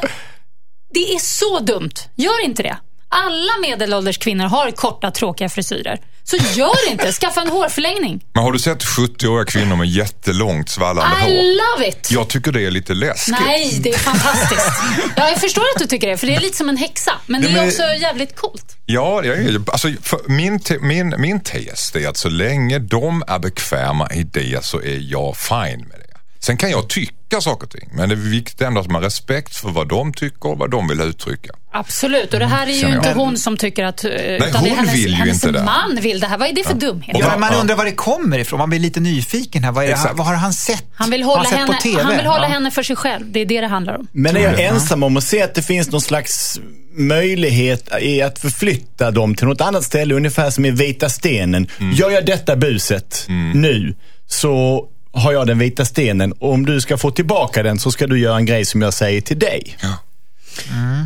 det 0.94 1.14
är 1.14 1.20
så 1.20 1.60
dumt. 1.60 1.94
Gör 2.16 2.46
inte 2.46 2.64
det. 2.64 2.78
Alla 3.14 3.52
medelålders 3.62 4.18
kvinnor 4.18 4.46
har 4.46 4.72
korta 4.72 5.12
tråkiga 5.12 5.50
frisyrer. 5.50 6.00
Så 6.24 6.38
gör 6.54 6.92
inte. 6.92 7.12
Skaffa 7.12 7.42
en 7.42 7.48
hårförlängning. 7.48 8.24
Men 8.34 8.44
har 8.44 8.52
du 8.52 8.60
sett 8.60 8.84
70-åriga 8.84 9.46
kvinnor 9.46 9.76
med 9.76 9.88
jättelångt 9.88 10.70
svallande 10.70 11.16
hår? 11.22 11.30
I 11.30 11.56
love 11.58 11.88
it! 11.90 12.12
Jag 12.12 12.28
tycker 12.28 12.52
det 12.52 12.62
är 12.66 12.72
lite 12.72 12.94
läskigt. 12.94 13.36
Nej, 13.46 13.80
det 13.84 13.90
är 13.90 13.98
fantastiskt. 13.98 14.68
Ja, 15.16 15.30
jag 15.30 15.42
förstår 15.42 15.62
att 15.76 15.80
du 15.82 15.86
tycker 15.88 16.08
det, 16.08 16.18
för 16.18 16.28
det 16.28 16.36
är 16.36 16.40
lite 16.40 16.58
som 16.58 16.70
en 16.70 16.78
häxa. 16.78 17.14
Men 17.26 17.42
det 17.42 17.48
Nej, 17.48 17.56
är 17.58 17.60
men- 17.62 17.70
också 17.70 17.84
jävligt 18.02 18.36
coolt. 18.36 18.78
Ja, 18.86 19.24
jag 19.24 19.70
alltså, 19.70 19.88
min, 20.28 20.60
te, 20.60 20.80
min, 20.80 21.16
min 21.18 21.40
tes 21.40 21.96
är 21.96 22.08
att 22.08 22.18
så 22.18 22.30
länge 22.30 22.80
de 22.80 23.24
är 23.28 23.40
bekväma 23.40 24.10
i 24.14 24.24
det 24.24 24.66
så 24.66 24.82
är 24.82 25.12
jag 25.12 25.38
fine 25.38 25.80
med 25.90 26.00
det. 26.00 26.03
Sen 26.44 26.58
kan 26.58 26.72
jag 26.72 26.90
tycka 26.90 27.42
saker 27.42 27.64
och 27.68 27.72
ting, 27.72 27.90
men 27.94 28.10
det 28.10 28.16
är 28.16 28.30
viktigt 28.30 28.62
ändå 28.62 28.82
att 28.82 28.88
man 28.88 28.96
har 28.96 29.02
respekt 29.02 29.56
för 29.56 29.70
vad 29.70 29.88
de 29.90 30.14
tycker 30.14 30.50
och 30.50 30.58
vad 30.58 30.72
de 30.72 30.88
vill 30.88 31.02
uttrycka. 31.02 31.50
Absolut, 31.72 32.34
och 32.34 32.40
det 32.40 32.46
här 32.46 32.68
är 32.68 32.72
ju 32.72 32.82
jag. 32.82 32.92
inte 32.96 33.14
hon 33.14 33.38
som 33.38 33.58
tycker 33.58 33.84
att... 33.84 34.04
Nej, 34.04 34.36
utan 34.36 34.52
det 34.52 34.58
hon 34.60 34.68
är 34.70 34.76
hennes, 34.76 34.94
vill 34.96 35.10
ju 35.10 35.16
hennes 35.16 35.34
inte 35.46 35.52
det. 35.60 35.64
man 35.64 36.00
vill 36.02 36.20
det 36.20 36.28
här. 36.28 36.38
Vad 36.38 36.48
är 36.50 36.54
det 36.54 36.64
för 36.68 36.74
dumhet? 36.74 37.10
Ja, 37.14 37.20
Ja, 37.20 37.30
men 37.32 37.40
man 37.40 37.50
ja. 37.54 37.60
undrar 37.60 37.76
var 37.76 37.86
det 37.86 37.92
kommer 37.92 38.40
ifrån. 38.40 38.58
Man 38.60 38.70
blir 38.70 38.80
lite 38.80 39.00
nyfiken 39.00 39.64
här. 39.64 39.72
Vad, 39.72 39.84
är 39.86 39.88
det, 39.90 39.98
vad 40.14 40.28
har 40.28 40.36
han 40.36 40.54
sett? 40.54 40.86
Han 40.96 41.10
vill 41.10 41.24
hålla, 41.24 41.38
han 41.38 41.46
sett 41.46 41.60
henne, 41.60 41.74
på 41.74 41.82
TV? 41.82 42.02
han 42.04 42.18
vill 42.18 42.26
hålla 42.26 42.44
Ja. 42.44 42.50
henne 42.54 42.72
för 42.72 42.84
sig 42.84 42.96
själv. 42.96 43.32
Det 43.32 43.40
är 43.40 43.46
det 43.46 43.62
det 43.62 43.68
handlar 43.68 43.98
om. 43.98 44.08
Men 44.12 44.36
är 44.38 44.40
jag 44.42 44.58
det. 44.58 44.64
ensam 44.64 45.04
om 45.04 45.18
att 45.18 45.24
se 45.24 45.42
att 45.42 45.56
det 45.56 45.62
finns 45.62 45.92
någon 45.92 46.02
slags 46.02 46.60
möjlighet 46.96 47.90
i 48.02 48.22
att 48.22 48.40
förflytta 48.40 49.12
dem 49.12 49.36
till 49.36 49.48
något 49.48 49.62
annat 49.62 49.84
ställe, 49.84 50.16
ungefär 50.16 50.50
som 50.50 50.66
i 50.66 50.72
Vita 50.72 51.10
stenen. 51.10 51.68
Gör 51.94 52.10
jag 52.12 52.26
detta 52.26 52.56
buset 52.56 53.26
nu, 53.54 53.96
så 54.28 54.86
har 55.14 55.34
jag 55.34 55.48
den 55.48 55.60
vita 55.60 55.86
stenen. 55.86 56.32
Och 56.32 56.52
om 56.54 56.66
du 56.66 56.82
ska 56.82 56.98
få 56.98 57.12
tillbaka 57.12 57.64
den 57.64 57.80
så 57.80 57.92
ska 57.92 58.08
du 58.08 58.20
göra 58.20 58.38
en 58.38 58.46
grej 58.46 58.66
som 58.66 58.82
jag 58.82 58.94
säger 58.94 59.22
till 59.22 59.40
dig. 59.40 59.78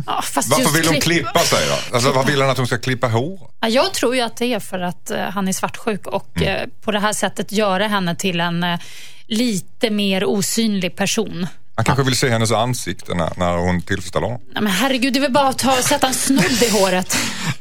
Ja, 0.06 0.22
fast 0.22 0.48
Varför 0.50 0.62
just 0.64 0.76
vill 0.76 0.86
hon 0.86 0.94
klipp- 1.00 1.02
klippa 1.24 1.38
sig 1.40 1.58
då? 1.68 1.94
Alltså, 1.96 2.12
vad 2.12 2.26
vill 2.26 2.40
han 2.40 2.50
att 2.50 2.58
hon 2.58 2.66
ska 2.66 2.78
klippa 2.78 3.08
hår? 3.08 3.38
Ja, 3.60 3.68
Jag 3.68 3.92
tror 3.94 4.14
ju 4.16 4.20
att 4.22 4.36
det 4.36 4.54
är 4.54 4.60
för 4.60 4.78
att 4.80 5.10
eh, 5.10 5.18
han 5.20 5.48
är 5.48 5.52
svartsjuk 5.52 6.06
och 6.06 6.28
Mm. 6.36 6.48
eh, 6.48 6.62
på 6.84 6.90
det 6.92 7.00
här 7.00 7.12
sättet 7.12 7.52
göra 7.52 7.86
henne 7.88 8.14
till 8.16 8.40
en 8.40 8.62
eh, 8.64 8.78
lite 9.26 9.90
mer 9.90 10.24
osynlig 10.24 10.96
person. 10.96 11.46
Han 11.74 11.84
kanske 11.84 12.04
vill 12.04 12.16
se 12.16 12.28
hennes 12.28 12.52
ansikte 12.52 13.14
när, 13.14 13.32
när 13.36 13.56
hon 13.56 13.82
tillfredsställer 13.82 14.26
honom. 14.26 14.42
Nej, 14.52 14.62
men 14.62 14.72
herregud, 14.72 15.12
det 15.12 15.18
är 15.18 15.20
väl 15.20 15.32
bara 15.32 15.48
att 15.48 15.58
ta, 15.58 15.72
sätta 15.76 16.06
en 16.06 16.14
snodd 16.14 16.62
i 16.62 16.70
håret. 16.70 17.16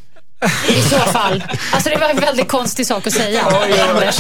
I 0.69 0.81
så 0.81 0.99
fall. 0.99 1.43
Alltså 1.71 1.89
det 1.89 1.97
var 1.97 2.09
en 2.09 2.19
väldigt 2.19 2.47
konstig 2.47 2.87
sak 2.87 3.07
att 3.07 3.13
säga, 3.13 3.41
Anders. 3.41 4.15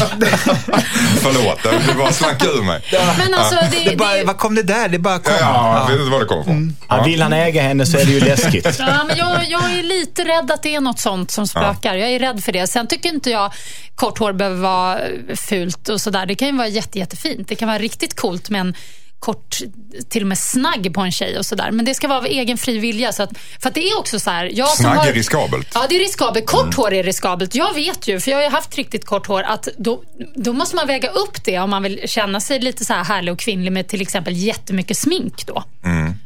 Förlåt, 1.21 1.63
det 1.87 1.93
bara 1.97 2.11
slank 2.11 2.43
ur 2.43 2.63
mig. 2.63 2.81
Men 3.17 3.33
alltså, 3.33 3.55
det, 3.71 3.89
Det 3.89 3.95
bara, 3.95 4.13
det, 4.13 4.23
vad 4.23 4.37
kom 4.37 4.55
det 4.55 4.63
där? 4.63 4.89
Det 4.89 4.99
bara 4.99 5.19
kom. 5.19 5.33
Ja, 5.39 5.79
jag 5.79 5.91
vet 5.91 5.99
inte 5.99 6.11
var 6.11 6.19
det 6.19 6.25
kommer 6.25 6.41
ifrån. 6.41 6.75
Ja, 6.89 7.03
vill 7.03 7.21
han 7.21 7.33
äga 7.33 7.61
henne 7.61 7.85
så 7.85 7.97
är 7.97 8.05
det 8.05 8.11
ju 8.11 8.19
läskigt. 8.19 8.79
Ja, 8.79 9.03
men 9.07 9.17
jag, 9.17 9.45
jag 9.49 9.71
är 9.71 9.83
lite 9.83 10.23
rädd 10.23 10.51
att 10.51 10.63
det 10.63 10.75
är 10.75 10.79
något 10.81 10.99
sånt 10.99 11.31
som 11.31 11.47
spökar. 11.47 11.95
Jag 11.95 12.09
är 12.11 12.19
rädd 12.19 12.43
för 12.43 12.51
det. 12.51 12.67
Sen 12.67 12.87
tycker 12.87 13.09
inte 13.09 13.29
jag 13.29 13.53
kort 13.95 14.17
hår 14.19 14.33
behöver 14.33 14.61
vara 14.61 14.99
fult 15.35 15.89
och 15.89 16.01
sådär. 16.01 16.25
Det 16.25 16.35
kan 16.35 16.47
ju 16.47 16.57
vara 16.57 16.67
jätte, 16.67 16.99
jättefint. 16.99 17.47
Det 17.47 17.55
kan 17.55 17.67
vara 17.67 17.79
riktigt 17.79 18.15
coolt 18.15 18.49
med 18.49 18.61
en 18.61 18.75
kort, 19.19 19.57
till 20.09 20.21
och 20.23 20.27
med 20.27 20.37
snagg 20.37 20.93
på 20.93 21.01
en 21.01 21.11
tjej 21.11 21.37
och 21.37 21.45
sådär. 21.45 21.71
Men 21.71 21.85
det 21.85 21.93
ska 21.93 22.07
vara 22.07 22.17
av 22.17 22.25
egen 22.25 22.57
fri 22.57 22.77
vilja. 22.77 23.11
Så 23.11 23.23
att, 23.23 23.29
för 23.61 23.69
att 23.69 23.75
det 23.75 23.87
är 23.89 23.99
också 23.99 24.19
så 24.19 24.29
här. 24.29 24.51
Jag 24.53 24.69
Snagg 24.69 24.97
har- 24.97 25.07
är 25.07 25.13
riskabelt. 25.13 25.67
Ja, 25.73 25.85
det 25.89 25.95
är 25.95 25.99
riskabelt. 25.99 26.45
Kort 26.45 26.73
hår 26.75 26.93
är 26.93 27.03
riskabelt. 27.03 27.55
Jag 27.55 27.73
vet 27.73 28.07
ju, 28.07 28.19
för 28.19 28.31
jag 28.31 28.37
har 28.37 28.43
ju 28.43 28.49
haft 28.49 28.75
riktigt 28.75 29.05
kort 29.05 29.27
hår, 29.27 29.43
att 29.43 29.67
då, 29.77 30.03
då 30.35 30.53
måste 30.53 30.75
man 30.75 30.87
väga 30.87 31.09
upp 31.09 31.43
det 31.43 31.59
om 31.59 31.69
man 31.69 31.83
vill 31.83 32.01
känna 32.05 32.39
sig 32.39 32.59
lite 32.59 32.85
så 32.85 32.93
här 32.93 33.03
härlig 33.03 33.33
och 33.33 33.39
kvinnlig 33.39 33.71
med 33.71 33.87
till 33.87 34.01
exempel 34.01 34.37
jättemycket 34.37 34.97
smink 34.97 35.45
då. 35.47 35.63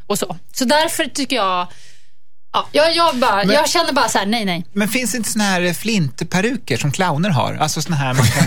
Och 0.08 0.20
så. 0.20 0.38
så 0.54 0.66
därför 0.66 1.06
tycker 1.06 1.36
jag... 1.36 1.68
Ja, 2.54 2.68
jag, 2.72 2.96
jag, 2.96 3.16
bara, 3.18 3.44
jag 3.44 3.70
känner 3.70 3.94
bara 3.94 4.10
så 4.10 4.18
här, 4.18 4.26
nej, 4.26 4.46
nej. 4.46 4.66
Men 4.74 4.88
finns 4.88 5.12
det 5.12 5.18
inte 5.18 5.30
såna 5.30 5.44
här 5.44 5.74
flintperuker 5.74 6.78
som 6.78 6.92
clowner 6.92 7.30
har? 7.30 7.54
Alltså 7.62 7.82
såna 7.82 7.96
här 7.96 8.14
man 8.14 8.26
kan... 8.28 8.44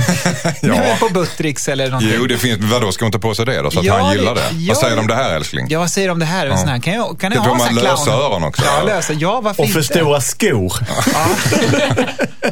Ja. 0.74 0.96
På 1.00 1.08
Buttricks 1.08 1.68
eller 1.68 1.86
någonting. 1.90 2.12
Jo, 2.18 2.26
det 2.26 2.38
finns, 2.38 2.60
men 2.60 2.70
vadå, 2.70 2.92
ska 2.92 3.04
hon 3.04 3.12
ta 3.12 3.18
på 3.18 3.34
sig 3.34 3.46
det 3.46 3.62
då? 3.62 3.70
Så 3.70 3.78
att 3.78 3.84
Ja, 3.84 3.98
han 4.02 4.12
gillar 4.16 4.34
det- 4.34 4.40
ja, 4.52 4.74
Vad 4.74 4.76
säger 4.76 4.96
de 4.96 5.00
om 5.02 5.06
det 5.06 5.14
här 5.14 5.34
älskling? 5.36 5.66
Ja, 5.70 5.78
vad 5.78 5.90
säger 5.90 6.08
du 6.08 6.12
om 6.12 6.18
det 6.18 6.24
här? 6.24 6.46
Ja. 6.46 6.56
Sån 6.56 6.68
här 6.68 6.78
kan 6.78 6.94
jag, 6.94 7.20
kan 7.20 7.32
jag 7.32 7.42
Det 7.44 7.48
ha 7.48 7.56
man 7.58 7.74
lösa 7.74 8.04
clown? 8.04 8.20
öron 8.20 8.44
också. 8.44 8.62
Ja, 8.64 8.82
lösa. 8.82 9.12
Ja, 9.12 9.40
varför 9.40 9.62
Och 9.62 9.68
för 9.70 9.80
inte? 9.80 9.94
stora 9.94 10.20
skor. 10.20 10.74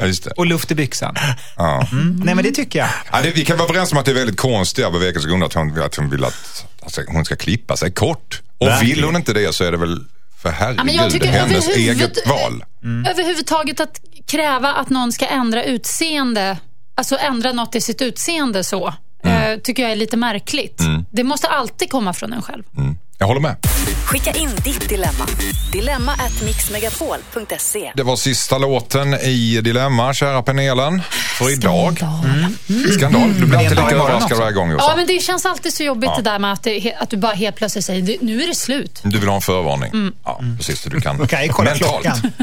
Ja, 0.00 0.06
just 0.06 0.24
det. 0.24 0.30
Och 0.30 0.46
luft 0.46 0.70
i 0.70 0.74
byxan. 0.74 1.14
Ja. 1.56 1.88
Mm. 1.92 2.20
Nej, 2.24 2.34
men 2.34 2.44
det 2.44 2.50
tycker 2.50 2.78
jag. 2.78 2.88
Ja, 3.12 3.20
det, 3.22 3.30
vi 3.30 3.44
kan 3.44 3.56
vara 3.58 3.68
överens 3.68 3.92
om 3.92 3.98
att 3.98 4.04
det 4.04 4.10
är 4.10 4.14
väldigt 4.14 4.36
konstiga 4.36 4.90
bevekelsegrunder 4.90 5.46
att 5.46 5.54
hon, 5.54 5.82
att 5.82 5.94
hon 5.96 6.10
vill 6.10 6.24
att 6.24 6.64
alltså, 6.82 7.00
hon 7.08 7.24
ska 7.24 7.36
klippa 7.36 7.76
sig 7.76 7.92
kort. 7.92 8.40
Och 8.58 8.66
Verkligen. 8.66 8.94
vill 8.96 9.04
hon 9.04 9.16
inte 9.16 9.32
det 9.32 9.54
så 9.54 9.64
är 9.64 9.70
det 9.72 9.76
väl 9.78 10.00
för 10.42 10.48
Ja, 10.48 10.54
herregud 10.58 10.84
men 10.86 10.94
jag 10.94 11.10
tycker 11.10 11.26
hennes 11.32 11.68
överhuvud- 11.68 12.00
eget 12.02 12.26
val. 12.28 12.64
Överhuvudtaget 13.10 13.80
att 13.80 14.00
kräva 14.26 14.72
att 14.72 14.90
någon 14.90 15.12
ska 15.12 15.26
ändra 15.26 15.64
utseende, 15.64 16.58
alltså 16.94 17.16
ändra 17.16 17.52
något 17.52 17.74
i 17.74 17.80
sitt 17.80 18.02
utseende 18.02 18.64
så, 18.64 18.94
eh, 19.24 19.58
tycker 19.64 19.82
jag 19.82 19.92
är 19.92 19.96
lite 19.96 20.16
märkligt. 20.16 20.80
Det 21.10 21.24
måste 21.24 21.48
alltid 21.48 21.90
komma 21.90 22.12
från 22.12 22.32
en 22.32 22.42
själv. 22.42 22.62
Mm. 22.76 22.96
Jag 23.22 23.26
håller 23.26 23.40
med. 23.40 23.56
Skicka 24.04 24.30
in 24.30 24.50
ditt 24.64 24.88
dilemma. 24.88 25.26
Dilemma 25.72 26.12
at 26.12 26.42
mixmegapol.se. 26.44 27.92
Det 27.96 28.02
var 28.02 28.16
sista 28.16 28.58
låten 28.58 29.14
i 29.14 29.60
Dilemma, 29.60 30.14
kära 30.14 30.42
panelen, 30.42 31.02
för 31.38 31.52
idag. 31.52 31.96
Skandal. 31.96 32.92
Skandal. 32.96 33.34
Du 33.40 33.46
blir 33.46 33.58
alltid 33.58 33.76
dag 33.76 33.84
lika 33.84 33.96
överraskad 33.96 34.32
också. 34.32 34.42
varje 34.42 34.52
gång 34.52 34.68
Ja, 34.70 34.74
Jossan. 34.74 34.96
men 34.96 35.06
det 35.06 35.18
känns 35.22 35.46
alltid 35.46 35.72
så 35.72 35.82
jobbigt 35.82 36.10
det 36.16 36.22
där 36.22 36.38
med 36.38 36.52
att, 36.52 36.62
det, 36.62 36.94
att 37.00 37.10
du 37.10 37.16
bara 37.16 37.32
helt 37.32 37.56
plötsligt 37.56 37.84
säger 37.84 38.02
"Du, 38.02 38.16
nu 38.20 38.42
är 38.42 38.46
det 38.46 38.54
slut. 38.54 39.00
Du 39.04 39.18
vill 39.18 39.28
ha 39.28 39.36
en 39.36 39.42
förvarning. 39.42 40.12
Ja, 40.24 40.40
precis. 40.56 40.80
Så 40.80 40.88
du 40.88 41.00
kan, 41.00 41.18
Då 41.18 41.26
kan 41.26 41.46
jag 41.46 41.50
kolla 41.54 41.70
mentalt. 41.70 42.02
klockan. 42.02 42.32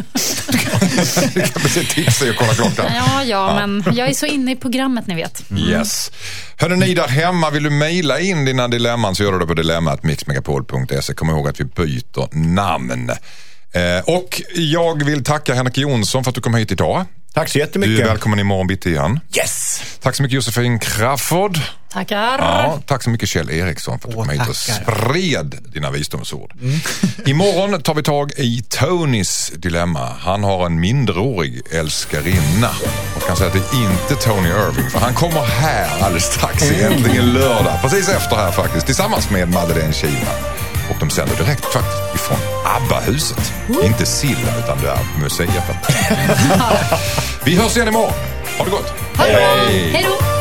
du 1.34 1.42
kan 1.42 1.62
precis 1.62 1.94
tipsa 1.94 2.26
dig 2.26 2.32
och 2.32 2.38
kolla 2.40 2.54
klockan. 2.54 2.86
Ja, 2.96 3.24
ja, 3.24 3.54
men 3.68 3.84
jag 3.96 4.10
är 4.10 4.14
så 4.14 4.26
inne 4.26 4.52
i 4.52 4.56
programmet 4.56 5.08
ni 5.08 5.16
vet. 5.16 5.44
Yes. 5.70 6.12
Hörde 6.58 6.76
ni 6.76 6.94
där 6.94 7.08
hemma, 7.08 7.50
vill 7.50 7.64
du 7.64 7.70
mejla 7.70 8.20
in 8.20 8.46
dina 8.46 8.68
dilemman 8.68 9.16
så 9.16 9.24
gör 9.24 9.32
du 9.32 9.40
det 9.40 9.46
på 9.48 9.54
dilemmatmixmegapol.se. 10.70 11.14
Kom 11.14 11.30
ihåg 11.30 11.48
att 11.48 11.60
vi 11.60 11.64
byter 11.66 12.36
namn. 12.36 13.10
Eh, 13.72 14.04
och 14.06 14.42
jag 14.54 15.04
vill 15.04 15.24
tacka 15.24 15.54
Henrik 15.54 15.78
Jonsson 15.78 16.24
för 16.24 16.32
att 16.32 16.36
du 16.36 16.42
kom 16.42 16.56
hit 16.56 16.72
idag. 16.72 17.06
Tack 17.34 17.50
så 17.50 17.58
Du 17.58 17.62
är 17.62 17.66
jättemycket. 17.68 18.08
välkommen 18.08 18.40
imorgon 18.40 18.68
bitti 18.68 18.90
igen. 18.90 19.20
Yes! 19.38 19.82
Tack 20.02 20.16
så 20.16 20.24
mycket 20.24 20.34
Josefin 20.36 20.80
Crafoord. 20.80 21.60
Tackar. 21.94 22.38
Ja, 22.40 22.80
tack 22.86 23.04
så 23.04 23.10
mycket 23.10 23.30
Kjell 23.30 23.50
Eriksson 23.52 24.00
för 24.00 24.08
att 24.08 24.12
du 24.14 24.18
Åh, 24.20 24.26
kom 24.26 24.34
hit 24.40 24.50
och 24.50 24.56
tackar. 24.56 25.02
spred 25.06 25.56
dina 25.74 25.92
visdomsord. 25.92 26.54
Imorgon 27.26 27.82
tar 27.82 27.94
vi 27.94 28.04
tag 28.04 28.32
i 28.38 28.64
Tonys 28.70 29.52
dilemma. 29.56 30.16
Han 30.20 30.44
har 30.44 30.66
en 30.66 30.80
minderårig 30.80 31.62
älskarinna. 31.72 32.70
Och 33.16 33.28
kan 33.28 33.36
säga 33.36 33.48
att 33.48 33.54
det 33.72 33.78
är 33.78 33.82
inte 33.92 34.16
Tony 34.26 34.50
Irving 34.50 34.90
för 34.90 35.00
han 35.00 35.14
kommer 35.14 35.42
här 35.46 36.00
alldeles 36.04 36.24
strax, 36.34 36.72
egentligen 36.72 37.34
lördag. 37.34 37.80
Precis 37.82 38.10
efter 38.10 38.36
här 38.36 38.52
faktiskt, 38.52 38.86
tillsammans 38.86 39.30
med 39.30 39.50
Madeleine 39.50 39.94
Kihlman. 39.94 40.59
Och 40.90 40.96
de 41.00 41.10
sänder 41.10 41.36
direkt 41.36 41.66
faktiskt 41.66 42.16
ifrån 42.16 42.38
ABBA-huset. 42.66 43.54
Inte 43.84 44.06
Silla 44.06 44.58
utan 44.64 44.78
det 44.82 44.90
är 44.90 45.22
museet. 45.24 45.50
vi 47.46 47.56
hörs 47.56 47.76
igen 47.76 47.88
imorgon. 47.88 48.14
Ha 48.58 48.66
det 48.66 48.72
gott. 48.72 48.94
Hej 49.18 50.06
då. 50.10 50.39